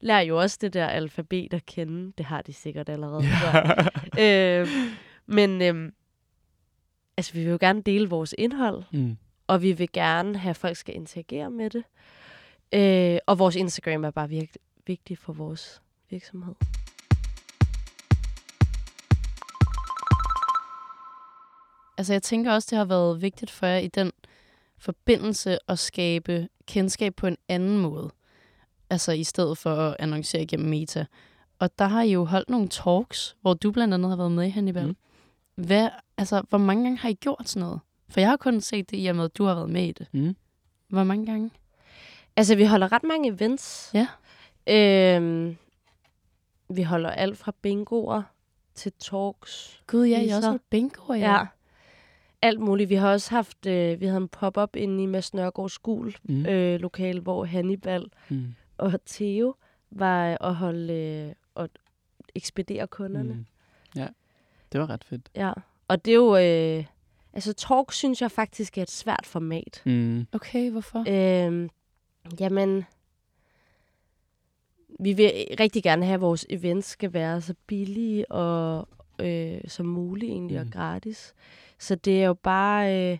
lærer 0.00 0.20
jo 0.20 0.40
også 0.40 0.58
det 0.60 0.72
der 0.72 0.86
alfabet 0.86 1.54
at 1.54 1.66
kende. 1.66 2.12
Det 2.18 2.26
har 2.26 2.42
de 2.42 2.52
sikkert 2.52 2.88
allerede. 2.88 3.22
gjort. 3.40 3.92
øh, 4.24 4.68
men 5.26 5.62
øh, 5.62 5.92
altså, 7.16 7.32
vi 7.32 7.40
vil 7.40 7.50
jo 7.50 7.58
gerne 7.60 7.82
dele 7.82 8.08
vores 8.08 8.34
indhold, 8.38 8.82
Mm. 8.92 9.16
og 9.46 9.62
vi 9.62 9.72
vil 9.72 9.88
gerne 9.92 10.38
have, 10.38 10.50
at 10.50 10.56
folk 10.56 10.76
skal 10.76 10.94
interagere 10.94 11.50
med 11.50 11.70
det. 11.70 11.84
Øh, 12.74 13.18
og 13.26 13.38
vores 13.38 13.56
Instagram 13.56 14.04
er 14.04 14.10
bare 14.10 14.28
virkelig 14.28 14.60
vigtig 14.86 15.18
for 15.18 15.32
vores 15.32 15.82
virksomhed. 16.10 16.54
Altså, 21.98 22.12
jeg 22.12 22.22
tænker 22.22 22.52
også, 22.52 22.68
det 22.70 22.78
har 22.78 22.84
været 22.84 23.22
vigtigt 23.22 23.50
for 23.50 23.66
jer 23.66 23.78
i 23.78 23.88
den 23.88 24.12
forbindelse 24.78 25.58
at 25.68 25.78
skabe 25.78 26.48
kendskab 26.66 27.14
på 27.14 27.26
en 27.26 27.36
anden 27.48 27.78
måde. 27.78 28.10
altså 28.90 29.12
i 29.12 29.24
stedet 29.24 29.58
for 29.58 29.70
at 29.76 29.96
annoncere 29.98 30.42
igennem 30.42 30.68
Meta. 30.70 31.06
Og 31.58 31.78
der 31.78 31.84
har 31.84 32.02
I 32.02 32.12
jo 32.12 32.24
holdt 32.24 32.50
nogle 32.50 32.68
talks, 32.68 33.36
hvor 33.40 33.54
du 33.54 33.70
blandt 33.72 33.94
andet 33.94 34.08
har 34.10 34.16
været 34.16 34.32
med 34.32 34.46
i 34.46 34.48
Hannibal. 34.48 34.86
Mm. 34.86 34.96
Hvad, 35.54 35.88
altså, 36.18 36.42
hvor 36.48 36.58
mange 36.58 36.82
gange 36.84 36.98
har 36.98 37.08
I 37.08 37.14
gjort 37.14 37.48
sådan 37.48 37.60
noget? 37.66 37.80
For 38.08 38.20
jeg 38.20 38.28
har 38.28 38.36
kun 38.36 38.60
set 38.60 38.90
det 38.90 38.96
i 39.04 39.06
og 39.06 39.16
med, 39.16 39.24
at 39.24 39.38
du 39.38 39.44
har 39.44 39.54
været 39.54 39.70
med 39.70 39.84
i 39.88 39.92
det. 39.92 40.06
Mm. 40.12 40.36
Hvor 40.88 41.04
mange 41.04 41.26
gange? 41.26 41.50
Altså, 42.36 42.56
vi 42.56 42.64
holder 42.64 42.92
ret 42.92 43.02
mange 43.02 43.28
events. 43.32 43.92
Ja. 43.94 44.06
Øhm, 44.66 45.56
vi 46.68 46.82
holder 46.82 47.10
alt 47.10 47.38
fra 47.38 47.52
bingoer 47.62 48.22
til 48.74 48.92
talks. 48.98 49.82
Gud, 49.86 50.06
ja, 50.06 50.20
I 50.20 50.28
har 50.28 50.36
også 50.36 50.48
holdt 50.48 50.70
bingoer, 50.70 51.16
ja. 51.16 51.32
Ja. 51.32 51.46
Alt 52.42 52.60
muligt. 52.60 52.90
Vi 52.90 52.94
har 52.94 53.10
også 53.12 53.30
haft, 53.30 53.66
øh, 53.66 54.00
vi 54.00 54.06
havde 54.06 54.16
en 54.20 54.28
pop-up 54.28 54.76
inde 54.76 55.02
i 55.02 55.06
Mads 55.06 55.34
Nørgaard 55.34 55.68
Skul 55.70 56.16
Mm. 56.22 56.46
øh, 56.46 56.80
lokal, 56.80 57.20
hvor 57.20 57.44
Hannibal 57.44 58.04
Mm. 58.28 58.54
og 58.78 58.92
Theo 59.06 59.54
var 59.90 60.36
at 60.40 60.54
holde 60.54 60.92
øh, 60.94 61.34
og 61.54 61.68
ekspedere 62.34 62.86
kunderne. 62.86 63.34
Mm. 63.34 63.46
Ja, 63.96 64.06
det 64.74 64.80
var 64.80 64.90
ret 64.90 65.04
fedt. 65.04 65.30
Ja. 65.36 65.52
Og 65.88 66.04
det 66.04 66.10
er 66.10 66.14
jo... 66.14 66.36
Øh, 66.36 66.84
altså, 67.32 67.52
talk 67.52 67.92
synes 67.92 68.22
jeg 68.22 68.30
faktisk 68.30 68.78
er 68.78 68.82
et 68.82 68.90
svært 68.90 69.26
format. 69.26 69.82
Mm. 69.86 70.26
Okay, 70.32 70.70
hvorfor? 70.70 71.04
Øhm, 71.08 71.70
jamen, 72.40 72.84
vi 75.00 75.12
vil 75.12 75.32
rigtig 75.60 75.82
gerne 75.82 76.04
have, 76.04 76.14
at 76.14 76.20
vores 76.20 76.46
events 76.48 76.88
skal 76.88 77.12
være 77.12 77.40
så 77.40 77.54
billige 77.66 78.30
og 78.30 78.88
øh, 79.18 79.60
som 79.68 79.86
muligt 79.86 80.30
egentlig, 80.30 80.60
mm. 80.60 80.66
Og 80.66 80.72
gratis. 80.72 81.34
Så 81.78 81.94
det 81.94 82.22
er 82.22 82.26
jo 82.26 82.34
bare, 82.34 83.12
øh, 83.12 83.18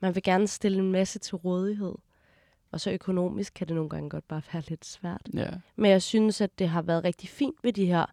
man 0.00 0.14
vil 0.14 0.22
gerne 0.22 0.48
stille 0.48 0.78
en 0.78 0.92
masse 0.92 1.18
til 1.18 1.36
rådighed. 1.36 1.94
Og 2.72 2.80
så 2.80 2.90
økonomisk 2.90 3.52
kan 3.54 3.66
det 3.66 3.76
nogle 3.76 3.90
gange 3.90 4.10
godt 4.10 4.28
bare 4.28 4.42
være 4.52 4.62
lidt 4.68 4.86
svært. 4.86 5.28
Ja. 5.34 5.50
Men 5.76 5.90
jeg 5.90 6.02
synes, 6.02 6.40
at 6.40 6.58
det 6.58 6.68
har 6.68 6.82
været 6.82 7.04
rigtig 7.04 7.28
fint 7.28 7.56
ved 7.62 7.72
de 7.72 7.86
her 7.86 8.06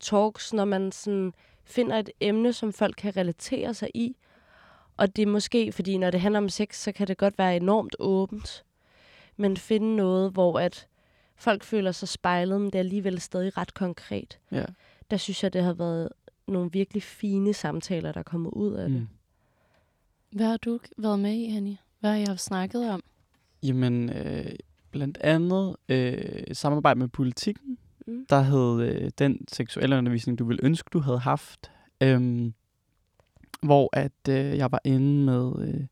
talks, 0.00 0.52
når 0.52 0.64
man 0.64 0.92
sådan 0.92 1.32
finder 1.64 1.98
et 1.98 2.10
emne, 2.20 2.52
som 2.52 2.72
folk 2.72 2.94
kan 2.98 3.16
relatere 3.16 3.74
sig 3.74 3.90
i. 3.94 4.16
Og 4.96 5.16
det 5.16 5.22
er 5.22 5.26
måske, 5.26 5.72
fordi 5.72 5.98
når 5.98 6.10
det 6.10 6.20
handler 6.20 6.38
om 6.38 6.48
sex, 6.48 6.76
så 6.76 6.92
kan 6.92 7.08
det 7.08 7.16
godt 7.16 7.38
være 7.38 7.56
enormt 7.56 7.96
åbent. 7.98 8.64
Men 9.36 9.56
finde 9.56 9.96
noget, 9.96 10.32
hvor 10.32 10.58
at 10.58 10.86
folk 11.36 11.64
føler 11.64 11.92
sig 11.92 12.08
spejlet, 12.08 12.60
men 12.60 12.66
det 12.66 12.74
er 12.74 12.80
alligevel 12.80 13.20
stadig 13.20 13.56
ret 13.56 13.74
konkret. 13.74 14.38
Ja. 14.52 14.64
Der 15.10 15.16
synes 15.16 15.42
jeg, 15.42 15.52
det 15.52 15.62
har 15.62 15.72
været 15.72 16.08
nogle 16.46 16.72
virkelig 16.72 17.02
fine 17.02 17.54
samtaler, 17.54 18.12
der 18.12 18.18
er 18.18 18.24
kommet 18.24 18.50
ud 18.50 18.72
af 18.72 18.88
det. 18.88 19.00
Mm. 19.00 19.08
Hvad 20.30 20.46
har 20.46 20.56
du 20.56 20.78
været 20.96 21.18
med 21.18 21.32
i, 21.32 21.50
Hanni? 21.50 21.78
Hvad 22.00 22.10
har 22.10 22.16
I 22.18 22.24
haft 22.24 22.40
snakket 22.40 22.90
om? 22.90 23.02
Jamen, 23.62 24.10
øh, 24.10 24.52
blandt 24.90 25.18
andet 25.20 25.76
øh, 25.88 26.42
samarbejde 26.52 26.98
med 26.98 27.08
politikken, 27.08 27.78
Mm. 28.06 28.26
der 28.30 28.40
hed 28.42 28.80
øh, 28.82 29.10
den 29.18 29.48
seksuelle 29.48 29.96
undervisning, 29.98 30.38
du 30.38 30.44
ville 30.44 30.64
ønske, 30.64 30.88
du 30.92 30.98
havde 30.98 31.18
haft. 31.18 31.70
Øhm, 32.00 32.54
hvor 33.62 33.90
at 33.92 34.28
øh, 34.28 34.56
jeg 34.56 34.72
var 34.72 34.80
inde 34.84 35.24
med 35.24 35.52
øh, 35.68 35.86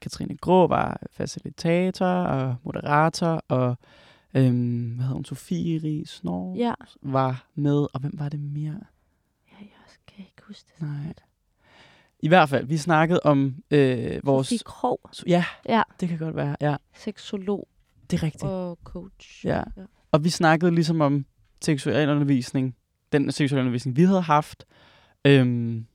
Katrine 0.00 0.36
Grå, 0.36 0.66
var 0.66 1.00
facilitator 1.10 2.06
og 2.06 2.56
moderator, 2.64 3.44
og 3.48 3.76
øhm, 4.34 4.88
hvad 4.94 5.02
hedder 5.04 5.14
hun, 5.14 5.24
Sofie 5.24 5.80
Ries 5.84 6.22
Ja. 6.56 6.74
var 7.02 7.46
med, 7.54 7.86
og 7.94 8.00
hvem 8.00 8.12
var 8.14 8.28
det 8.28 8.40
mere? 8.40 8.80
ja, 9.52 9.56
jeg 9.60 9.68
kan 10.06 10.18
ikke 10.18 10.42
huske 10.48 10.70
det. 10.74 10.82
Nej. 10.88 11.12
I 12.22 12.28
hvert 12.28 12.48
fald, 12.48 12.66
vi 12.66 12.76
snakkede 12.76 13.20
om 13.24 13.54
øh, 13.70 14.20
vores... 14.24 14.46
Sofie 14.46 14.58
Krog, 14.64 15.00
Ja, 15.26 15.44
Ja. 15.68 15.82
det 16.00 16.08
kan 16.08 16.18
godt 16.18 16.36
være. 16.36 16.56
Ja, 16.60 16.76
seksolog 16.94 17.68
det 18.10 18.18
er 18.18 18.22
rigtigt. 18.22 18.44
og 18.44 18.78
coach. 18.84 19.46
Ja. 19.46 19.62
Og 20.10 20.24
vi 20.24 20.28
snakkede 20.30 20.74
ligesom 20.74 21.00
om 21.00 21.26
seksuel 21.62 22.08
undervisning, 22.08 22.76
den 23.12 23.32
seksuelle 23.32 23.60
undervisning, 23.60 23.96
vi 23.96 24.02
havde 24.02 24.20
haft. 24.20 24.64
Øhm, 25.24 25.86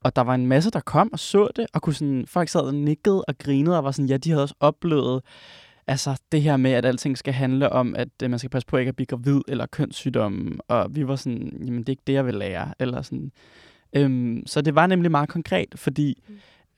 og 0.00 0.16
der 0.16 0.22
var 0.22 0.34
en 0.34 0.46
masse, 0.46 0.70
der 0.70 0.80
kom 0.80 1.12
og 1.12 1.18
så 1.18 1.48
det, 1.56 1.66
og 1.72 1.82
kunne 1.82 1.94
sådan, 1.94 2.24
folk 2.26 2.48
sad 2.48 2.60
og 2.60 2.74
nikkede 2.74 3.24
og 3.24 3.38
grinede, 3.38 3.78
og 3.78 3.84
var 3.84 3.90
sådan, 3.90 4.08
ja, 4.08 4.16
de 4.16 4.30
havde 4.30 4.42
også 4.42 4.54
oplevet 4.60 5.22
altså, 5.90 6.16
det 6.32 6.42
her 6.42 6.56
med, 6.56 6.70
at 6.70 6.84
alting 6.84 7.18
skal 7.18 7.32
handle 7.32 7.72
om, 7.72 7.94
at 7.94 8.08
øh, 8.22 8.30
man 8.30 8.38
skal 8.38 8.50
passe 8.50 8.66
på 8.66 8.76
ikke 8.76 8.88
at 8.88 8.96
blive 8.96 9.06
gravid 9.06 9.40
eller 9.48 9.66
kønssygdomme. 9.66 10.58
Og 10.68 10.94
vi 10.94 11.08
var 11.08 11.16
sådan, 11.16 11.62
jamen 11.64 11.78
det 11.78 11.88
er 11.88 11.92
ikke 11.92 12.02
det, 12.06 12.12
jeg 12.12 12.26
vil 12.26 12.34
lære. 12.34 12.74
Eller 12.78 13.02
sådan. 13.02 13.32
Øhm, 13.92 14.42
så 14.46 14.60
det 14.60 14.74
var 14.74 14.86
nemlig 14.86 15.10
meget 15.10 15.28
konkret, 15.28 15.74
fordi 15.76 16.22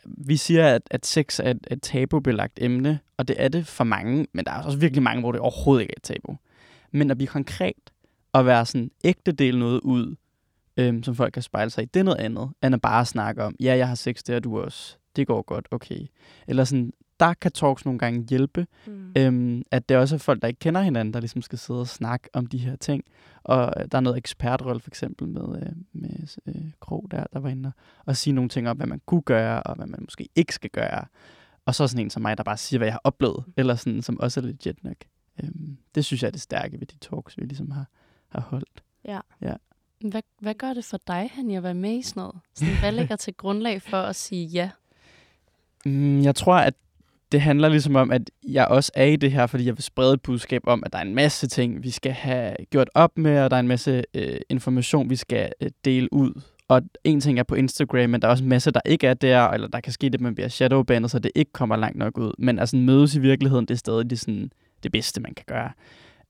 vi 0.04 0.36
siger, 0.36 0.74
at, 0.74 0.82
at 0.90 1.06
sex 1.06 1.40
er 1.40 1.50
et, 1.50 1.66
et 1.70 1.82
tabubelagt 1.82 2.58
emne, 2.62 2.98
og 3.16 3.28
det 3.28 3.36
er 3.38 3.48
det 3.48 3.66
for 3.66 3.84
mange, 3.84 4.26
men 4.32 4.44
der 4.44 4.52
er 4.52 4.62
også 4.62 4.78
virkelig 4.78 5.02
mange, 5.02 5.20
hvor 5.20 5.32
det 5.32 5.40
overhovedet 5.40 5.82
ikke 5.82 5.92
er 5.92 5.96
et 5.96 6.02
tabu. 6.02 6.36
Men 6.92 7.10
at 7.10 7.16
blive 7.16 7.28
konkret 7.28 7.91
og 8.32 8.46
være 8.46 8.66
sådan 8.66 8.90
ægte 9.04 9.32
del 9.32 9.58
noget 9.58 9.80
ud, 9.80 10.16
øhm, 10.76 11.02
som 11.02 11.14
folk 11.14 11.32
kan 11.32 11.42
spejle 11.42 11.70
sig 11.70 11.82
i, 11.82 11.86
det 11.86 12.00
er 12.00 12.04
noget 12.04 12.18
andet, 12.18 12.50
end 12.64 12.74
at 12.74 12.80
bare 12.80 13.06
snakke 13.06 13.44
om, 13.44 13.56
ja, 13.60 13.76
jeg 13.76 13.88
har 13.88 13.94
sex, 13.94 14.22
det 14.26 14.32
har 14.32 14.40
du 14.40 14.60
også. 14.60 14.96
Det 15.16 15.26
går 15.26 15.42
godt, 15.42 15.68
okay. 15.70 16.06
Eller 16.46 16.64
sådan, 16.64 16.92
der 17.20 17.34
kan 17.34 17.52
talks 17.52 17.84
nogle 17.84 17.98
gange 17.98 18.26
hjælpe, 18.30 18.66
Mm. 18.86 19.12
øhm, 19.18 19.62
at 19.70 19.88
det 19.88 19.96
også 19.96 20.14
er 20.14 20.18
folk, 20.18 20.42
der 20.42 20.48
ikke 20.48 20.58
kender 20.58 20.80
hinanden, 20.80 21.14
der 21.14 21.20
ligesom 21.20 21.42
skal 21.42 21.58
sidde 21.58 21.80
og 21.80 21.88
snakke 21.88 22.28
om 22.32 22.46
de 22.46 22.58
her 22.58 22.76
ting. 22.76 23.04
Og 23.42 23.72
øh, 23.76 23.86
der 23.92 23.98
er 23.98 24.02
noget 24.02 24.18
ekspertrolle 24.18 24.80
for 24.80 24.90
eksempel 24.90 25.28
med, 25.28 25.62
øh, 25.62 25.72
med 25.92 26.36
øh, 26.46 26.70
Krog 26.80 27.06
der, 27.10 27.24
der 27.32 27.38
var 27.38 27.48
inde 27.48 27.66
og, 27.66 27.72
og 28.06 28.16
sige 28.16 28.34
nogle 28.34 28.48
ting 28.48 28.68
om, 28.68 28.76
hvad 28.76 28.86
man 28.86 29.00
kunne 29.06 29.22
gøre, 29.22 29.62
og 29.62 29.74
hvad 29.76 29.86
man 29.86 29.98
måske 30.02 30.28
ikke 30.36 30.54
skal 30.54 30.70
gøre. 30.70 31.04
Og 31.66 31.74
så 31.74 31.86
sådan 31.86 32.04
en 32.04 32.10
som 32.10 32.22
mig, 32.22 32.36
der 32.36 32.42
bare 32.44 32.56
siger, 32.56 32.78
hvad 32.78 32.86
jeg 32.86 32.94
har 32.94 33.00
oplevet, 33.04 33.44
eller 33.56 33.74
sådan, 33.74 34.02
som 34.02 34.20
også 34.20 34.40
er 34.40 34.44
legit 34.44 34.84
nok. 34.84 34.96
Øhm, 35.42 35.76
det 35.94 36.04
synes 36.04 36.22
jeg 36.22 36.26
er 36.28 36.32
det 36.32 36.40
stærke 36.40 36.80
ved 36.80 36.86
de 36.86 36.98
talks, 36.98 37.38
vi 37.38 37.42
ligesom 37.42 37.70
har, 37.70 37.86
har 38.32 38.40
holdt. 38.40 38.82
Ja. 39.04 39.20
ja. 39.42 39.54
Hvad, 40.10 40.22
hvad 40.40 40.54
gør 40.54 40.74
det 40.74 40.84
for 40.84 41.00
dig, 41.06 41.30
Hanni, 41.34 41.56
at 41.56 41.62
være 41.62 41.74
med 41.74 41.98
i 41.98 42.02
sådan 42.02 42.20
noget? 42.20 42.36
Sådan, 42.54 42.78
hvad 42.80 42.92
ligger 42.92 43.16
til 43.16 43.34
grundlag 43.34 43.82
for 43.82 43.96
at 43.96 44.16
sige 44.16 44.46
ja? 44.46 44.70
Mm, 45.84 46.22
jeg 46.22 46.34
tror, 46.34 46.54
at 46.54 46.74
det 47.32 47.40
handler 47.40 47.68
ligesom 47.68 47.96
om, 47.96 48.10
at 48.10 48.30
jeg 48.48 48.66
også 48.66 48.92
er 48.94 49.04
i 49.04 49.16
det 49.16 49.32
her, 49.32 49.46
fordi 49.46 49.66
jeg 49.66 49.76
vil 49.76 49.82
sprede 49.82 50.14
et 50.14 50.22
budskab 50.22 50.62
om, 50.66 50.82
at 50.86 50.92
der 50.92 50.98
er 50.98 51.02
en 51.02 51.14
masse 51.14 51.46
ting, 51.46 51.82
vi 51.82 51.90
skal 51.90 52.12
have 52.12 52.56
gjort 52.70 52.90
op 52.94 53.18
med, 53.18 53.40
og 53.40 53.50
der 53.50 53.56
er 53.56 53.60
en 53.60 53.68
masse 53.68 54.04
øh, 54.14 54.40
information, 54.48 55.10
vi 55.10 55.16
skal 55.16 55.52
øh, 55.60 55.70
dele 55.84 56.12
ud. 56.12 56.42
Og 56.68 56.82
en 57.04 57.20
ting 57.20 57.38
er 57.38 57.42
på 57.42 57.54
Instagram, 57.54 58.10
men 58.10 58.22
der 58.22 58.28
er 58.28 58.32
også 58.32 58.44
en 58.44 58.48
masse, 58.48 58.70
der 58.70 58.80
ikke 58.84 59.06
er 59.06 59.14
der, 59.14 59.48
eller 59.48 59.68
der 59.68 59.80
kan 59.80 59.92
ske 59.92 60.06
det, 60.06 60.14
at 60.14 60.20
man 60.20 60.34
bliver 60.34 60.48
shadowbandet, 60.48 61.10
så 61.10 61.18
det 61.18 61.30
ikke 61.34 61.52
kommer 61.52 61.76
langt 61.76 61.98
nok 61.98 62.18
ud. 62.18 62.32
Men 62.38 62.58
altså 62.58 62.76
mødes 62.76 63.14
i 63.14 63.20
virkeligheden, 63.20 63.66
det 63.66 63.74
er 63.74 63.78
stadig 63.78 64.10
det, 64.10 64.20
sådan, 64.20 64.50
det 64.82 64.92
bedste, 64.92 65.20
man 65.20 65.34
kan 65.34 65.44
gøre. 65.48 65.70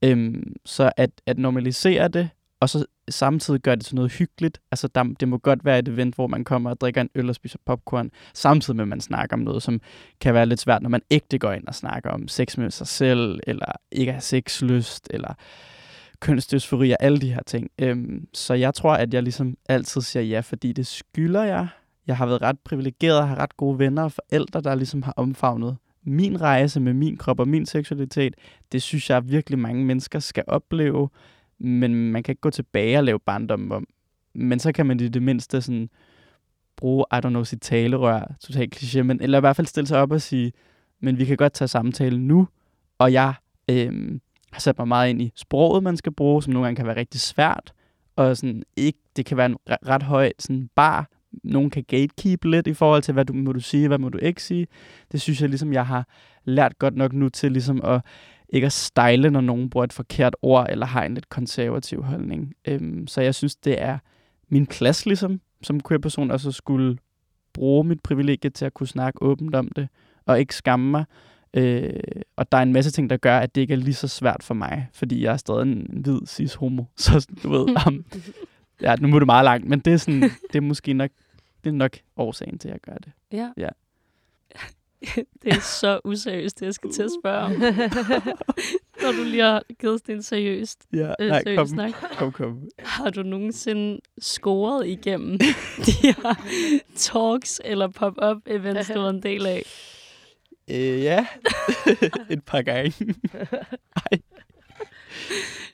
Øhm, 0.03 0.55
så 0.65 0.91
at, 0.97 1.09
at 1.25 1.37
normalisere 1.37 2.07
det, 2.07 2.29
og 2.59 2.69
så 2.69 2.85
samtidig 3.09 3.61
gøre 3.61 3.75
det 3.75 3.85
til 3.85 3.95
noget 3.95 4.11
hyggeligt. 4.11 4.61
Altså, 4.71 4.87
der, 4.87 5.03
det 5.19 5.27
må 5.27 5.37
godt 5.37 5.65
være 5.65 5.79
et 5.79 5.87
event, 5.87 6.15
hvor 6.15 6.27
man 6.27 6.43
kommer 6.43 6.69
og 6.69 6.81
drikker 6.81 7.01
en 7.01 7.09
øl 7.15 7.29
og 7.29 7.35
spiser 7.35 7.59
popcorn, 7.65 8.11
samtidig 8.33 8.75
med, 8.75 8.83
at 8.83 8.87
man 8.87 9.01
snakker 9.01 9.35
om 9.35 9.39
noget, 9.39 9.63
som 9.63 9.81
kan 10.21 10.33
være 10.33 10.45
lidt 10.45 10.59
svært, 10.59 10.81
når 10.81 10.89
man 10.89 11.01
ægte 11.11 11.39
går 11.39 11.51
ind 11.51 11.67
og 11.67 11.75
snakker 11.75 12.09
om 12.09 12.27
sex 12.27 12.57
med 12.57 12.71
sig 12.71 12.87
selv, 12.87 13.39
eller 13.47 13.71
ikke 13.91 14.13
har 14.13 14.19
sexlyst, 14.19 15.07
eller 15.09 15.33
kønsdysfori 16.19 16.91
og 16.91 16.97
alle 16.99 17.21
de 17.21 17.33
her 17.33 17.43
ting. 17.45 17.69
Øhm, 17.79 18.27
så 18.33 18.53
jeg 18.53 18.73
tror, 18.73 18.93
at 18.93 19.13
jeg 19.13 19.23
ligesom 19.23 19.57
altid 19.69 20.01
siger 20.01 20.23
ja, 20.23 20.39
fordi 20.39 20.73
det 20.73 20.87
skylder 20.87 21.43
jeg. 21.43 21.67
Jeg 22.07 22.17
har 22.17 22.25
været 22.25 22.41
ret 22.41 22.59
privilegeret 22.59 23.19
og 23.19 23.27
har 23.27 23.35
ret 23.35 23.57
gode 23.57 23.79
venner 23.79 24.03
og 24.03 24.11
forældre, 24.11 24.61
der 24.61 24.75
ligesom 24.75 25.03
har 25.03 25.13
omfavnet 25.17 25.77
min 26.03 26.41
rejse 26.41 26.79
med 26.79 26.93
min 26.93 27.17
krop 27.17 27.39
og 27.39 27.47
min 27.47 27.65
seksualitet. 27.65 28.35
Det 28.71 28.81
synes 28.81 29.09
jeg 29.09 29.29
virkelig 29.29 29.59
mange 29.59 29.85
mennesker 29.85 30.19
skal 30.19 30.43
opleve, 30.47 31.09
men 31.59 32.11
man 32.11 32.23
kan 32.23 32.31
ikke 32.31 32.41
gå 32.41 32.49
tilbage 32.49 32.97
og 32.97 33.03
lave 33.03 33.19
barndom 33.19 33.71
om. 33.71 33.87
Men 34.35 34.59
så 34.59 34.71
kan 34.71 34.85
man 34.85 34.99
i 34.99 35.07
det 35.07 35.23
mindste 35.23 35.61
sådan 35.61 35.89
bruge, 36.75 37.05
I 37.13 37.15
don't 37.15 37.29
know, 37.29 37.43
sit 37.43 37.61
talerør, 37.61 38.35
totalt 38.39 38.75
kliché, 38.75 39.01
men, 39.01 39.21
eller 39.21 39.37
i 39.37 39.39
hvert 39.39 39.55
fald 39.55 39.67
stille 39.67 39.87
sig 39.87 39.99
op 39.99 40.11
og 40.11 40.21
sige, 40.21 40.51
men 40.99 41.17
vi 41.17 41.25
kan 41.25 41.37
godt 41.37 41.53
tage 41.53 41.67
samtalen 41.67 42.27
nu, 42.27 42.47
og 42.97 43.13
jeg 43.13 43.33
øh, 43.69 44.19
har 44.51 44.59
sat 44.59 44.77
mig 44.77 44.87
meget 44.87 45.09
ind 45.09 45.21
i 45.21 45.31
sproget, 45.35 45.83
man 45.83 45.97
skal 45.97 46.11
bruge, 46.11 46.43
som 46.43 46.53
nogle 46.53 46.65
gange 46.65 46.75
kan 46.75 46.85
være 46.85 46.95
rigtig 46.95 47.21
svært, 47.21 47.73
og 48.15 48.37
sådan 48.37 48.63
ikke, 48.77 48.99
det 49.15 49.25
kan 49.25 49.37
være 49.37 49.45
en 49.45 49.57
ret 49.67 50.03
høj 50.03 50.31
sådan 50.39 50.69
bar, 50.75 51.09
nogen 51.43 51.69
kan 51.69 51.83
gatekeep 51.87 52.45
lidt 52.45 52.67
i 52.67 52.73
forhold 52.73 53.01
til, 53.01 53.13
hvad 53.13 53.25
du, 53.25 53.33
må 53.33 53.51
du 53.51 53.59
sige, 53.59 53.87
hvad 53.87 53.97
må 53.97 54.09
du 54.09 54.17
ikke 54.17 54.43
sige. 54.43 54.67
Det 55.11 55.21
synes 55.21 55.41
jeg 55.41 55.49
ligesom, 55.49 55.73
jeg 55.73 55.85
har 55.85 56.07
lært 56.45 56.79
godt 56.79 56.95
nok 56.95 57.13
nu 57.13 57.29
til 57.29 57.51
ligesom 57.51 57.81
at 57.83 58.01
ikke 58.49 58.65
at 58.65 58.73
style, 58.73 59.29
når 59.29 59.41
nogen 59.41 59.69
bruger 59.69 59.83
et 59.83 59.93
forkert 59.93 60.35
ord, 60.41 60.67
eller 60.69 60.85
har 60.85 61.03
en 61.03 61.13
lidt 61.13 61.29
konservativ 61.29 62.03
holdning. 62.03 62.53
Øhm, 62.67 63.07
så 63.07 63.21
jeg 63.21 63.35
synes, 63.35 63.55
det 63.55 63.81
er 63.81 63.97
min 64.49 64.67
plads 64.67 65.05
ligesom, 65.05 65.41
som 65.61 65.81
queer-person, 65.87 66.31
og 66.31 66.39
så 66.39 66.51
skulle 66.51 66.97
bruge 67.53 67.83
mit 67.83 68.01
privilegie 68.03 68.49
til 68.49 68.65
at 68.65 68.73
kunne 68.73 68.87
snakke 68.87 69.23
åbent 69.23 69.55
om 69.55 69.67
det, 69.75 69.87
og 70.25 70.39
ikke 70.39 70.55
skamme 70.55 70.91
mig. 70.91 71.05
Øh, 71.53 71.93
og 72.35 72.51
der 72.51 72.57
er 72.57 72.61
en 72.61 72.73
masse 72.73 72.91
ting, 72.91 73.09
der 73.09 73.17
gør, 73.17 73.37
at 73.37 73.55
det 73.55 73.61
ikke 73.61 73.73
er 73.73 73.77
lige 73.77 73.93
så 73.93 74.07
svært 74.07 74.43
for 74.43 74.53
mig, 74.53 74.87
fordi 74.93 75.23
jeg 75.23 75.33
er 75.33 75.37
stadig 75.37 75.61
en, 75.61 75.87
en 75.93 76.01
hvid 76.01 76.19
cis-homo. 76.27 76.83
Så 76.95 77.27
du 77.43 77.49
ved, 77.49 77.65
um, 77.87 78.05
ja, 78.83 78.95
nu 78.95 79.07
må 79.07 79.19
det 79.19 79.25
meget 79.25 79.43
langt, 79.43 79.67
men 79.67 79.79
det 79.79 79.93
er, 79.93 79.97
sådan, 79.97 80.21
det 80.51 80.55
er 80.55 80.61
måske 80.61 80.93
nok, 80.93 81.11
det 81.63 81.69
er 81.69 81.73
nok 81.73 81.97
årsagen 82.17 82.59
til, 82.59 82.67
at 82.67 82.73
jeg 82.73 82.81
gør 82.81 82.95
det. 82.97 83.11
Ja. 83.31 83.49
Ja. 83.57 83.69
det 85.43 85.53
er 85.53 85.59
så 85.59 85.99
useriøst, 86.03 86.59
det 86.59 86.65
jeg 86.65 86.73
skal 86.73 86.91
til 86.91 87.03
at 87.03 87.09
spørge 87.23 87.39
om. 87.39 87.51
Når 89.01 89.11
du 89.11 89.23
lige 89.23 89.43
har 89.43 89.63
givet 89.79 89.99
sådan 89.99 90.15
en 90.15 90.23
seriøst, 90.23 90.85
Ja, 90.93 91.13
øh, 91.19 91.27
nej, 91.29 91.43
seriøs 91.43 91.57
kom, 91.57 91.67
snak. 91.67 91.91
kom, 92.17 92.31
kom. 92.31 92.69
Har 92.79 93.09
du 93.09 93.23
nogensinde 93.23 93.99
scoret 94.19 94.87
igennem 94.87 95.37
de 95.85 95.91
her 96.01 96.35
talks 96.95 97.61
eller 97.65 97.87
pop-up 97.87 98.37
events, 98.47 98.87
du 98.89 98.99
var 98.99 99.09
en 99.09 99.23
del 99.23 99.45
af? 99.45 99.63
Øh, 100.69 101.03
ja, 101.03 101.25
et 102.29 102.43
par 102.45 102.61
gange. 102.61 103.15
Ej. 103.95 104.19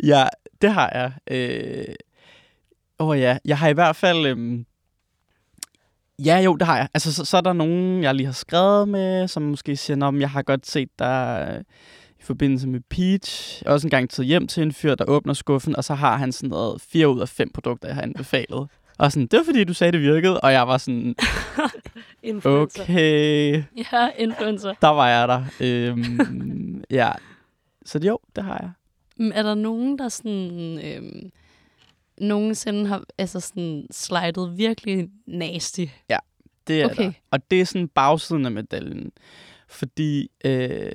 Ja, 0.03 0.28
det 0.62 0.72
har 0.74 0.91
jeg. 0.93 1.12
Øh, 1.32 1.95
åh 3.00 3.20
ja, 3.20 3.38
jeg 3.45 3.58
har 3.58 3.68
i 3.70 3.74
hvert 3.74 3.95
fald... 3.95 4.26
Øhm, 4.26 4.66
ja, 6.26 6.38
jo, 6.39 6.56
det 6.56 6.68
har 6.68 6.78
jeg. 6.78 6.88
Altså, 6.93 7.14
så, 7.14 7.26
så 7.26 7.38
er 7.38 7.41
der 7.41 7.54
nogen, 7.54 8.04
jeg 8.04 8.16
lige 8.16 8.26
har 8.26 8.34
skrevet 8.34 8.88
med, 8.89 9.28
som 9.28 9.43
måske 9.43 9.76
siger, 9.76 10.06
om 10.06 10.22
jeg 10.22 10.30
har 10.30 10.41
godt 10.41 10.68
set 10.68 10.89
dig 11.00 11.47
øh, 11.52 11.64
i 12.20 12.24
forbindelse 12.24 12.68
med 12.68 12.80
Peach. 12.89 13.62
Jeg 13.64 13.70
har 13.70 13.74
også 13.74 13.88
engang 13.88 14.10
taget 14.10 14.28
hjem 14.28 14.47
til 14.47 14.64
en 14.64 14.74
fyr, 14.74 14.95
der 14.95 15.06
åbner 15.08 15.34
skuffen, 15.34 15.76
og 15.76 15.84
så 15.84 15.93
har 15.93 16.18
han 16.18 16.32
sådan 16.32 16.50
noget 16.50 16.82
4 16.82 17.10
ud 17.10 17.20
af 17.22 17.30
5 17.30 17.50
produkter, 17.54 17.88
jeg 17.88 17.95
har 17.95 18.02
anbefalet. 18.02 18.68
Og 18.97 19.12
sådan, 19.12 19.28
det 19.28 19.38
var 19.38 19.43
fordi, 19.45 19.64
du 19.64 19.74
sagde, 19.74 19.91
det 19.91 20.02
virkede. 20.02 20.39
Og 20.41 20.52
jeg 20.54 20.68
var 20.68 20.78
sådan, 20.78 21.16
Influencer. 22.24 22.84
okay, 22.84 23.64
Ja, 23.91 24.10
influencer. 24.18 24.74
der 24.82 24.88
var 24.88 25.08
jeg 25.10 25.28
der. 25.28 25.43
Øhm, 25.62 26.84
ja, 26.91 27.12
så 27.86 28.00
jo, 28.04 28.20
det 28.36 28.43
har 28.43 28.58
jeg. 28.62 28.72
Men 29.18 29.32
er 29.32 29.43
der 29.43 29.56
nogen, 29.56 29.97
der 30.00 30.10
sådan... 30.10 30.80
Øhm, 30.86 31.32
nogensinde 32.22 32.88
har 32.88 33.04
altså 33.18 33.40
sådan 33.40 33.88
slidet 33.92 34.58
virkelig 34.58 35.10
nasty? 35.28 35.86
Det 36.68 36.82
er 36.82 36.86
Okay. 36.86 37.04
der. 37.04 37.12
Og 37.32 37.52
det 37.52 37.62
er 37.62 37.66
sådan 37.66 37.88
bagsiden 37.88 38.46
af 38.46 38.52
medaljen. 38.52 39.12
Fordi 39.68 40.28
øh, 40.46 40.92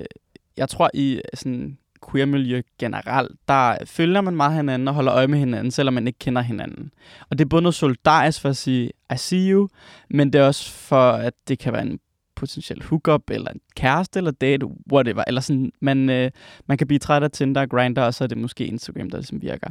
jeg 0.57 0.69
tror 0.69 0.89
i 0.93 1.21
sådan 1.33 1.77
queer-miljø 2.11 2.61
generelt, 2.79 3.31
der 3.47 3.77
følger 3.85 4.21
man 4.21 4.35
meget 4.35 4.55
hinanden 4.55 4.87
og 4.87 4.93
holder 4.93 5.13
øje 5.13 5.27
med 5.27 5.39
hinanden, 5.39 5.71
selvom 5.71 5.93
man 5.93 6.07
ikke 6.07 6.19
kender 6.19 6.41
hinanden. 6.41 6.91
Og 7.29 7.37
det 7.37 7.45
er 7.45 7.49
både 7.49 7.61
noget 7.61 7.75
solidarisk 7.75 8.41
for 8.41 8.49
at 8.49 8.57
sige, 8.57 8.91
I 9.13 9.17
see 9.17 9.51
you, 9.51 9.67
men 10.09 10.33
det 10.33 10.41
er 10.41 10.45
også 10.45 10.71
for, 10.71 11.11
at 11.11 11.33
det 11.47 11.59
kan 11.59 11.73
være 11.73 11.81
en 11.81 11.99
potentiel 12.35 12.83
hookup, 12.83 13.29
eller 13.29 13.51
en 13.51 13.59
kæreste, 13.75 14.19
eller 14.19 14.31
date, 14.31 14.65
whatever. 14.91 15.23
Eller 15.27 15.41
sådan, 15.41 15.71
man, 15.81 16.09
øh, 16.09 16.31
man 16.67 16.77
kan 16.77 16.87
blive 16.87 16.99
træt 16.99 17.23
af 17.23 17.31
Tinder 17.31 17.61
og 17.61 17.69
Grindr, 17.69 18.01
og 18.01 18.13
så 18.13 18.23
er 18.23 18.27
det 18.27 18.37
måske 18.37 18.65
Instagram, 18.65 19.09
der 19.09 19.17
ligesom 19.17 19.41
virker. 19.41 19.69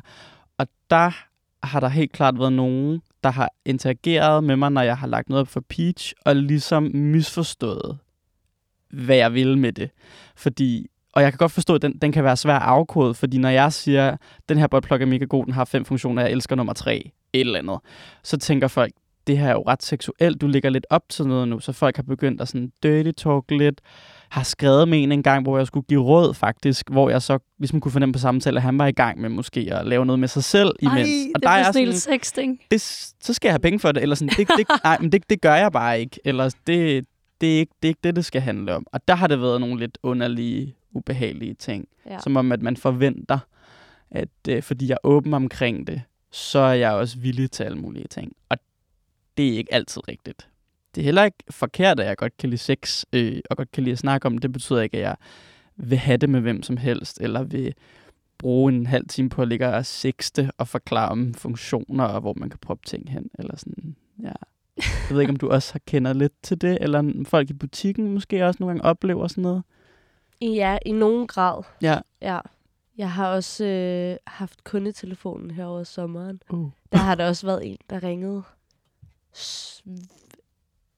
Og 0.58 0.66
der 0.90 1.10
har 1.66 1.80
der 1.80 1.88
helt 1.88 2.12
klart 2.12 2.38
været 2.38 2.52
nogen, 2.52 3.00
der 3.24 3.30
har 3.30 3.50
interageret 3.64 4.44
med 4.44 4.56
mig, 4.56 4.70
når 4.72 4.80
jeg 4.80 4.98
har 4.98 5.06
lagt 5.06 5.28
noget 5.28 5.40
op 5.40 5.48
for 5.48 5.64
Peach, 5.68 6.12
og 6.24 6.36
ligesom 6.36 6.90
misforstået, 6.94 7.98
hvad 8.90 9.16
jeg 9.16 9.34
vil 9.34 9.58
med 9.58 9.72
det. 9.72 9.90
Fordi, 10.36 10.86
og 11.12 11.22
jeg 11.22 11.32
kan 11.32 11.38
godt 11.38 11.52
forstå, 11.52 11.74
at 11.74 11.82
den, 11.82 11.98
den 11.98 12.12
kan 12.12 12.24
være 12.24 12.36
svær 12.36 12.56
at 12.56 12.62
afkode, 12.62 13.14
fordi 13.14 13.38
når 13.38 13.48
jeg 13.48 13.72
siger, 13.72 14.16
den 14.48 14.58
her 14.58 14.66
botplug 14.66 15.00
er 15.00 15.06
mega 15.06 15.24
god, 15.24 15.44
den 15.44 15.52
har 15.52 15.64
fem 15.64 15.84
funktioner, 15.84 16.22
jeg 16.22 16.32
elsker 16.32 16.56
nummer 16.56 16.72
tre, 16.72 17.10
et 17.32 17.40
eller 17.40 17.58
andet, 17.58 17.78
så 18.22 18.36
tænker 18.36 18.68
folk, 18.68 18.92
det 19.26 19.38
her 19.38 19.48
er 19.48 19.52
jo 19.52 19.62
ret 19.66 19.82
seksuelt, 19.82 20.40
du 20.40 20.46
ligger 20.46 20.70
lidt 20.70 20.86
op 20.90 21.08
til 21.08 21.26
noget 21.26 21.48
nu, 21.48 21.60
så 21.60 21.72
folk 21.72 21.96
har 21.96 22.02
begyndt 22.02 22.40
at 22.40 22.48
sådan 22.48 22.72
dirty 22.82 23.10
talk 23.22 23.50
lidt, 23.50 23.80
har 24.28 24.42
skrevet 24.42 24.88
med 24.88 25.02
en 25.02 25.12
en 25.12 25.22
gang, 25.22 25.42
hvor 25.42 25.58
jeg 25.58 25.66
skulle 25.66 25.86
give 25.86 26.02
råd 26.02 26.34
faktisk, 26.34 26.90
hvor 26.90 27.10
jeg 27.10 27.22
så 27.22 27.38
ligesom 27.58 27.80
kunne 27.80 27.92
fornemme 27.92 28.12
på 28.12 28.18
samtale, 28.18 28.56
at 28.56 28.62
han 28.62 28.78
var 28.78 28.86
i 28.86 28.92
gang 28.92 29.20
med 29.20 29.28
måske 29.28 29.68
at 29.72 29.86
lave 29.86 30.06
noget 30.06 30.18
med 30.18 30.28
sig 30.28 30.44
selv 30.44 30.72
imens. 30.80 31.08
Ej, 31.08 31.30
og 31.34 31.42
det 31.42 31.48
er 31.48 31.56
jeg 31.56 31.74
sådan 31.74 31.92
sexting. 31.92 32.60
det, 32.70 32.80
så 33.20 33.34
skal 33.34 33.48
jeg 33.48 33.52
have 33.52 33.60
penge 33.60 33.78
for 33.78 33.92
det, 33.92 34.02
eller 34.02 34.16
sådan, 34.16 34.34
det, 34.36 34.48
det, 34.48 34.66
nej, 34.84 34.98
men 35.00 35.12
det, 35.12 35.30
det 35.30 35.40
gør 35.40 35.54
jeg 35.54 35.72
bare 35.72 36.00
ikke, 36.00 36.20
eller 36.24 36.54
det, 36.66 37.06
det, 37.40 37.54
er 37.54 37.58
ikke, 37.58 37.72
det 37.82 37.88
er 37.88 37.90
ikke 37.90 38.00
det, 38.04 38.16
det 38.16 38.24
skal 38.24 38.40
handle 38.40 38.74
om. 38.74 38.86
Og 38.92 39.08
der 39.08 39.14
har 39.14 39.26
det 39.26 39.40
været 39.40 39.60
nogle 39.60 39.78
lidt 39.78 39.98
underlige, 40.02 40.76
ubehagelige 40.92 41.54
ting, 41.54 41.88
ja. 42.06 42.18
som 42.20 42.36
om, 42.36 42.52
at 42.52 42.62
man 42.62 42.76
forventer, 42.76 43.38
at 44.10 44.28
øh, 44.48 44.62
fordi 44.62 44.88
jeg 44.88 44.94
er 44.94 45.06
åben 45.08 45.34
omkring 45.34 45.86
det, 45.86 46.02
så 46.32 46.58
er 46.58 46.72
jeg 46.72 46.92
også 46.92 47.18
villig 47.18 47.50
til 47.50 47.64
alle 47.64 47.78
mulige 47.78 48.06
ting. 48.10 48.32
Og 48.48 48.58
det 49.36 49.48
er 49.48 49.58
ikke 49.58 49.74
altid 49.74 50.08
rigtigt. 50.08 50.48
Det 50.94 51.00
er 51.00 51.04
heller 51.04 51.24
ikke 51.24 51.38
forkert, 51.50 52.00
at 52.00 52.06
jeg 52.06 52.16
godt 52.16 52.36
kan 52.36 52.50
lide 52.50 52.60
sex, 52.60 53.04
øh, 53.12 53.40
og 53.50 53.56
godt 53.56 53.72
kan 53.72 53.82
lide 53.82 53.92
at 53.92 53.98
snakke 53.98 54.26
om 54.26 54.32
det. 54.32 54.42
Det 54.42 54.52
betyder 54.52 54.80
ikke, 54.80 54.96
at 54.96 55.02
jeg 55.02 55.16
vil 55.76 55.98
have 55.98 56.16
det 56.16 56.30
med 56.30 56.40
hvem 56.40 56.62
som 56.62 56.76
helst, 56.76 57.20
eller 57.20 57.42
vil 57.42 57.74
bruge 58.38 58.72
en 58.72 58.86
halv 58.86 59.08
time 59.08 59.28
på 59.28 59.42
at 59.42 59.48
ligge 59.48 59.68
og 59.68 59.86
sexte 59.86 60.50
og 60.58 60.68
forklare 60.68 61.08
om 61.08 61.34
funktioner, 61.34 62.04
og 62.04 62.20
hvor 62.20 62.34
man 62.36 62.50
kan 62.50 62.58
proppe 62.58 62.86
ting 62.86 63.10
hen, 63.10 63.30
eller 63.38 63.56
sådan, 63.56 63.96
ja. 64.22 64.32
Jeg 64.76 65.10
ved 65.10 65.20
ikke, 65.20 65.30
om 65.30 65.36
du 65.36 65.50
også 65.50 65.72
har 65.72 65.80
kender 65.86 66.12
lidt 66.12 66.32
til 66.42 66.60
det, 66.60 66.78
eller 66.80 67.24
folk 67.26 67.50
i 67.50 67.52
butikken 67.52 68.14
måske 68.14 68.46
også 68.46 68.56
nogle 68.60 68.70
gange 68.70 68.84
oplever 68.84 69.28
sådan 69.28 69.42
noget. 69.42 69.62
Ja, 70.40 70.78
i 70.86 70.92
nogen 70.92 71.26
grad. 71.26 71.62
Ja. 71.82 71.98
Ja. 72.22 72.38
Jeg 72.98 73.12
har 73.12 73.28
også 73.28 73.64
øh, 73.64 74.16
haft 74.26 74.64
kundetelefonen 74.64 75.50
her 75.50 75.64
over 75.64 75.84
sommeren. 75.84 76.40
Uh. 76.50 76.70
Der 76.92 76.98
har 76.98 77.14
der 77.14 77.28
også 77.28 77.46
været 77.46 77.70
en, 77.70 77.78
der 77.90 78.02
ringede 78.02 78.42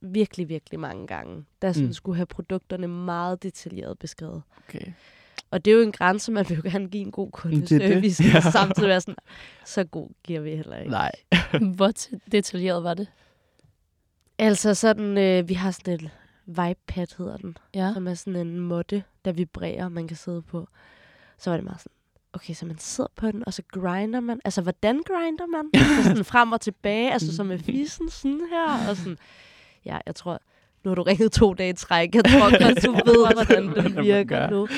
virkelig, 0.01 0.49
virkelig 0.49 0.81
mange 0.81 1.07
gange. 1.07 1.45
Der 1.63 1.73
sådan 1.73 1.87
Mm. 1.87 1.93
skulle 1.93 2.17
have 2.17 2.27
produkterne 2.27 2.89
meget 2.89 3.43
detaljeret 3.43 3.99
beskrevet. 3.99 4.43
Okay. 4.69 4.93
Og 5.51 5.65
det 5.65 5.71
er 5.71 5.75
jo 5.77 5.83
en 5.83 5.93
grænse, 5.93 6.33
man 6.33 6.49
vil 6.49 6.57
jo 6.57 6.63
gerne 6.71 6.89
give 6.89 7.03
en 7.03 7.11
god 7.11 7.27
det 7.27 7.45
er 7.45 7.49
det. 7.51 7.93
kundeservice. 7.93 8.25
Ja. 8.25 8.41
Samtidig 8.41 8.89
være 8.89 9.01
sådan, 9.01 9.17
så 9.65 9.85
god 9.85 10.09
giver 10.25 10.41
vi 10.41 10.51
heller 10.57 10.77
ikke. 10.79 10.91
Nej. 10.91 11.13
Hvor 11.77 11.93
detaljeret 12.33 12.83
var 12.85 12.95
det? 12.95 13.07
Altså 14.39 14.75
sådan, 14.75 15.19
øh, 15.19 15.49
vi 15.49 15.55
har 15.55 15.71
sådan 15.71 15.95
et 15.95 16.11
vibepad, 16.47 17.07
hedder 17.19 17.37
den. 17.37 17.57
Ja. 17.75 17.91
som 17.95 18.09
er 18.09 18.15
sådan 18.15 18.37
en 18.47 18.61
måtte, 18.61 19.05
der 19.25 19.33
vibrerer, 19.33 19.89
man 19.89 20.09
kan 20.09 20.17
sidde 20.17 20.43
på. 20.43 20.69
Så 21.39 21.51
var 21.51 21.57
det 21.57 21.65
meget 21.65 21.81
sådan, 21.81 21.96
okay, 22.37 22.55
så 22.55 22.67
man 22.67 22.79
sidder 22.79 23.11
på 23.17 23.31
den, 23.31 23.43
og 23.47 23.55
så 23.55 23.63
grinder 23.73 24.21
man. 24.21 24.41
Altså, 24.45 24.63
hvordan 24.63 25.03
grinder 25.07 25.47
man? 25.47 25.65
Altså 25.97 26.03
sådan 26.03 26.25
frem 26.25 26.53
og 26.53 26.61
tilbage, 26.61 27.13
altså 27.13 27.37
som 27.37 27.47
med 27.47 27.59
fissen 27.59 28.11
sådan 28.11 28.41
her, 28.51 28.89
og 28.91 28.97
sådan. 28.97 29.19
Ja, 29.85 29.99
jeg 30.07 30.15
tror, 30.15 30.41
nu 30.85 30.91
har 30.91 30.95
du 30.95 31.03
ringet 31.03 31.33
to 31.33 31.55
dage 31.55 31.71
i 31.71 31.73
træk. 31.73 32.15
Jeg 32.15 32.25
tror 32.25 32.65
godt, 32.65 32.85
du 32.85 32.93
ved, 33.13 33.33
hvordan 33.35 33.69
det 33.85 33.95
man 33.95 34.05
virker 34.05 34.39
gør. 34.39 34.51
nu. 34.51 34.69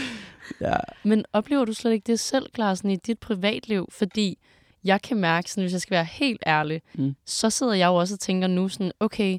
Ja. 0.60 0.76
Men 1.04 1.24
oplever 1.32 1.64
du 1.64 1.72
slet 1.72 1.92
ikke 1.92 2.06
det 2.06 2.20
selv, 2.20 2.46
Klarsen, 2.52 2.90
i 2.90 2.96
dit 2.96 3.18
privatliv? 3.18 3.88
Fordi 3.92 4.38
jeg 4.84 5.02
kan 5.02 5.16
mærke, 5.16 5.50
sådan, 5.50 5.62
hvis 5.64 5.72
jeg 5.72 5.80
skal 5.80 5.94
være 5.94 6.04
helt 6.04 6.42
ærlig, 6.46 6.82
Mm. 6.94 7.04
mm. 7.04 7.14
så 7.24 7.50
sidder 7.50 7.74
jeg 7.74 7.86
jo 7.86 7.94
også 7.94 8.14
og 8.14 8.20
tænker 8.20 8.48
nu 8.48 8.68
sådan, 8.68 8.92
okay, 9.00 9.38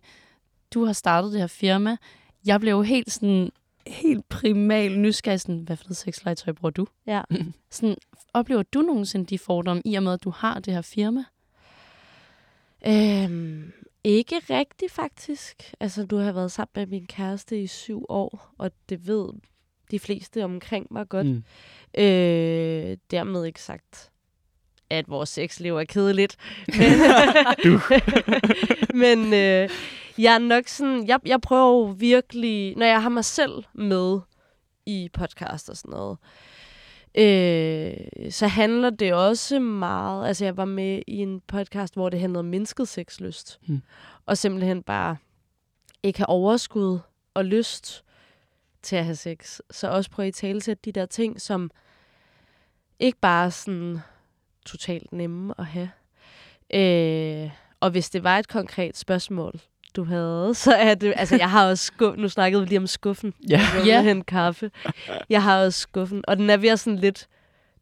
du 0.73 0.85
har 0.85 0.93
startet 0.93 1.31
det 1.31 1.39
her 1.39 1.47
firma. 1.47 1.97
Jeg 2.45 2.59
blev 2.59 2.71
jo 2.71 2.81
helt 2.81 3.11
sådan, 3.11 3.51
helt 3.89 4.29
primal 4.29 4.99
nysgerrig, 4.99 5.41
sådan, 5.41 5.59
hvad 5.59 5.77
for 5.77 5.83
noget 5.85 5.97
sexlegetøj 5.97 6.53
bruger 6.53 6.71
du? 6.71 6.87
Ja. 7.07 7.21
Sådan, 7.69 7.95
oplever 8.33 8.63
du 8.63 8.81
nogensinde 8.81 9.25
de 9.25 9.39
fordomme, 9.39 9.81
i 9.85 9.95
og 9.95 10.03
med, 10.03 10.13
at 10.13 10.23
du 10.23 10.29
har 10.29 10.59
det 10.59 10.73
her 10.73 10.81
firma? 10.81 11.23
Øhm, 12.87 13.71
ikke 14.03 14.35
rigtigt, 14.49 14.91
faktisk. 14.91 15.73
Altså, 15.79 16.05
du 16.05 16.17
har 16.17 16.31
været 16.31 16.51
sammen 16.51 16.71
med 16.75 16.85
min 16.87 17.05
kæreste 17.05 17.61
i 17.61 17.67
syv 17.67 18.05
år, 18.09 18.53
og 18.57 18.71
det 18.89 19.07
ved 19.07 19.29
de 19.91 19.99
fleste 19.99 20.43
omkring 20.43 20.87
mig 20.91 21.09
godt. 21.09 21.27
Mm. 21.27 21.43
Øh, 21.97 22.97
dermed 23.11 23.45
ikke 23.45 23.61
sagt, 23.61 24.11
at 24.89 25.09
vores 25.09 25.29
sexliv 25.29 25.77
er 25.77 25.83
kedeligt. 25.83 26.37
Men, 26.67 26.89
men 29.03 29.33
øh, 29.33 29.69
jeg 30.19 30.33
er 30.33 30.39
nok 30.39 30.67
sådan, 30.67 31.07
jeg, 31.07 31.19
jeg 31.25 31.41
prøver 31.41 31.69
jo 31.69 31.95
virkelig, 31.97 32.75
når 32.77 32.85
jeg 32.85 33.01
har 33.01 33.09
mig 33.09 33.25
selv 33.25 33.63
med 33.73 34.19
i 34.85 35.09
podcast 35.13 35.69
og 35.69 35.77
sådan 35.77 35.91
noget, 35.91 36.17
øh, 37.15 38.31
så 38.31 38.47
handler 38.47 38.89
det 38.89 39.13
også 39.13 39.59
meget, 39.59 40.27
altså 40.27 40.45
jeg 40.45 40.57
var 40.57 40.65
med 40.65 41.01
i 41.07 41.17
en 41.17 41.41
podcast, 41.47 41.93
hvor 41.93 42.09
det 42.09 42.19
handlede 42.19 42.39
om 42.39 42.45
mindsket 42.45 42.87
sexlyst. 42.87 43.59
Hmm. 43.67 43.81
Og 44.25 44.37
simpelthen 44.37 44.83
bare 44.83 45.17
ikke 46.03 46.19
have 46.19 46.29
overskud 46.29 46.99
og 47.33 47.45
lyst 47.45 48.03
til 48.81 48.95
at 48.95 49.05
have 49.05 49.15
sex. 49.15 49.59
Så 49.71 49.89
også 49.89 50.09
prøve 50.09 50.27
at 50.27 50.33
tale 50.33 50.61
til 50.61 50.77
de 50.85 50.91
der 50.91 51.05
ting, 51.05 51.41
som 51.41 51.71
ikke 52.99 53.19
bare 53.19 53.45
er 53.45 53.49
sådan 53.49 53.99
totalt 54.65 55.11
nemme 55.11 55.53
at 55.57 55.65
have. 55.65 55.89
Øh, 56.73 57.51
og 57.79 57.89
hvis 57.89 58.09
det 58.09 58.23
var 58.23 58.39
et 58.39 58.47
konkret 58.47 58.97
spørgsmål, 58.97 59.59
du 59.95 60.03
havde, 60.03 60.53
så 60.65 60.73
er 60.73 60.95
det... 60.95 61.13
Altså, 61.15 61.35
jeg 61.37 61.49
har 61.49 61.69
også 61.69 61.83
skuff, 61.85 62.17
Nu 62.17 62.29
snakkede 62.29 62.61
vi 62.61 62.67
lige 62.67 62.79
om 62.79 62.87
skuffen. 62.87 63.33
Ja. 63.49 63.61
Jeg 63.75 63.85
Ja. 63.85 64.11
en 64.11 64.23
kaffe. 64.23 64.71
Jeg 65.29 65.43
har 65.43 65.63
også 65.63 65.79
skuffen. 65.79 66.23
Og 66.27 66.37
den 66.37 66.49
er 66.49 66.57
ved 66.57 66.69
at 66.69 66.79
sådan 66.79 66.99
lidt... 66.99 67.27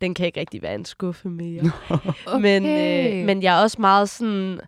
Den 0.02 0.14
kan 0.14 0.26
ikke 0.26 0.40
rigtig 0.40 0.62
være 0.62 0.76
en 0.76 0.86
skuffe 0.86 1.30
mere. 1.30 1.72
Okay. 1.90 2.40
Men, 2.46 2.66
øh, 2.66 3.26
men 3.26 3.44
jeg 3.44 3.58
er 3.58 3.62
også 3.64 3.82
meget 3.82 4.10
sådan... 4.10 4.60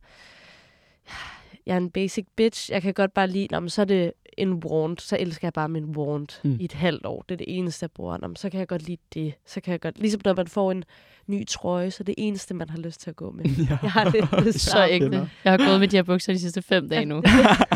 Jeg 1.65 1.73
er 1.73 1.77
en 1.77 1.91
basic 1.91 2.25
bitch. 2.35 2.71
Jeg 2.71 2.81
kan 2.81 2.93
godt 2.93 3.13
bare 3.13 3.27
lide... 3.27 3.47
Nå, 3.51 3.59
men 3.59 3.69
så 3.69 3.81
er 3.81 3.85
det 3.85 4.11
en 4.41 4.53
wand. 4.53 4.97
Så 4.97 5.17
elsker 5.19 5.47
jeg 5.47 5.53
bare 5.53 5.69
min 5.69 5.85
wand 5.85 6.27
Mm. 6.43 6.57
i 6.59 6.65
et 6.65 6.73
halvt 6.73 7.05
år. 7.05 7.25
Det 7.29 7.35
er 7.35 7.37
det 7.37 7.57
eneste, 7.57 7.83
jeg 7.83 7.91
bruger. 7.91 8.17
Nå, 8.17 8.27
men 8.27 8.35
så 8.35 8.49
kan 8.49 8.59
jeg 8.59 8.67
godt 8.67 8.87
lide 8.87 9.01
det. 9.13 9.33
Så 9.45 9.61
kan 9.61 9.71
jeg 9.71 9.81
godt... 9.81 9.99
Ligesom 9.99 10.21
når 10.25 10.33
man 10.35 10.47
får 10.47 10.71
en 10.71 10.83
ny 11.27 11.47
trøje, 11.47 11.91
så 11.91 12.03
er 12.03 12.05
det 12.05 12.15
eneste, 12.17 12.53
man 12.53 12.69
har 12.69 12.77
lyst 12.77 13.01
til 13.01 13.09
at 13.09 13.15
gå 13.15 13.31
med. 13.31 13.45
Ja. 13.69 13.77
Jeg 13.83 13.91
har 13.91 14.09
lidt 14.11 14.25
det 14.45 14.61
Så 14.61 14.87
ægte. 14.89 15.29
Jeg 15.43 15.51
har 15.51 15.57
gået 15.57 15.79
med 15.79 15.87
de 15.87 15.95
her 15.97 16.03
bukser 16.03 16.33
de 16.33 16.39
sidste 16.39 16.61
fem 16.61 16.89
dage 16.89 17.05
nu. 17.05 17.15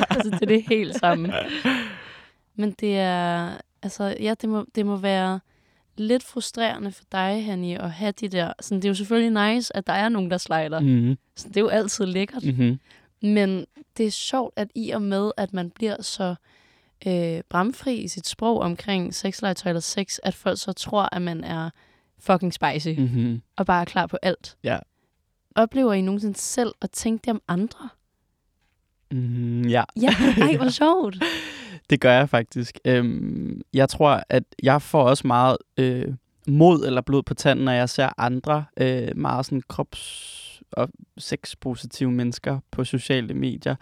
altså, 0.10 0.30
det 0.32 0.42
er 0.42 0.46
det 0.46 0.64
helt 0.70 0.96
samme. 0.96 1.34
Men 2.56 2.72
det 2.80 2.98
er, 2.98 3.50
altså, 3.84 4.16
ja, 4.20 4.34
det 4.42 4.50
må, 4.50 4.66
det 4.76 4.86
må 4.86 4.96
være 4.98 5.40
lidt 5.98 6.24
frustrerende 6.24 6.92
for 6.92 7.04
dig, 7.12 7.46
Hanni, 7.46 7.74
at 7.74 7.92
have 7.92 8.12
de 8.12 8.28
der... 8.28 8.54
Sådan, 8.62 8.78
det 8.82 8.86
er 8.86 8.90
jo 8.90 8.96
selvfølgelig 8.96 9.54
nice, 9.54 9.78
at 9.78 9.88
der 9.88 9.94
er 9.94 10.10
nogen, 10.10 10.32
der 10.32 10.38
slider. 10.38 10.80
Mm. 10.80 10.86
Mm-hmm. 10.88 11.18
Så 11.36 11.48
det 11.48 11.58
er 11.58 11.62
jo 11.62 11.68
altid 11.68 12.06
lækkert. 12.06 12.46
Mm-hmm. 12.46 12.80
Men 13.24 13.66
det 13.98 14.06
er 14.06 14.12
sjovt, 14.12 14.54
at 14.56 14.68
i 14.76 14.90
og 14.90 15.02
med, 15.02 15.32
at 15.38 15.54
man 15.54 15.70
bliver 15.70 16.02
så 16.02 16.36
øh, 17.08 17.42
bramfri 17.50 17.96
i 17.96 18.08
sit 18.08 18.28
sprog 18.28 18.60
omkring 18.60 19.16
sexlegetøj 19.16 19.70
eller 19.70 19.82
sex, 19.82 20.18
at 20.24 20.34
folk 20.34 20.60
så 20.60 20.74
tror, 20.74 21.10
at 21.16 21.22
man 21.22 21.44
er 21.44 21.70
fucking 22.20 22.54
spicy 22.54 22.88
mm. 22.88 23.04
Mm-hmm. 23.04 23.42
og 23.56 23.66
bare 23.66 23.82
er 23.82 23.86
klar 23.86 24.08
på 24.08 24.18
alt. 24.22 24.58
Ja. 24.64 24.80
Oplever 25.56 25.94
I 25.94 26.02
nogensinde 26.02 26.40
selv 26.40 26.74
at 26.82 26.92
tænke 26.92 27.22
det 27.26 27.32
om 27.32 27.42
andre? 27.48 27.90
Mm, 29.12 29.62
ja. 29.62 29.84
Ja, 30.02 30.16
ej, 30.42 30.58
hvor 30.58 30.70
sjovt. 30.82 31.24
Det 31.90 32.02
gør 32.02 32.14
jeg 32.14 32.30
faktisk. 32.30 32.80
Øhm, 32.86 33.62
jeg 33.74 33.90
tror, 33.90 34.24
at 34.30 34.44
jeg 34.64 34.82
får 34.82 35.04
også 35.04 35.28
meget 35.28 35.58
øh, 35.78 36.14
mod 36.48 36.86
eller 36.86 37.02
blod 37.02 37.24
på 37.24 37.34
tanden, 37.34 37.66
når 37.66 37.72
jeg 37.72 37.90
ser 37.90 38.10
andre 38.18 38.66
øh, 38.78 39.18
meget 39.18 39.46
sådan 39.46 39.62
krops- 39.74 40.43
og 40.78 40.90
sexpositive 41.18 42.12
mennesker 42.12 42.60
på 42.72 42.84
sociale 42.84 43.34
medier. 43.34 43.76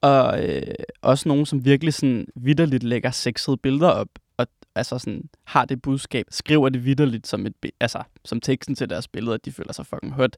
Og 0.00 0.44
øh, 0.44 0.74
også 1.02 1.28
nogen, 1.28 1.46
som 1.46 1.64
virkelig 1.64 1.94
sådan 1.94 2.26
vidderligt 2.36 2.82
lægger 2.82 3.10
sexede 3.10 3.56
billeder 3.56 3.88
op. 3.88 4.08
Og 4.36 4.46
altså 4.74 4.98
sådan, 4.98 5.28
har 5.44 5.64
det 5.64 5.82
budskab, 5.82 6.26
skriver 6.30 6.68
det 6.68 6.84
vidderligt 6.84 7.26
som, 7.26 7.46
et, 7.46 7.54
altså, 7.80 8.02
som 8.24 8.40
teksten 8.40 8.74
til 8.74 8.90
deres 8.90 9.08
billeder, 9.08 9.34
at 9.34 9.44
de 9.44 9.52
føler 9.52 9.72
sig 9.72 9.86
fucking 9.86 10.12
hot. 10.12 10.36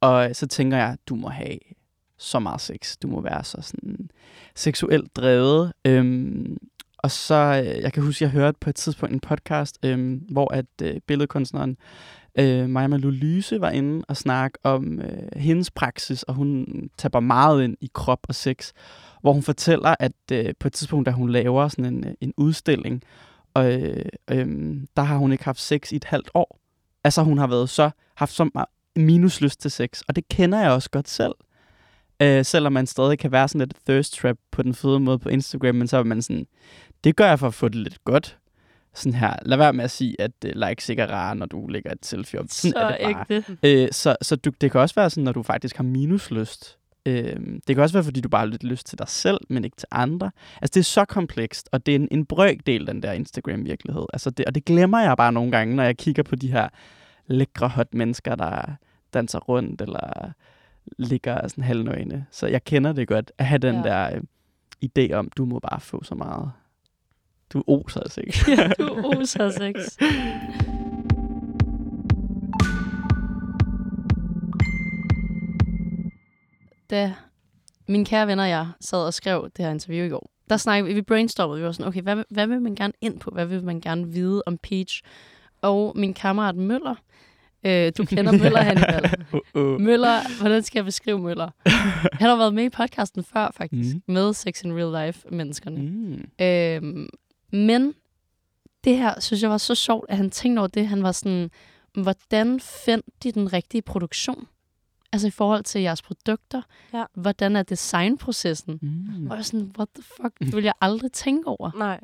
Og 0.00 0.28
øh, 0.28 0.34
så 0.34 0.46
tænker 0.46 0.76
jeg, 0.76 0.96
du 1.08 1.14
må 1.14 1.28
have 1.28 1.58
så 2.18 2.38
meget 2.38 2.60
sex. 2.60 2.96
Du 3.02 3.08
må 3.08 3.20
være 3.20 3.44
så 3.44 3.58
sådan 3.62 4.10
seksuelt 4.54 5.16
drevet. 5.16 5.72
Øhm, 5.84 6.56
og 6.98 7.10
så, 7.10 7.34
øh, 7.34 7.82
jeg 7.82 7.92
kan 7.92 8.02
huske, 8.02 8.24
jeg 8.24 8.30
hørte 8.30 8.58
på 8.60 8.70
et 8.70 8.76
tidspunkt 8.76 9.12
en 9.12 9.20
podcast, 9.20 9.78
øhm, 9.84 10.14
hvor 10.30 10.54
at 10.54 10.66
øh, 10.82 11.00
billedkunstneren 11.06 11.76
øh, 12.38 12.68
Maja 12.68 12.86
Malou 12.86 13.10
Lyse 13.10 13.60
var 13.60 13.70
inde 13.70 14.04
og 14.08 14.16
snakke 14.16 14.58
om 14.62 15.00
øh, 15.00 15.40
hendes 15.40 15.70
praksis, 15.70 16.22
og 16.22 16.34
hun 16.34 16.66
taber 16.98 17.20
meget 17.20 17.64
ind 17.64 17.76
i 17.80 17.90
krop 17.94 18.20
og 18.28 18.34
sex, 18.34 18.72
hvor 19.20 19.32
hun 19.32 19.42
fortæller, 19.42 19.94
at 20.00 20.12
øh, 20.32 20.54
på 20.60 20.68
et 20.68 20.72
tidspunkt, 20.72 21.06
da 21.06 21.10
hun 21.10 21.30
laver 21.30 21.68
sådan 21.68 21.84
en, 21.84 22.04
øh, 22.06 22.14
en 22.20 22.34
udstilling, 22.36 23.02
og, 23.54 23.72
øh, 23.72 24.04
øh, 24.30 24.76
der 24.96 25.02
har 25.02 25.16
hun 25.16 25.32
ikke 25.32 25.44
haft 25.44 25.60
sex 25.60 25.92
i 25.92 25.96
et 25.96 26.04
halvt 26.04 26.30
år. 26.34 26.60
Altså 27.04 27.22
hun 27.22 27.38
har 27.38 27.46
været 27.46 27.68
så, 27.68 27.90
haft 28.14 28.32
så 28.32 28.50
meget 28.54 28.68
minus 28.96 29.40
lyst 29.40 29.60
til 29.60 29.70
sex, 29.70 30.00
og 30.08 30.16
det 30.16 30.28
kender 30.28 30.60
jeg 30.60 30.70
også 30.70 30.90
godt 30.90 31.08
selv. 31.08 31.34
Øh, 32.22 32.44
selvom 32.44 32.72
man 32.72 32.86
stadig 32.86 33.18
kan 33.18 33.32
være 33.32 33.48
sådan 33.48 33.58
lidt 33.58 33.74
thirst 33.86 34.14
trap 34.14 34.36
på 34.50 34.62
den 34.62 34.74
fede 34.74 35.00
måde 35.00 35.18
på 35.18 35.28
Instagram, 35.28 35.74
men 35.74 35.88
så 35.88 35.96
er 35.96 36.02
man 36.02 36.22
sådan, 36.22 36.46
det 37.04 37.16
gør 37.16 37.26
jeg 37.26 37.38
for 37.38 37.46
at 37.46 37.54
få 37.54 37.68
det 37.68 37.76
lidt 37.76 38.04
godt. 38.04 38.38
Sådan 38.94 39.18
her, 39.18 39.36
lad 39.42 39.56
være 39.56 39.72
med 39.72 39.84
at 39.84 39.90
sige, 39.90 40.20
at 40.20 40.30
uh, 40.44 40.68
likes 40.68 40.88
ikke 40.88 41.02
er 41.02 41.06
rare, 41.06 41.36
når 41.36 41.46
du 41.46 41.66
lægger 41.66 41.92
et 41.92 42.06
selfie 42.06 42.40
op. 42.40 42.46
Sådan 42.48 42.72
så 42.72 42.78
er 42.78 43.06
det 43.06 43.16
bare. 43.16 43.36
ægte. 43.36 43.56
Øh, 43.62 43.88
så 43.92 44.16
så 44.22 44.36
du, 44.36 44.50
det 44.60 44.72
kan 44.72 44.80
også 44.80 44.94
være 44.94 45.10
sådan, 45.10 45.24
når 45.24 45.32
du 45.32 45.42
faktisk 45.42 45.76
har 45.76 45.84
minuslyst. 45.84 46.78
Øh, 47.06 47.36
det 47.66 47.76
kan 47.76 47.78
også 47.78 47.92
være, 47.92 48.04
fordi 48.04 48.20
du 48.20 48.28
bare 48.28 48.38
har 48.38 48.46
lidt 48.46 48.64
lyst 48.64 48.86
til 48.86 48.98
dig 48.98 49.08
selv, 49.08 49.38
men 49.48 49.64
ikke 49.64 49.76
til 49.76 49.88
andre. 49.90 50.30
Altså, 50.62 50.74
det 50.74 50.80
er 50.80 50.84
så 50.84 51.04
komplekst, 51.04 51.68
og 51.72 51.86
det 51.86 51.92
er 51.92 51.96
en, 51.96 52.08
en 52.10 52.26
brøkdel, 52.26 52.86
den 52.86 53.02
der 53.02 53.12
Instagram-virkelighed. 53.12 54.06
Altså, 54.12 54.30
det, 54.30 54.46
og 54.46 54.54
det 54.54 54.64
glemmer 54.64 55.00
jeg 55.00 55.16
bare 55.16 55.32
nogle 55.32 55.50
gange, 55.50 55.76
når 55.76 55.82
jeg 55.82 55.96
kigger 55.96 56.22
på 56.22 56.36
de 56.36 56.52
her 56.52 56.68
lækre 57.26 57.68
hot 57.68 57.94
mennesker, 57.94 58.34
der 58.34 58.76
danser 59.14 59.38
rundt, 59.38 59.80
eller 59.80 60.32
ligger 60.98 61.48
sådan 61.48 61.64
halvnøgne. 61.64 62.26
Så 62.30 62.46
jeg 62.46 62.64
kender 62.64 62.92
det 62.92 63.08
godt, 63.08 63.32
at 63.38 63.46
have 63.46 63.58
den 63.58 63.74
ja. 63.74 63.82
der 63.82 64.16
øh, 64.16 64.22
idé 64.84 65.12
om, 65.12 65.30
du 65.36 65.44
må 65.44 65.58
bare 65.58 65.80
få 65.80 66.04
så 66.04 66.14
meget. 66.14 66.50
Du 67.52 67.64
oser 67.66 68.00
altså 68.00 68.20
ikke. 68.20 68.38
Ja, 68.48 68.68
du 68.78 68.88
oser 69.04 69.50
sex. 69.50 69.98
Da 76.90 77.14
mine 77.88 78.04
kære 78.04 78.26
venner 78.26 78.44
og 78.44 78.50
jeg 78.50 78.68
sad 78.80 78.98
og 78.98 79.14
skrev 79.14 79.50
det 79.56 79.64
her 79.64 79.72
interview 79.72 80.06
i 80.06 80.08
går, 80.08 80.30
der 80.50 80.56
snakkede 80.56 80.88
vi, 80.88 80.94
vi 80.94 81.02
brainstormede, 81.02 81.58
vi 81.58 81.64
var 81.64 81.72
sådan, 81.72 81.86
okay, 81.86 82.02
hvad, 82.02 82.24
hvad 82.30 82.46
vil 82.46 82.60
man 82.60 82.74
gerne 82.74 82.92
ind 83.00 83.20
på? 83.20 83.30
Hvad 83.30 83.46
vil 83.46 83.64
man 83.64 83.80
gerne 83.80 84.08
vide 84.08 84.42
om 84.46 84.58
Peach? 84.58 85.02
Og 85.62 85.92
min 85.96 86.14
kammerat 86.14 86.56
Møller, 86.56 86.94
øh, 87.64 87.92
du 87.98 88.04
kender 88.04 88.32
Møller, 88.42 88.62
Hannibal. 88.62 89.24
uh, 89.32 89.62
uh. 89.62 89.80
Møller, 89.80 90.40
hvordan 90.40 90.62
skal 90.62 90.78
jeg 90.78 90.84
beskrive 90.84 91.18
Møller? 91.18 91.50
Han 92.12 92.28
har 92.28 92.36
været 92.36 92.54
med 92.54 92.64
i 92.64 92.68
podcasten 92.68 93.24
før, 93.24 93.50
faktisk, 93.56 93.94
mm. 93.94 94.02
med 94.14 94.32
Sex 94.32 94.62
in 94.62 94.72
Real 94.72 95.06
Life-menneskerne. 95.06 95.80
Mm. 95.80 96.44
Øhm, 96.44 97.08
men 97.52 97.94
det 98.84 98.96
her, 98.96 99.20
synes 99.20 99.42
jeg 99.42 99.50
var 99.50 99.58
så 99.58 99.74
sjovt, 99.74 100.06
at 100.08 100.16
han 100.16 100.30
tænkte 100.30 100.60
over 100.60 100.68
det. 100.68 100.88
Han 100.88 101.02
var 101.02 101.12
sådan, 101.12 101.50
hvordan 101.92 102.60
fandt 102.60 103.06
de 103.22 103.32
den 103.32 103.52
rigtige 103.52 103.82
produktion? 103.82 104.48
Altså 105.12 105.26
i 105.26 105.30
forhold 105.30 105.64
til 105.64 105.80
jeres 105.80 106.02
produkter. 106.02 106.62
Ja. 106.92 107.04
Hvordan 107.14 107.56
er 107.56 107.62
designprocessen? 107.62 108.78
Mm. 108.82 109.26
Og 109.26 109.30
jeg 109.30 109.36
var 109.36 109.42
sådan, 109.42 109.74
what 109.78 109.88
the 109.94 110.02
fuck? 110.02 110.38
Det 110.38 110.56
vil 110.56 110.64
jeg 110.64 110.72
aldrig 110.80 111.12
tænke 111.12 111.48
over. 111.48 111.70
Nej. 111.76 112.00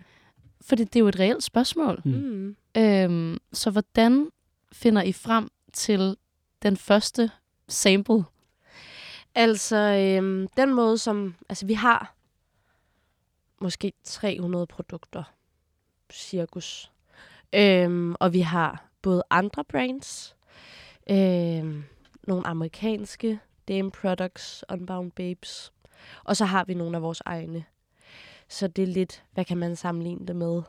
Fordi 0.61 0.85
det 0.85 0.97
er 0.97 1.01
jo 1.01 1.09
et 1.09 1.19
reelt 1.19 1.43
spørgsmål. 1.43 2.03
Mm. 2.05 2.11
Mm. 2.11 2.57
Øhm, 2.83 3.39
så 3.53 3.71
hvordan 3.71 4.29
finder 4.73 5.03
I 5.03 5.13
frem 5.13 5.49
til 5.73 6.17
den 6.63 6.77
første 6.77 7.31
sample? 7.69 8.25
Altså, 9.35 9.77
øhm, 9.77 10.49
den 10.57 10.75
måde, 10.75 10.99
som... 10.99 11.35
Altså, 11.49 11.67
vi 11.67 11.75
har 11.75 12.15
måske 13.61 13.93
300 14.05 14.67
produkter, 14.67 15.34
cirkus. 16.15 16.91
Øhm, 17.53 18.15
og 18.21 18.33
vi 18.33 18.41
har 18.41 18.85
både 19.03 19.23
andre 19.31 19.65
brands, 19.65 20.37
øhm, 21.11 21.85
nogle 22.27 22.47
amerikanske, 22.47 23.39
Dame 23.69 23.91
Products, 23.91 24.65
Unbound 24.73 25.13
Babes, 25.13 25.73
og 26.25 26.37
så 26.37 26.45
har 26.45 26.65
vi 26.65 26.75
nogle 26.75 26.97
af 26.97 27.03
vores 27.03 27.23
egne. 27.25 27.65
Så 28.49 28.69
det 28.69 28.83
er 28.83 28.87
lidt, 28.87 29.25
hvad 29.35 29.45
kan 29.45 29.59
man 29.59 29.77
sammenligne 29.77 30.27
det 30.27 30.37
med? 30.37 30.63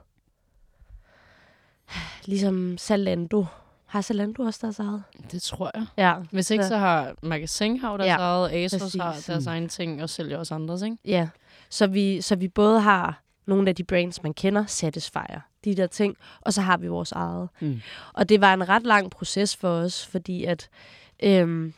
Ligesom 2.26 2.78
Zalando. 2.78 3.46
Har 3.86 4.02
Zalando 4.02 4.44
også 4.44 4.60
deres 4.62 4.80
eget? 4.80 5.04
Det 5.32 5.42
tror 5.42 5.72
jeg. 5.74 5.86
Ja. 5.98 6.16
Hvis 6.32 6.52
ikke, 6.52 6.64
Så- 6.64 6.68
så 6.70 6.78
har 6.78 7.16
Magasin 7.24 7.80
har 7.80 7.98
deres 7.98 8.08
Ja, 8.08 8.18
eget, 8.18 8.52
Asos 8.52 8.82
præcis. 8.82 9.02
har 9.02 9.24
deres 9.28 9.48
egen 9.48 9.70
ting, 9.70 10.04
og 10.04 10.10
sælger 10.10 10.38
også 10.38 10.56
andres, 10.56 10.82
ikke? 10.82 10.98
Ja, 11.06 11.30
så 11.70 11.88
vi, 11.88 12.22
så 12.22 12.36
vi 12.36 12.48
både 12.48 12.82
har 12.82 13.22
nogle 13.46 13.70
af 13.70 13.76
de 13.76 13.84
brands, 13.84 14.24
man 14.24 14.34
kender, 14.34 14.66
Satisfyer, 14.66 15.40
de 15.66 15.76
der 15.76 15.88
ting, 15.88 16.18
og 16.42 16.54
så 16.54 16.62
har 16.62 16.78
vi 16.78 16.88
vores 16.88 17.12
eget. 17.12 17.50
Mm. 17.60 17.82
Og 18.14 18.30
det 18.30 18.42
var 18.42 18.54
en 18.54 18.70
ret 18.70 18.84
lang 18.84 19.12
proces 19.12 19.56
for 19.56 19.70
os, 19.70 20.08
fordi 20.08 20.44
at 20.46 20.70
øhm, 21.24 21.74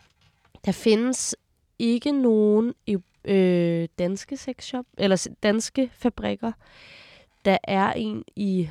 der 0.66 0.72
findes 0.72 1.36
ikke 1.80 2.12
nogen 2.12 2.74
øh, 3.26 3.88
danske 4.00 4.38
sexshop, 4.38 4.86
eller 4.98 5.28
danske 5.44 5.90
fabrikker. 5.94 6.52
Der 7.46 7.58
er 7.64 7.94
en 7.94 8.24
i 8.36 8.70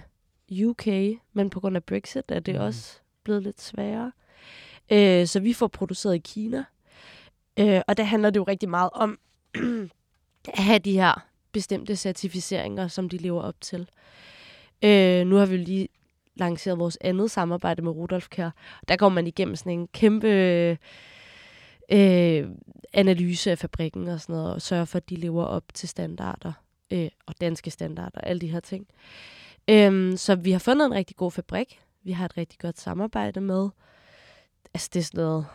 UK, 0.65 0.87
men 1.33 1.51
på 1.51 1.61
grund 1.61 1.77
af 1.77 1.85
Brexit 1.85 2.25
er 2.29 2.41
det 2.41 2.55
Mm. 2.55 2.61
også 2.61 2.99
blevet 3.25 3.43
lidt 3.43 3.63
sværere. 3.63 4.13
Øh, 4.91 5.27
så 5.27 5.41
vi 5.41 5.53
får 5.53 5.67
produceret 5.67 6.15
i 6.15 6.19
Kina. 6.19 6.65
Øh, 7.59 7.81
og 7.87 7.97
der 7.97 8.05
handler 8.05 8.31
det 8.31 8.41
jo 8.41 8.45
rigtig 8.45 8.69
meget 8.69 8.91
om 8.93 9.19
at 10.49 10.59
have 10.59 10.79
de 10.79 10.93
her 10.93 11.27
bestemte 11.57 11.97
certificeringer, 11.97 12.89
som 12.89 13.09
de 13.09 13.17
lever 13.17 13.43
op 13.43 13.61
til. 13.61 13.89
Øh, 14.85 15.27
nu 15.27 15.37
har 15.37 15.47
vi 15.47 15.57
jo 15.57 15.63
lige 15.63 15.89
lanceret 16.35 16.79
vores 16.79 16.99
andet 17.01 17.31
samarbejde 17.31 17.83
med 17.83 17.93
Rudolf 17.93 18.29
Kær. 18.29 18.51
Der 18.89 18.97
går 18.97 19.09
man 19.09 19.27
igennem 19.27 19.57
sådan 19.57 19.79
en 19.79 19.89
kæmpe 19.89 20.29
øh, 21.93 22.49
analyse 22.93 23.51
af 23.51 23.59
fabrikken 23.59 24.09
og 24.09 24.21
sådan 24.21 24.35
noget, 24.37 24.55
og 24.55 24.63
sørger 24.63 24.85
for, 24.85 24.97
at 24.97 25.11
de 25.11 25.17
lever 25.17 25.45
op 25.45 25.65
til 25.75 25.89
standarder, 25.89 26.53
øh, 26.91 27.09
og 27.27 27.35
danske 27.41 27.71
standarder, 27.71 28.21
alle 28.21 28.41
de 28.41 28.49
her 28.49 28.61
ting. 28.61 28.87
Øh, 29.71 30.17
så 30.17 30.35
vi 30.35 30.53
har 30.53 30.59
fundet 30.59 30.87
en 30.87 30.95
rigtig 30.95 31.17
god 31.17 31.31
fabrik. 31.31 31.81
Vi 32.03 32.13
har 32.13 32.25
et 32.25 32.37
rigtig 32.37 32.59
godt 32.59 32.81
samarbejde 32.81 33.41
med. 33.41 33.69
Altså, 34.75 34.91
det 34.93 35.01
er 35.01 35.05
sådan 35.05 35.21
noget, 35.21 35.47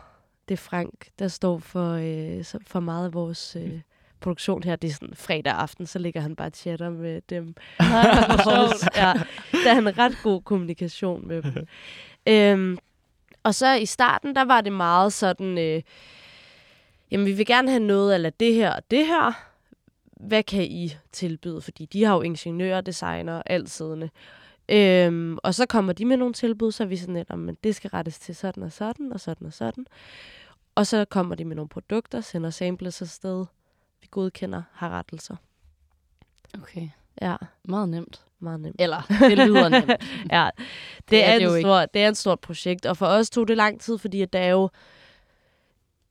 det 0.48 0.54
er 0.54 0.58
Frank, 0.58 1.10
der 1.20 1.28
står 1.28 1.58
for, 1.58 1.92
øh, 1.92 2.60
for 2.68 2.80
meget 2.80 3.06
af 3.06 3.14
vores 3.14 3.56
øh, 3.56 3.82
produktion 4.22 4.64
her. 4.64 4.76
Det 4.76 4.90
er 4.90 4.94
sådan 4.94 5.16
fredag 5.16 5.54
aften, 5.54 5.86
så 5.86 6.00
ligger 6.00 6.22
han 6.22 6.36
bare 6.36 6.48
og 6.48 6.54
chatter 6.56 6.90
med 6.90 7.22
dem. 7.30 7.56
ja, 9.02 9.14
der 9.64 9.74
er 9.74 9.78
en 9.78 9.98
ret 9.98 10.18
god 10.24 10.42
kommunikation 10.42 11.28
med 11.28 11.42
dem. 11.42 11.68
øhm, 12.28 12.78
og 13.44 13.56
så 13.56 13.74
i 13.74 13.86
starten, 13.86 14.36
der 14.36 14.46
var 14.46 14.62
det 14.62 14.74
meget 14.74 15.14
sådan, 15.14 15.58
øh, 15.58 15.82
jamen 17.12 17.26
vi 17.26 17.32
vil 17.32 17.46
gerne 17.46 17.70
have 17.70 17.84
noget 17.84 18.26
af 18.26 18.34
det 18.34 18.54
her 18.54 18.72
og 18.72 18.92
det 18.92 19.08
her. 19.08 19.32
Hvad 20.20 20.44
kan 20.44 20.64
I 20.64 20.96
tilbyde? 21.12 21.62
Fordi 21.62 21.86
de 21.86 22.04
har 22.04 22.16
jo 22.16 22.22
ingeniører, 22.22 22.82
designer, 22.82 23.42
alt 23.46 23.70
siddende. 23.70 24.10
Øhm, 24.70 25.38
og 25.44 25.56
så 25.56 25.66
kommer 25.66 25.94
de 25.94 26.06
med 26.06 26.18
nogle 26.18 26.34
tilbud, 26.34 26.72
så 26.72 26.84
er 26.84 26.88
vi 26.88 26.98
sådan 26.98 27.16
lidt, 27.16 27.38
men 27.38 27.58
det 27.64 27.76
skal 27.76 27.90
rettes 27.90 28.20
til 28.20 28.36
sådan 28.36 28.64
og 28.64 28.72
sådan, 28.72 29.14
og 29.14 29.20
sådan 29.20 29.48
og 29.48 29.54
sådan. 29.54 29.86
Og 30.76 30.88
så 30.88 31.06
kommer 31.06 31.36
de 31.36 31.46
med 31.46 31.56
nogle 31.56 31.70
produkter, 31.70 32.22
sender 32.22 32.50
samples 32.50 33.02
afsted. 33.02 33.46
Vi 34.02 34.08
godkender, 34.12 34.64
har 34.72 34.90
rettelser. 34.90 35.36
Okay. 36.62 36.90
Ja, 37.22 37.36
Meget 37.64 37.90
nemt. 37.90 38.26
meget 38.40 38.60
nemt. 38.60 38.76
Eller, 38.80 39.02
det 39.20 39.38
lyder 39.38 39.70
nemt. 39.70 39.92
ja, 40.32 40.50
det, 40.58 41.10
Det 41.10 41.26
er 41.26 41.34
er, 41.34 41.40
det 41.40 41.56
en 41.56 41.62
stor, 41.62 41.86
det 41.86 42.04
er 42.04 42.10
et 42.10 42.18
stort 42.18 42.40
projekt, 42.40 42.86
og 42.86 42.98
for 42.98 43.06
os 43.06 43.30
tog 43.30 43.48
det 43.48 43.58
lang 43.58 43.82
tid, 43.82 43.98
fordi 43.98 44.22
at 44.22 44.34
der 44.34 44.40
er 44.40 44.50
jo 44.52 44.70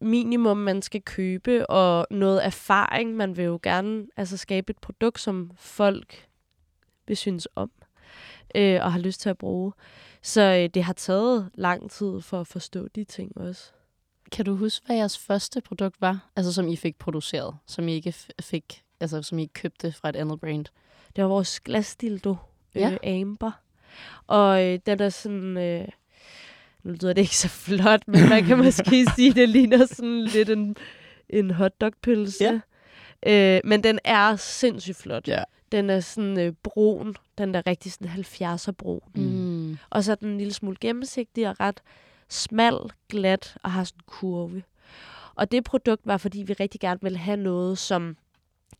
minimum, 0.00 0.56
man 0.56 0.82
skal 0.82 1.02
købe, 1.02 1.70
og 1.70 2.06
noget 2.10 2.46
erfaring. 2.46 3.16
Man 3.16 3.36
vil 3.36 3.44
jo 3.44 3.60
gerne 3.62 4.06
altså, 4.16 4.36
skabe 4.36 4.70
et 4.70 4.78
produkt, 4.78 5.20
som 5.20 5.50
folk 5.56 6.26
vil 7.06 7.16
synes 7.16 7.48
om, 7.56 7.70
øh, 8.54 8.80
og 8.82 8.92
har 8.92 9.00
lyst 9.00 9.20
til 9.20 9.28
at 9.30 9.38
bruge. 9.38 9.72
Så 10.22 10.40
øh, 10.42 10.68
det 10.74 10.84
har 10.84 10.92
taget 10.92 11.50
lang 11.54 11.90
tid 11.90 12.20
for 12.20 12.40
at 12.40 12.46
forstå 12.46 12.88
de 12.88 13.04
ting 13.04 13.38
også. 13.38 13.72
Kan 14.32 14.44
du 14.44 14.56
huske, 14.56 14.86
hvad 14.86 14.96
jeres 14.96 15.18
første 15.18 15.60
produkt 15.60 16.00
var? 16.00 16.30
Altså, 16.36 16.52
som 16.52 16.68
I 16.68 16.76
fik 16.76 16.98
produceret, 16.98 17.56
som 17.66 17.88
I 17.88 17.92
ikke 17.94 18.14
fik, 18.40 18.82
altså 19.00 19.22
som 19.22 19.38
I 19.38 19.42
ikke 19.42 19.54
købte 19.54 19.92
fra 19.92 20.08
et 20.08 20.16
andet 20.16 20.40
brand? 20.40 20.64
Det 21.16 21.24
var 21.24 21.28
vores 21.28 21.60
glasdildo, 21.60 22.36
Ja. 22.74 22.90
øh, 23.06 23.20
Amber. 23.20 23.50
Og 24.26 24.64
øh, 24.66 24.78
den 24.86 25.00
er 25.00 25.08
sådan... 25.08 25.56
Øh, 25.56 25.88
nu 26.82 26.92
lyder 26.92 27.12
det 27.12 27.20
ikke 27.20 27.36
så 27.36 27.48
flot, 27.48 28.08
men 28.08 28.28
man 28.28 28.44
kan 28.44 28.58
måske 28.58 29.06
sige, 29.16 29.32
det 29.32 29.48
ligner 29.48 29.86
sådan 29.86 30.24
lidt 30.24 30.50
en, 30.50 30.76
en 31.28 31.50
hotdogpølse. 31.50 32.44
Ja. 32.44 33.56
Øh, 33.56 33.60
men 33.64 33.84
den 33.84 33.98
er 34.04 34.36
sindssygt 34.36 34.96
flot. 34.96 35.28
Ja. 35.28 35.42
Den 35.72 35.90
er 35.90 36.00
sådan 36.00 36.38
øh, 36.38 36.52
brun. 36.62 37.14
Den 37.38 37.54
er 37.54 37.66
rigtig 37.66 37.92
sådan 37.92 38.08
70'er 38.10 38.70
brun. 38.72 39.00
Mm. 39.14 39.78
Og 39.90 40.04
så 40.04 40.12
er 40.12 40.16
den 40.16 40.28
en 40.28 40.38
lille 40.38 40.52
smule 40.52 40.76
gennemsigtig 40.80 41.48
og 41.48 41.60
ret 41.60 41.82
smal, 42.30 42.78
glat 43.08 43.56
og 43.62 43.70
har 43.70 43.84
sådan 43.84 43.98
en 43.98 44.04
kurve. 44.06 44.62
Og 45.34 45.50
det 45.50 45.64
produkt 45.64 46.06
var, 46.06 46.16
fordi 46.16 46.42
vi 46.42 46.52
rigtig 46.52 46.80
gerne 46.80 47.00
ville 47.02 47.18
have 47.18 47.36
noget, 47.36 47.78
som 47.78 48.16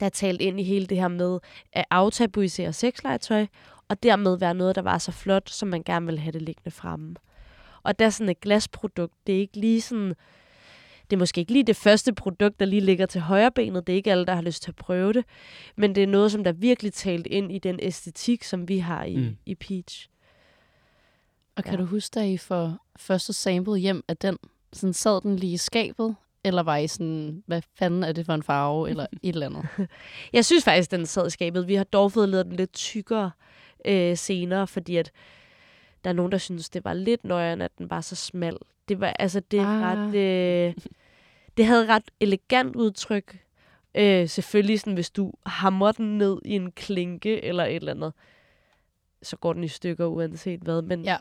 der 0.01 0.07
er 0.07 0.11
talt 0.11 0.41
ind 0.41 0.61
i 0.61 0.63
hele 0.63 0.87
det 0.87 1.01
her 1.01 1.09
med 1.09 1.39
at 1.73 1.85
aftabuisere 1.91 2.73
sexlegetøj, 2.73 3.47
og 3.89 4.03
dermed 4.03 4.39
være 4.39 4.55
noget, 4.55 4.77
der 4.77 4.83
var 4.83 4.99
så 4.99 5.13
flot, 5.13 5.51
som 5.51 5.69
man 5.69 5.83
gerne 5.83 6.07
ville 6.07 6.21
have 6.21 6.33
det 6.33 6.43
liggende 6.43 6.71
fremme. 6.71 7.15
Og 7.83 7.99
der 7.99 8.07
er 8.07 8.11
sådan 8.11 8.29
et 8.29 8.41
glasprodukt, 8.41 9.15
det 9.27 9.35
er 9.35 9.39
ikke 9.39 9.57
lige 9.57 9.81
sådan, 9.81 10.15
det 11.11 11.17
er 11.17 11.19
måske 11.19 11.41
ikke 11.41 11.53
lige 11.53 11.65
det 11.65 11.77
første 11.77 12.15
produkt, 12.15 12.61
der 12.61 12.67
lige 12.67 12.81
ligger 12.81 13.07
til 13.07 13.21
højre 13.21 13.51
benet. 13.51 13.87
Det 13.87 13.93
er 13.93 13.97
ikke 13.97 14.11
alle, 14.11 14.27
der 14.27 14.35
har 14.35 14.43
lyst 14.43 14.63
til 14.63 14.71
at 14.71 14.77
prøve 14.77 15.13
det. 15.13 15.25
Men 15.77 15.95
det 15.95 16.03
er 16.03 16.07
noget, 16.07 16.33
som 16.33 16.45
der 16.45 16.53
virkelig 16.53 16.93
talt 16.93 17.27
ind 17.27 17.53
i 17.53 17.59
den 17.59 17.79
æstetik, 17.83 18.45
som 18.45 18.69
vi 18.69 18.79
har 18.79 19.05
i, 19.05 19.17
mm. 19.17 19.37
i 19.47 19.55
Peach. 19.55 20.09
Og 21.57 21.65
kan 21.65 21.75
Ja. 21.75 21.81
du 21.81 21.85
huske, 21.85 22.15
da 22.15 22.27
I 22.27 22.37
får 22.37 22.77
første 22.97 23.33
sample 23.33 23.79
hjem 23.79 24.05
af 24.09 24.17
den? 24.17 24.39
Sådan 24.73 24.93
sad 24.93 25.21
den 25.21 25.37
lige 25.37 25.53
i 25.53 25.57
skabet? 25.57 26.17
Eller 26.45 26.63
var 26.63 26.77
I 26.77 26.87
sådan, 26.87 27.43
hvad 27.47 27.63
fanden 27.75 28.05
er 28.05 28.13
det 28.13 28.27
for 28.27 28.35
en 28.35 28.43
farve? 28.43 28.91
Eller 28.91 29.07
et 29.23 29.35
eller 29.35 29.47
andet? 29.47 29.67
Jeg 30.33 30.45
synes 30.45 30.65
faktisk, 30.65 30.91
den 30.91 31.07
sad 31.07 31.27
i 31.27 31.31
skabet. 31.31 31.69
Vi 31.69 31.75
har 31.75 31.85
dog 31.85 32.13
fået 32.13 32.29
lavet 32.29 32.47
den 32.47 32.57
lidt 32.57 32.73
tykkere 32.73 33.31
øh, 33.85 34.17
senere, 34.17 34.67
fordi 34.67 34.97
at 34.97 35.11
der 36.05 36.11
er 36.11 36.15
nogen, 36.15 36.33
der 36.33 36.39
synes, 36.39 36.71
det 36.71 36.85
var 36.85 36.93
lidt 36.93 37.25
nøjere, 37.25 37.65
at 37.65 37.79
den 37.79 37.91
var 37.91 38.01
så 38.01 38.17
smal. 38.17 38.57
Det 38.89 39.01
var 39.01 39.07
altså 39.19 39.41
det 39.41 39.59
Ah. 39.61 39.67
ret... 39.83 40.15
Øh, 40.15 40.75
det 41.57 41.67
havde 41.67 41.87
ret 41.87 42.11
elegant 42.21 42.77
udtryk. 42.77 43.39
Øh, 43.95 44.29
selvfølgelig, 44.29 44.81
sådan, 44.81 44.95
hvis 44.95 45.11
du 45.11 45.33
hamrer 45.47 45.93
den 45.93 46.19
ned 46.19 46.39
i 46.45 46.51
en 46.57 46.73
klinke 46.73 47.45
eller 47.45 47.65
et 47.65 47.77
eller 47.77 47.93
andet, 47.93 48.13
så 49.23 49.37
går 49.37 49.53
den 49.53 49.65
i 49.65 49.69
stykker 49.69 50.07
uanset 50.07 50.61
hvad. 50.61 50.83
Men 50.83 51.05
Ja. 51.05 51.17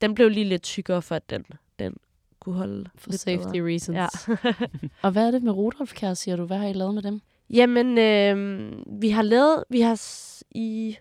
den 0.00 0.14
blev 0.14 0.28
lige 0.28 0.44
lidt 0.44 0.62
tykkere, 0.62 1.02
for 1.02 1.14
at 1.14 1.30
den, 1.30 1.44
den 1.78 1.96
kunne 2.40 2.54
holde 2.54 2.90
For 2.94 3.10
lidt 3.10 3.20
safety 3.20 3.52
bedre. 3.58 3.66
reasons. 3.66 3.96
Ja. 3.96 4.06
Og 5.06 5.10
hvad 5.10 5.26
er 5.26 5.30
det 5.30 5.42
med 5.42 5.52
Rudolf, 5.52 5.92
kære, 5.94 6.14
siger 6.14 6.36
du? 6.36 6.44
Hvad 6.44 6.56
har 6.58 6.66
I 6.68 6.72
lavet 6.72 6.94
med 6.94 7.02
dem? 7.02 7.20
Jamen, 7.50 7.98
øh, 7.98 8.72
vi 9.02 9.08
har 9.10 9.22
lavet, 9.22 9.64
vi 9.70 9.80
har 9.80 10.02
i 10.50 10.96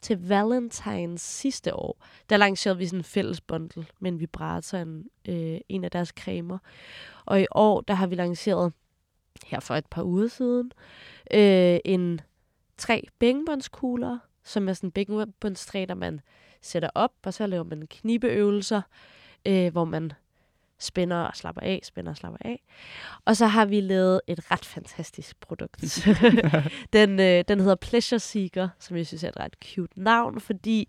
til 0.00 0.28
Valentines 0.28 1.20
sidste 1.22 1.74
år, 1.76 2.04
der 2.30 2.36
lancerede 2.36 2.78
vi 2.78 2.86
sådan 2.86 3.00
en 3.00 3.04
fælles 3.04 3.40
bundle 3.40 3.86
med 4.00 4.12
en 4.12 4.20
vibrator, 4.20 4.78
en, 4.78 5.04
øh, 5.28 5.58
en 5.68 5.84
af 5.84 5.90
deres 5.90 6.08
cremer. 6.08 6.58
Og 7.24 7.40
i 7.42 7.46
år, 7.50 7.80
der 7.80 7.94
har 7.94 8.06
vi 8.06 8.14
lanceret, 8.14 8.72
her 9.46 9.60
for 9.60 9.74
et 9.74 9.86
par 9.86 10.02
uger 10.02 10.28
siden, 10.28 10.72
øh, 11.34 11.78
en 11.84 12.20
tre 12.78 13.06
bængebåndskugler, 13.18 14.18
som 14.44 14.68
er 14.68 14.72
sådan 14.72 14.90
bængebåndstræ, 14.90 15.84
der 15.88 15.94
man 15.94 16.20
sætter 16.62 16.90
op, 16.94 17.12
og 17.24 17.34
så 17.34 17.46
laver 17.46 17.64
man 17.64 17.86
knibeøvelser, 17.86 18.82
øh, 19.46 19.72
hvor 19.72 19.84
man 19.84 20.12
spænder 20.78 21.16
og 21.16 21.36
slapper 21.36 21.62
af, 21.62 21.80
spænder 21.82 22.10
og 22.10 22.16
slapper 22.16 22.38
af. 22.40 22.62
Og 23.24 23.36
så 23.36 23.46
har 23.46 23.64
vi 23.64 23.80
lavet 23.80 24.20
et 24.26 24.50
ret 24.50 24.64
fantastisk 24.64 25.40
produkt. 25.40 26.08
den, 26.92 27.20
øh, 27.20 27.44
den 27.48 27.60
hedder 27.60 27.74
Pleasure 27.74 28.18
Seeker, 28.18 28.68
som 28.78 28.96
jeg 28.96 29.06
synes 29.06 29.24
er 29.24 29.28
et 29.28 29.40
ret 29.40 29.56
cute 29.64 30.02
navn, 30.02 30.40
fordi 30.40 30.88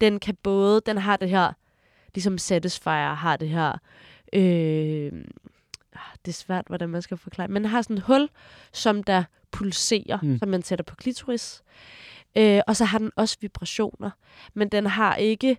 den 0.00 0.20
kan 0.20 0.36
både, 0.42 0.80
den 0.86 0.98
har 0.98 1.16
det 1.16 1.30
her, 1.30 1.52
ligesom 2.14 2.38
Satisfyer 2.38 3.14
har 3.14 3.36
det 3.36 3.48
her, 3.48 3.72
øh, 4.32 5.12
ah, 5.92 6.16
det 6.24 6.28
er 6.28 6.32
svært, 6.32 6.64
hvordan 6.66 6.88
man 6.88 7.02
skal 7.02 7.16
forklare, 7.16 7.48
men 7.48 7.62
den 7.62 7.70
har 7.70 7.82
sådan 7.82 7.96
et 7.96 8.02
hul, 8.02 8.28
som 8.72 9.02
der 9.02 9.24
pulserer, 9.50 10.18
mm. 10.22 10.38
som 10.38 10.48
man 10.48 10.62
sætter 10.62 10.82
på 10.82 10.94
klitoris. 10.94 11.62
Øh, 12.36 12.60
og 12.66 12.76
så 12.76 12.84
har 12.84 12.98
den 12.98 13.10
også 13.16 13.36
vibrationer, 13.40 14.10
men 14.54 14.68
den 14.68 14.86
har 14.86 15.16
ikke, 15.16 15.58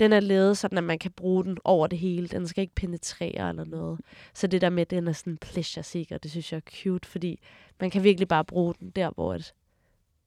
den 0.00 0.12
er 0.12 0.20
lavet 0.20 0.58
sådan, 0.58 0.78
at 0.78 0.84
man 0.84 0.98
kan 0.98 1.10
bruge 1.10 1.44
den 1.44 1.58
over 1.64 1.86
det 1.86 1.98
hele. 1.98 2.28
Den 2.28 2.48
skal 2.48 2.62
ikke 2.62 2.74
penetrere 2.74 3.48
eller 3.48 3.64
noget. 3.64 4.00
Så 4.34 4.46
det 4.46 4.60
der 4.60 4.70
med, 4.70 4.80
at 4.80 4.90
den 4.90 5.08
er 5.08 5.12
sådan 5.12 5.38
pleasure 5.38 5.82
seeker, 5.82 6.18
det 6.18 6.30
synes 6.30 6.52
jeg 6.52 6.56
er 6.56 6.70
cute, 6.82 7.08
fordi 7.08 7.40
man 7.80 7.90
kan 7.90 8.04
virkelig 8.04 8.28
bare 8.28 8.44
bruge 8.44 8.74
den 8.80 8.90
der, 8.90 9.10
hvor 9.10 9.34
at 9.34 9.54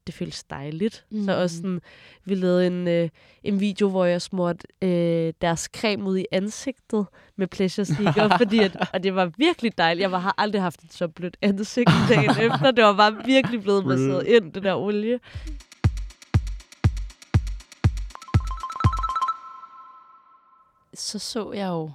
det 0.08 0.16
føles 0.16 0.44
dejligt. 0.44 1.06
Mm. 1.12 1.26
Så 1.26 1.42
også 1.42 1.56
sådan, 1.56 1.82
vi 2.26 2.36
lavede 2.36 2.68
en, 2.68 2.88
øh, 2.88 3.10
en 3.44 3.60
video, 3.60 3.90
hvor 3.90 4.06
jeg 4.06 4.22
smurte 4.22 4.68
øh, 4.82 5.34
deres 5.42 5.70
creme 5.76 6.04
ud 6.04 6.18
i 6.18 6.26
ansigtet 6.32 7.06
med 7.36 7.48
pleasure 7.48 7.86
seeker, 7.86 8.30
fordi 8.38 8.60
at, 8.60 8.90
og 8.94 9.04
det 9.04 9.16
var 9.16 9.32
virkelig 9.38 9.78
dejligt. 9.78 10.02
Jeg 10.02 10.12
var, 10.12 10.20
har 10.20 10.36
aldrig 10.38 10.62
haft 10.62 10.84
et 10.84 10.94
så 10.94 11.08
blødt 11.08 11.38
ansigt 11.42 11.90
dagen 12.10 12.30
efter. 12.30 12.72
Det 12.72 12.84
var 12.84 12.96
bare 12.96 13.26
virkelig 13.26 13.62
blevet 13.62 13.86
masseret 13.86 14.28
ind, 14.28 14.54
det 14.54 14.64
der 14.64 14.76
olie. 14.76 15.20
Så 20.96 21.20
så 21.20 21.52
jeg 21.52 21.68
jo 21.68 21.92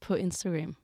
på 0.00 0.14
Instagram 0.14 0.76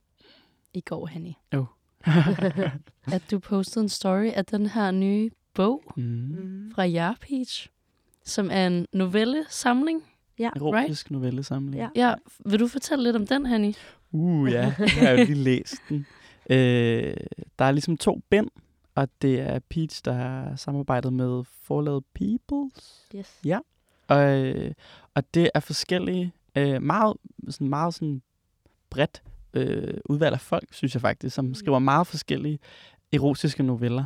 i 0.74 0.80
går, 0.80 1.06
Hanny, 1.06 1.32
Jo. 1.54 1.64
at 3.16 3.22
du 3.30 3.38
postede 3.38 3.82
en 3.82 3.88
story 3.88 4.26
af 4.34 4.44
den 4.44 4.66
her 4.66 4.90
nye 4.90 5.30
bog 5.54 5.82
mm. 5.96 6.02
Mm. 6.02 6.72
fra 6.74 6.84
Jarpeach, 6.84 7.68
som 8.24 8.50
er 8.52 8.66
en 8.66 8.86
novellesamling. 8.92 10.04
Erotisk 10.38 11.10
novellesamling. 11.10 11.76
Ja. 11.76 11.88
Ja, 11.94 12.14
vil 12.44 12.60
du 12.60 12.68
fortælle 12.68 13.04
lidt 13.04 13.16
om 13.16 13.26
den, 13.26 13.46
Hanny? 13.46 13.74
Uh, 14.12 14.50
ja. 14.52 14.74
Jeg 14.78 14.90
har 14.98 15.10
jo 15.10 15.16
lige 15.16 15.34
læst 15.34 15.74
den. 15.88 16.06
Øh, 16.50 17.16
der 17.58 17.64
er 17.64 17.70
ligesom 17.70 17.96
to 17.96 18.20
bind, 18.30 18.48
og 18.94 19.08
det 19.22 19.40
er 19.40 19.58
Peach, 19.58 20.02
der 20.04 20.12
har 20.12 20.56
samarbejdet 20.56 21.12
med 21.12 21.44
forlaget 21.62 22.04
Peoples. 22.14 23.06
Yes. 23.16 23.40
Og, 24.08 24.46
øh, 24.46 24.72
og 25.14 25.34
det 25.34 25.50
er 25.54 25.60
forskellige, 25.60 26.32
øh, 26.56 26.82
meget, 26.82 27.16
sådan, 27.48 27.68
meget 27.68 27.94
sådan 27.94 28.22
bredt 28.90 29.22
øh, 29.54 29.94
udvalg 30.04 30.34
af 30.34 30.40
folk, 30.40 30.68
synes 30.70 30.94
jeg 30.94 31.00
faktisk, 31.00 31.34
som 31.34 31.54
skriver 31.54 31.78
meget 31.78 32.06
forskellige 32.06 32.58
erotiske 33.12 33.62
noveller. 33.62 34.04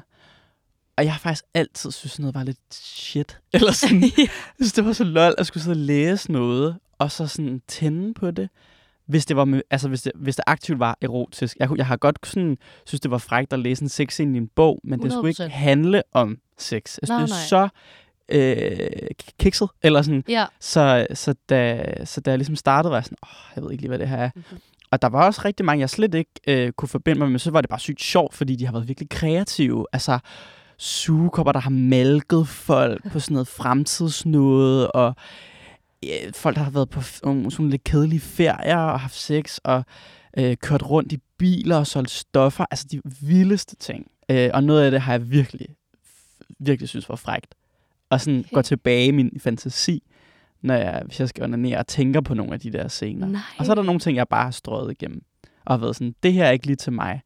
Og 0.97 1.05
jeg 1.05 1.13
har 1.13 1.19
faktisk 1.19 1.45
altid 1.55 1.91
synes, 1.91 2.19
noget 2.19 2.35
var 2.35 2.45
lidt 2.45 2.75
shit. 2.75 3.41
Eller 3.55 3.73
sådan, 3.73 4.03
jeg 4.19 4.29
synes, 4.57 4.73
det 4.73 4.85
var 4.85 4.93
så 4.93 5.05
lol 5.05 5.35
at 5.39 5.47
skulle 5.47 5.63
sidde 5.63 5.75
og 5.75 5.87
læse 5.87 6.33
noget, 6.33 6.79
og 6.99 7.11
så 7.11 7.27
sådan 7.27 7.63
tænde 7.69 8.15
på 8.15 8.31
det. 8.31 8.49
Hvis 9.07 9.27
det, 9.27 9.37
var 9.37 9.61
altså 9.71 9.89
hvis 9.89 10.03
det, 10.03 10.13
hvis 10.15 10.37
det 10.37 10.45
aktivt 10.47 10.79
var 10.79 10.99
erotisk. 11.01 11.57
Jeg, 11.57 11.71
jeg 11.77 11.87
har 11.87 11.97
godt 11.97 12.19
sådan, 12.27 12.59
synes, 12.87 13.01
det 13.01 13.11
var 13.11 13.19
frækt 13.19 13.53
at 13.53 13.59
læse 13.59 13.83
en 13.83 13.89
sex 13.89 14.21
ind 14.21 14.37
i 14.37 14.39
en 14.39 14.49
bog, 14.49 14.81
men 14.85 15.03
det 15.03 15.13
skulle 15.13 15.29
ikke 15.29 15.45
100%. 15.45 15.49
handle 15.49 16.03
om 16.13 16.39
sex. 16.59 16.99
Altså, 16.99 17.13
Nej, 17.13 17.23
det 17.23 17.31
er 17.31 17.35
nej. 17.35 17.47
så 17.47 17.69
øh, 18.31 19.11
kikset, 19.41 19.69
eller 19.83 20.03
sådan. 20.03 20.25
Ja. 20.29 20.47
Så, 20.61 21.07
så, 21.15 21.35
da, 21.49 21.85
så 22.05 22.21
da 22.21 22.31
jeg 22.31 22.39
ligesom 22.39 22.57
startede, 22.57 22.91
var 22.91 22.97
jeg 22.97 23.05
sådan, 23.05 23.19
åh, 23.23 23.53
jeg 23.57 23.65
ved 23.65 23.71
ikke 23.71 23.83
lige, 23.83 23.89
hvad 23.89 23.99
det 23.99 24.09
her 24.09 24.17
er. 24.17 24.31
Mhm. 24.35 24.45
Og 24.91 25.03
der 25.03 25.09
var 25.09 25.27
også 25.27 25.43
rigtig 25.45 25.67
mange, 25.67 25.81
jeg 25.81 25.91
slet 25.91 26.15
ikke 26.15 26.31
øh, 26.47 26.73
kunne 26.73 26.89
forbinde 26.89 27.19
mig 27.19 27.27
med, 27.29 27.33
men 27.33 27.39
så 27.39 27.51
var 27.51 27.61
det 27.61 27.71
bare 27.71 27.81
sygt 27.81 28.01
sjovt, 28.01 28.35
fordi 28.35 28.57
de 28.57 28.67
har 28.67 28.73
været 28.73 28.89
virkelig 28.89 29.09
kreative. 29.09 29.87
Altså, 29.93 30.19
sugekopper, 30.79 31.53
der 31.53 31.61
har 31.61 31.71
malket 31.71 32.49
folk 32.49 33.13
på 33.13 33.21
sådan 33.21 33.35
noget 33.35 33.49
fremtidsnåde, 33.49 34.91
og 34.91 35.15
øh, 36.05 36.33
folk, 36.35 36.57
der 36.57 36.63
har 36.63 36.71
været 36.71 36.91
på 36.91 37.01
nogle 37.25 37.51
sådan 37.51 37.71
lidt 37.71 37.85
kedelige 37.85 38.21
ferier 38.21 38.79
og 38.79 39.01
haft 39.01 39.17
sex, 39.17 39.59
og 39.65 39.85
øh, 40.37 40.57
kørt 40.57 40.83
rundt 40.83 41.13
i 41.13 41.19
biler 41.39 41.77
og 41.77 41.87
solgt 41.87 42.11
stoffer. 42.11 42.65
Altså 42.71 42.87
de 42.91 43.01
vildeste 43.21 43.77
ting. 43.77 44.07
Øh, 44.31 44.51
og 44.55 44.65
noget 44.65 44.85
af 44.85 44.91
det 44.91 45.01
har 45.01 45.13
jeg 45.13 45.31
virkelig, 45.31 45.67
virkelig 46.59 46.89
synes 46.89 47.09
var 47.09 47.17
frægt. 47.17 47.55
Og 48.11 48.21
sådan 48.21 48.41
Okay. 48.41 48.55
går 48.55 48.63
tilbage 48.63 49.07
i 49.07 49.11
min 49.11 49.41
fantasi, 49.41 50.03
når 50.63 50.75
jeg, 50.75 51.03
hvis 51.07 51.21
jeg 51.21 51.29
skal 51.29 51.45
onanere 51.45 51.79
og 51.79 51.87
tænker 51.87 52.21
på 52.21 52.35
nogle 52.35 52.53
af 52.53 52.61
de 52.61 52.71
der 52.73 52.89
scener. 52.89 53.27
Nej. 53.27 53.41
Og 53.59 53.67
så 53.67 53.73
er 53.73 53.75
der 53.75 53.83
nogle 53.83 54.01
ting, 54.01 54.17
jeg 54.17 54.29
bare 54.29 54.45
har 54.45 54.51
strøget 54.51 54.91
igennem. 54.91 55.23
Og 55.65 55.73
har 55.73 55.79
været 55.79 55.97
sådan, 55.97 56.15
det 56.23 56.33
her 56.33 56.45
er 56.45 56.51
ikke 56.51 56.67
lige 56.67 56.77
til 56.77 56.93
mig. 56.93 57.21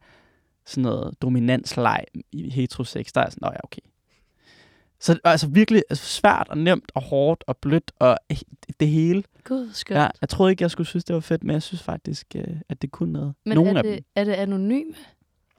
Sådan 0.66 0.82
noget 0.82 1.14
dominansleg 1.22 2.04
i 2.32 2.50
heterosex, 2.50 3.12
der 3.14 3.20
er 3.20 3.30
sådan, 3.30 3.38
nå 3.42 3.48
ja, 3.52 3.58
okay. 3.64 3.80
Så 5.00 5.18
altså 5.24 5.46
virkelig 5.48 5.82
altså, 5.90 6.04
svært 6.06 6.46
og 6.48 6.58
nemt 6.58 6.92
og 6.94 7.02
hårdt 7.02 7.44
og 7.46 7.56
blødt 7.56 7.92
og 7.98 8.16
det 8.80 8.88
hele. 8.88 9.22
Gud, 9.44 9.70
skønt. 9.72 9.98
Ja, 10.00 10.08
jeg 10.20 10.28
troede 10.28 10.52
ikke, 10.52 10.62
jeg 10.62 10.70
skulle 10.70 10.86
synes, 10.86 11.04
det 11.04 11.14
var 11.14 11.20
fedt, 11.20 11.44
men 11.44 11.54
jeg 11.54 11.62
synes 11.62 11.82
faktisk, 11.82 12.26
øh, 12.36 12.56
at 12.68 12.82
det 12.82 12.90
kunne 12.90 13.12
noget. 13.12 13.34
Men 13.44 13.54
Nogle 13.56 13.70
er 13.70 13.76
af 13.76 13.82
det, 13.82 13.94
dem. 13.94 14.04
er 14.16 14.24
det 14.24 14.32
anonyme? 14.32 14.94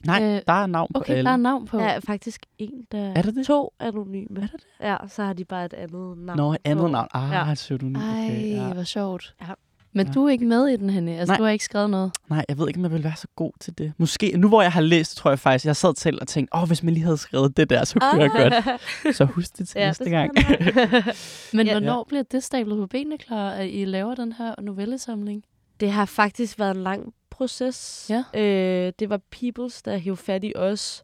Nej, 0.06 0.24
øh, 0.24 0.42
der 0.48 0.54
er 0.54 0.66
navn 0.68 0.90
på 0.94 1.00
Okay, 1.00 1.14
alle. 1.14 1.24
der 1.26 1.32
er 1.32 1.38
navn 1.38 1.66
på. 1.68 1.78
Der 1.78 1.84
er 1.86 2.00
faktisk 2.00 2.46
en, 2.58 2.72
der 2.92 2.98
Er 3.16 3.22
der 3.22 3.32
det? 3.32 3.46
to 3.46 3.74
anonyme. 3.80 4.28
Er 4.36 4.40
der 4.40 4.48
det? 4.48 4.66
Ja, 4.82 4.98
så 5.08 5.24
har 5.24 5.34
de 5.34 5.46
bare 5.46 5.66
et 5.66 5.74
andet 5.74 6.18
navn. 6.18 6.38
Nå, 6.38 6.56
andet 6.64 6.82
på. 6.84 6.88
navn. 6.88 7.08
Ah, 7.14 7.32
Ja. 7.32 7.48
ja. 7.48 7.54
pseudonym. 7.54 7.96
Ej, 7.96 8.26
Okay, 8.26 8.52
ja. 8.52 8.74
hvor 8.74 8.84
sjovt. 8.84 9.36
Ja. 9.42 9.48
Men 9.94 10.06
Ja. 10.08 10.12
du 10.14 10.26
er 10.26 10.30
ikke 10.30 10.46
med 10.46 10.68
i 10.68 10.76
den, 10.78 10.90
Henny. 10.90 11.12
Altså, 11.12 11.32
Nej. 11.32 11.38
du 11.38 11.44
har 11.44 11.52
ikke 11.52 11.66
skrevet 11.66 11.90
noget. 11.90 12.12
Nej, 12.30 12.46
jeg 12.50 12.58
ved 12.58 12.68
ikke, 12.68 12.78
om 12.78 12.84
jeg 12.84 12.92
vil 12.92 13.04
være 13.04 13.16
så 13.16 13.28
god 13.36 13.52
til 13.60 13.78
det. 13.78 13.94
Måske, 13.98 14.34
nu 14.38 14.48
hvor 14.48 14.62
jeg 14.62 14.72
har 14.72 14.82
læst, 14.82 15.18
tror 15.18 15.32
jeg 15.32 15.40
faktisk, 15.40 15.66
jeg 15.66 15.76
sad 15.76 15.94
til 15.94 16.22
og 16.22 16.28
tænkte, 16.28 16.56
åh, 16.56 16.62
oh, 16.62 16.68
hvis 16.68 16.84
man 16.84 16.94
lige 16.94 17.04
havde 17.04 17.18
skrevet 17.18 17.58
det 17.58 17.70
der, 17.70 17.84
så 17.84 18.00
kunne 18.00 18.22
jeg 18.24 18.32
godt. 18.32 19.16
Så 19.16 19.26
husk 19.26 19.58
det 19.58 19.68
til 19.68 19.80
Ja, 19.80 19.86
næste 19.86 20.04
det 20.04 20.12
gang. 20.12 20.32
Men 21.54 21.66
Ja. 21.68 21.74
hvornår 21.74 22.06
bliver 22.08 22.24
det 22.32 22.44
stablet 22.44 22.78
på 22.78 22.88
benene 22.88 23.18
klar, 23.18 23.50
at 23.52 23.70
I 23.72 23.86
laver 23.86 24.16
den 24.16 24.32
her 24.32 24.54
novellesamling? 24.62 25.44
Det 25.80 25.92
har 25.92 26.06
faktisk 26.06 26.60
været 26.60 26.76
en 26.76 26.84
lang 26.84 27.14
proces. 27.30 28.08
Ja. 28.10 28.24
Øh, 28.34 28.94
det 29.00 29.10
var 29.10 29.18
Peoples, 29.32 29.82
der 29.82 29.98
hævde 29.98 30.18
fat 30.18 30.44
i 30.44 30.54
os 30.56 31.04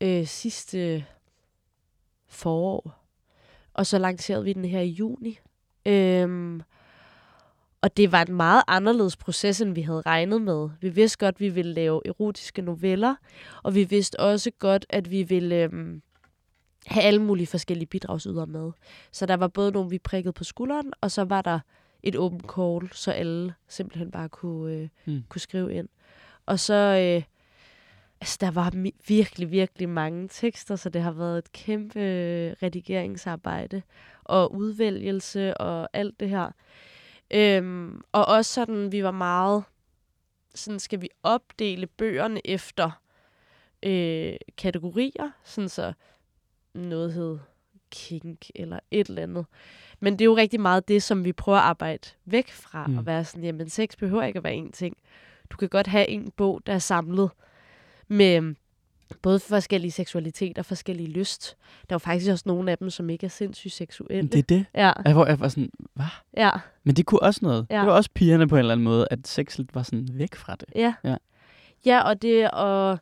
øh, 0.00 0.26
sidste 0.26 1.04
forår. 2.28 3.04
Og 3.74 3.86
så 3.86 3.98
lancerede 3.98 4.44
vi 4.44 4.52
den 4.52 4.64
her 4.64 4.80
i 4.80 4.88
juni. 4.88 5.38
Øhm, 5.86 6.62
og 7.80 7.96
det 7.96 8.12
var 8.12 8.24
en 8.24 8.34
meget 8.34 8.62
anderledes 8.68 9.16
proces, 9.16 9.60
end 9.60 9.74
vi 9.74 9.82
havde 9.82 10.00
regnet 10.00 10.42
med. 10.42 10.68
Vi 10.80 10.88
vidste 10.88 11.18
godt, 11.18 11.34
at 11.34 11.40
vi 11.40 11.48
ville 11.48 11.72
lave 11.72 12.02
erotiske 12.04 12.62
noveller, 12.62 13.14
og 13.62 13.74
vi 13.74 13.84
vidste 13.84 14.20
også 14.20 14.50
godt, 14.58 14.86
at 14.88 15.10
vi 15.10 15.22
ville 15.22 15.56
øhm, 15.56 16.02
have 16.86 17.04
alle 17.04 17.22
mulige 17.22 17.46
forskellige 17.46 17.86
bidragsydere 17.86 18.46
med. 18.46 18.70
Så 19.12 19.26
der 19.26 19.36
var 19.36 19.48
både 19.48 19.72
nogle, 19.72 19.90
vi 19.90 19.98
prikkede 19.98 20.32
på 20.32 20.44
skulderen, 20.44 20.92
og 21.00 21.10
så 21.10 21.24
var 21.24 21.42
der 21.42 21.60
et 22.02 22.16
åbent 22.16 22.44
call, 22.54 22.88
så 22.92 23.10
alle 23.12 23.54
simpelthen 23.68 24.10
bare 24.10 24.28
kunne, 24.28 24.72
øh, 24.74 24.88
Mm. 25.04 25.22
kunne 25.28 25.40
skrive 25.40 25.74
ind. 25.74 25.88
Og 26.46 26.58
så, 26.60 26.74
øh, 26.74 27.22
altså 28.20 28.38
der 28.40 28.50
var 28.50 28.72
virkelig, 29.08 29.50
virkelig 29.50 29.88
mange 29.88 30.28
tekster, 30.28 30.76
så 30.76 30.88
det 30.88 31.02
har 31.02 31.12
været 31.12 31.38
et 31.38 31.52
kæmpe 31.52 32.00
øh, 32.00 32.54
redigeringsarbejde 32.62 33.82
og 34.24 34.54
udvælgelse 34.54 35.56
og 35.56 35.88
alt 35.92 36.20
det 36.20 36.28
her. 36.28 36.50
Øhm, 37.30 38.02
og 38.12 38.24
også 38.26 38.52
sådan, 38.54 38.92
vi 38.92 39.04
var 39.04 39.10
meget, 39.10 39.64
sådan 40.54 40.80
skal 40.80 41.00
vi 41.00 41.08
opdele 41.22 41.86
bøgerne 41.86 42.40
efter 42.46 42.90
øh, 43.82 44.36
kategorier, 44.56 45.30
sådan 45.44 45.68
så 45.68 45.92
noget 46.74 47.12
hed 47.12 47.38
kink 47.90 48.46
eller 48.54 48.78
et 48.90 49.08
eller 49.08 49.22
andet. 49.22 49.46
Men 50.00 50.12
det 50.12 50.20
er 50.20 50.24
jo 50.24 50.36
rigtig 50.36 50.60
meget 50.60 50.88
det, 50.88 51.02
som 51.02 51.24
vi 51.24 51.32
prøver 51.32 51.58
at 51.58 51.64
arbejde 51.64 52.08
væk 52.24 52.50
fra. 52.52 52.86
Mm. 52.86 52.98
Og 52.98 53.06
være 53.06 53.24
sådan, 53.24 53.44
jamen 53.44 53.68
sex 53.68 53.96
behøver 53.98 54.22
ikke 54.22 54.36
at 54.36 54.44
være 54.44 54.54
en 54.54 54.72
ting. 54.72 54.96
Du 55.50 55.56
kan 55.56 55.68
godt 55.68 55.86
have 55.86 56.08
en 56.08 56.30
bog, 56.36 56.60
der 56.66 56.72
er 56.72 56.78
samlet 56.78 57.30
med 58.08 58.36
øhm, 58.36 58.56
både 59.22 59.40
forskellige 59.40 59.90
seksualiteter 59.90 60.62
og 60.62 60.66
forskellige 60.66 61.08
lyst. 61.10 61.56
Der 61.88 61.92
er 61.92 61.94
jo 61.94 61.98
faktisk 61.98 62.30
også 62.30 62.42
nogle 62.46 62.70
af 62.70 62.78
dem, 62.78 62.90
som 62.90 63.10
ikke 63.10 63.26
er 63.26 63.30
sindssygt 63.30 63.74
seksuelle. 63.74 64.28
det 64.28 64.38
er 64.38 64.42
det. 64.42 64.66
Ja, 64.74 64.92
Jeg, 65.04 65.12
hvor 65.12 65.26
jeg 65.26 65.40
var 65.40 65.48
sådan, 65.48 65.70
hvad? 65.94 66.06
ja, 66.36 66.50
Men 66.84 66.96
det 66.96 67.06
kunne 67.06 67.22
også 67.22 67.40
noget. 67.42 67.66
Ja. 67.70 67.78
Det 67.78 67.86
var 67.86 67.92
også 67.92 68.10
pigerne 68.14 68.48
på 68.48 68.54
en 68.56 68.58
eller 68.58 68.72
anden 68.72 68.84
måde, 68.84 69.08
at 69.10 69.28
sex 69.28 69.60
var 69.74 69.82
sådan 69.82 70.08
væk 70.12 70.34
fra 70.34 70.54
det. 70.60 70.68
ja. 70.74 70.94
Ja. 71.04 71.16
Ja, 71.86 72.00
og 72.00 72.22
det, 72.22 72.50
og, 72.50 72.98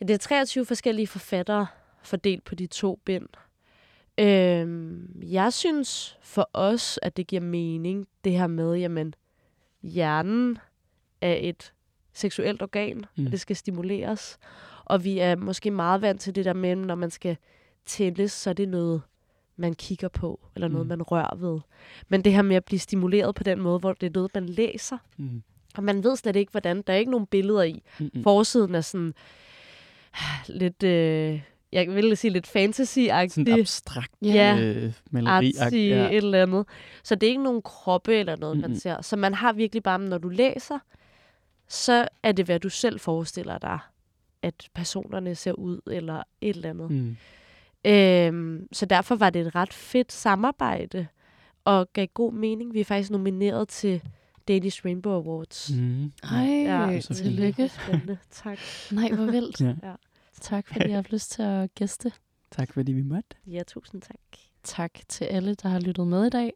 ja, 0.00 0.04
det 0.06 0.14
er 0.14 0.18
23 0.18 0.66
forskellige 0.66 1.06
forfattere 1.06 1.66
fordelt 2.02 2.44
på 2.44 2.54
de 2.54 2.66
to 2.66 2.98
bind. 3.04 3.26
Øhm, 4.18 5.22
jeg 5.22 5.52
synes 5.52 6.18
for 6.22 6.50
os, 6.52 6.98
at 7.02 7.16
det 7.16 7.26
giver 7.26 7.42
mening, 7.42 8.06
det 8.24 8.32
her 8.32 8.46
med, 8.46 8.74
jamen, 8.76 9.14
hjernen 9.82 10.58
er 11.20 11.36
et 11.40 11.72
seksuelt 12.12 12.62
organ, 12.62 13.04
mm. 13.16 13.26
Og 13.26 13.32
det 13.32 13.40
skal 13.40 13.56
stimuleres. 13.56 14.38
Og 14.84 15.04
vi 15.04 15.18
er 15.18 15.36
måske 15.36 15.70
meget 15.70 16.02
vant 16.02 16.20
til 16.20 16.34
det 16.34 16.44
der 16.44 16.52
med, 16.52 16.76
når 16.76 16.94
man 16.94 17.10
skal 17.10 17.36
tændes, 17.86 18.32
så 18.32 18.50
er 18.50 18.54
det 18.54 18.68
noget, 18.68 19.02
man 19.56 19.74
kigger 19.74 20.08
på, 20.08 20.40
eller 20.54 20.68
noget, 20.68 20.86
Mm. 20.86 20.88
man 20.88 21.02
rører 21.02 21.36
ved. 21.36 21.60
Men 22.08 22.24
det 22.24 22.32
her 22.32 22.42
med 22.42 22.56
at 22.56 22.64
blive 22.64 22.78
stimuleret 22.78 23.34
på 23.34 23.42
den 23.42 23.60
måde, 23.60 23.78
hvor 23.78 23.92
det 23.92 24.06
er 24.06 24.10
noget, 24.14 24.30
man 24.34 24.46
læser, 24.48 24.98
Mm. 25.16 25.42
og 25.76 25.84
man 25.84 26.04
ved 26.04 26.16
slet 26.16 26.36
ikke, 26.36 26.50
hvordan. 26.50 26.82
Der 26.82 26.92
er 26.92 26.96
ikke 26.96 27.10
nogen 27.10 27.26
billeder 27.26 27.62
i. 27.62 27.82
Mm-mm. 28.00 28.22
Forsiden 28.22 28.74
er 28.74 28.80
sådan 28.80 29.14
lidt, 30.46 30.82
øh, 30.82 31.40
jeg 31.74 31.94
vil 31.94 32.16
sige 32.16 32.30
lidt 32.30 32.46
Sådan 32.46 32.70
fantasy-agtig. 32.70 33.60
abstrakt 33.60 34.12
Ja. 34.22 34.58
øh, 34.60 34.92
maleri. 35.10 35.52
artsy, 35.60 35.74
Ja. 35.76 36.08
et 36.10 36.16
eller 36.16 36.42
andet. 36.42 36.66
Så 37.02 37.14
det 37.14 37.26
er 37.26 37.30
ikke 37.30 37.42
nogen 37.42 37.62
kroppe 37.62 38.14
eller 38.16 38.36
noget, 38.36 38.56
man 38.56 38.70
Mm-mm. 38.70 38.80
ser. 38.80 39.02
Så 39.02 39.16
man 39.16 39.34
har 39.34 39.52
virkelig 39.52 39.82
bare, 39.82 39.98
når 39.98 40.18
du 40.18 40.28
læser, 40.28 40.78
så 41.68 42.08
er 42.22 42.32
det, 42.32 42.44
hvad 42.44 42.60
du 42.60 42.68
selv 42.68 43.00
forestiller 43.00 43.58
dig, 43.58 43.78
at 44.42 44.68
personerne 44.74 45.34
ser 45.34 45.52
ud, 45.52 45.80
eller 45.86 46.22
et 46.40 46.56
eller 46.56 46.70
andet. 46.70 46.90
Mm. 46.90 47.16
Øhm, 47.86 48.68
så 48.72 48.86
derfor 48.86 49.14
var 49.16 49.30
det 49.30 49.46
et 49.46 49.54
ret 49.54 49.72
fedt 49.72 50.12
samarbejde, 50.12 51.06
og 51.64 51.92
gav 51.92 52.06
god 52.06 52.32
mening. 52.32 52.74
Vi 52.74 52.80
er 52.80 52.84
faktisk 52.84 53.10
nomineret 53.10 53.68
til 53.68 54.02
Danish 54.48 54.84
Rainbow 54.84 55.12
Awards. 55.12 55.70
Mm. 55.74 56.12
Ej, 56.22 56.46
Ja, 56.46 57.00
tillykke. 57.00 57.68
Spændende. 57.68 58.18
Tak. 58.30 58.58
Nej, 58.92 59.08
hvor 59.12 59.24
vildt. 59.24 59.60
Ja. 59.60 59.66
Ja. 59.66 59.92
Tak, 60.44 60.68
fordi 60.68 60.88
jeg 60.88 60.96
har 60.96 61.06
lyst 61.10 61.30
til 61.30 61.42
at 61.42 61.74
gæste. 61.74 62.12
Tak 62.50 62.72
fordi 62.72 62.92
vi 62.92 63.02
måtte. 63.02 63.28
Ja, 63.46 63.62
tusind 63.66 64.02
tak. 64.02 64.40
Tak 64.62 64.90
til 65.08 65.24
alle, 65.24 65.54
der 65.54 65.68
har 65.68 65.80
lyttet 65.80 66.06
med 66.06 66.26
i 66.26 66.30
dag. 66.30 66.52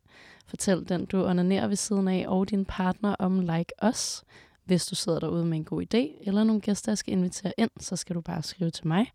Fortæl 0.46 0.88
den, 0.88 1.06
du 1.06 1.24
onanerer 1.24 1.66
ved 1.68 1.76
siden 1.76 2.08
af, 2.08 2.24
og 2.28 2.50
din 2.50 2.64
partner 2.64 3.14
om 3.18 3.40
Like 3.40 3.72
Us. 3.88 4.24
Hvis 4.64 4.86
du 4.86 4.94
sidder 4.94 5.20
derude 5.20 5.44
med 5.44 5.58
en 5.58 5.64
god 5.64 5.82
idé, 5.82 6.26
eller 6.26 6.44
nogle 6.44 6.60
gæster, 6.60 6.92
jeg 6.92 6.98
skal 6.98 7.12
invitere 7.12 7.52
ind, 7.58 7.70
så 7.80 7.96
skal 7.96 8.16
du 8.16 8.20
bare 8.20 8.42
skrive 8.42 8.70
til 8.70 8.86
mig. 8.86 9.06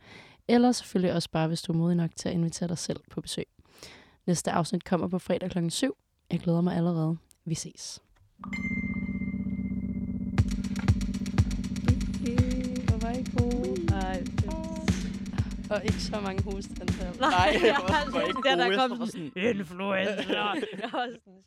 Eller 0.47 0.71
selvfølgelig 0.71 1.13
også 1.15 1.29
bare, 1.31 1.47
hvis 1.47 1.61
du 1.61 1.73
er 1.73 1.77
modig 1.77 1.95
nok 1.97 2.11
til 2.15 2.29
at 2.29 2.35
invitere 2.35 2.69
dig 2.69 2.77
selv 2.77 2.99
på 3.11 3.21
besøg. 3.21 3.45
Næste 4.27 4.51
afsnit 4.51 4.83
kommer 4.83 5.07
på 5.07 5.19
fredag 5.19 5.51
kl. 5.51 5.69
7. 5.69 5.95
Jeg 6.31 6.39
glæder 6.39 6.61
mig 6.61 6.75
allerede. 6.75 7.17
Vi 7.45 7.55
ses. 7.55 8.01
Det 12.25 13.03
var 13.03 13.11
ikke 13.11 13.31
god. 13.37 13.62
Nej, 15.73 15.81
Og 15.81 15.83
ikke 15.89 16.01
så 16.01 16.19
mange 16.21 16.43
hosteanfald. 16.43 17.19
Nej, 17.19 17.49
jeg 17.71 17.75
var 17.81 17.95
også 17.99 18.11
bare 18.13 18.27
ikke 18.27 18.41
der, 18.43 18.55
der. 18.55 18.65
Jeg 18.65 18.77
kom 18.89 18.99
var 18.99 19.05
sådan, 19.05 19.31
influencer. 19.35 20.13
Jeg 20.33 20.89
var 20.93 21.07
sådan, 21.07 21.43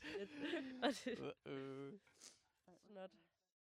shit. 0.92 1.18
Og 1.18 1.24
det- 1.46 1.52
Øh. 1.52 1.92
Snot. 2.90 3.10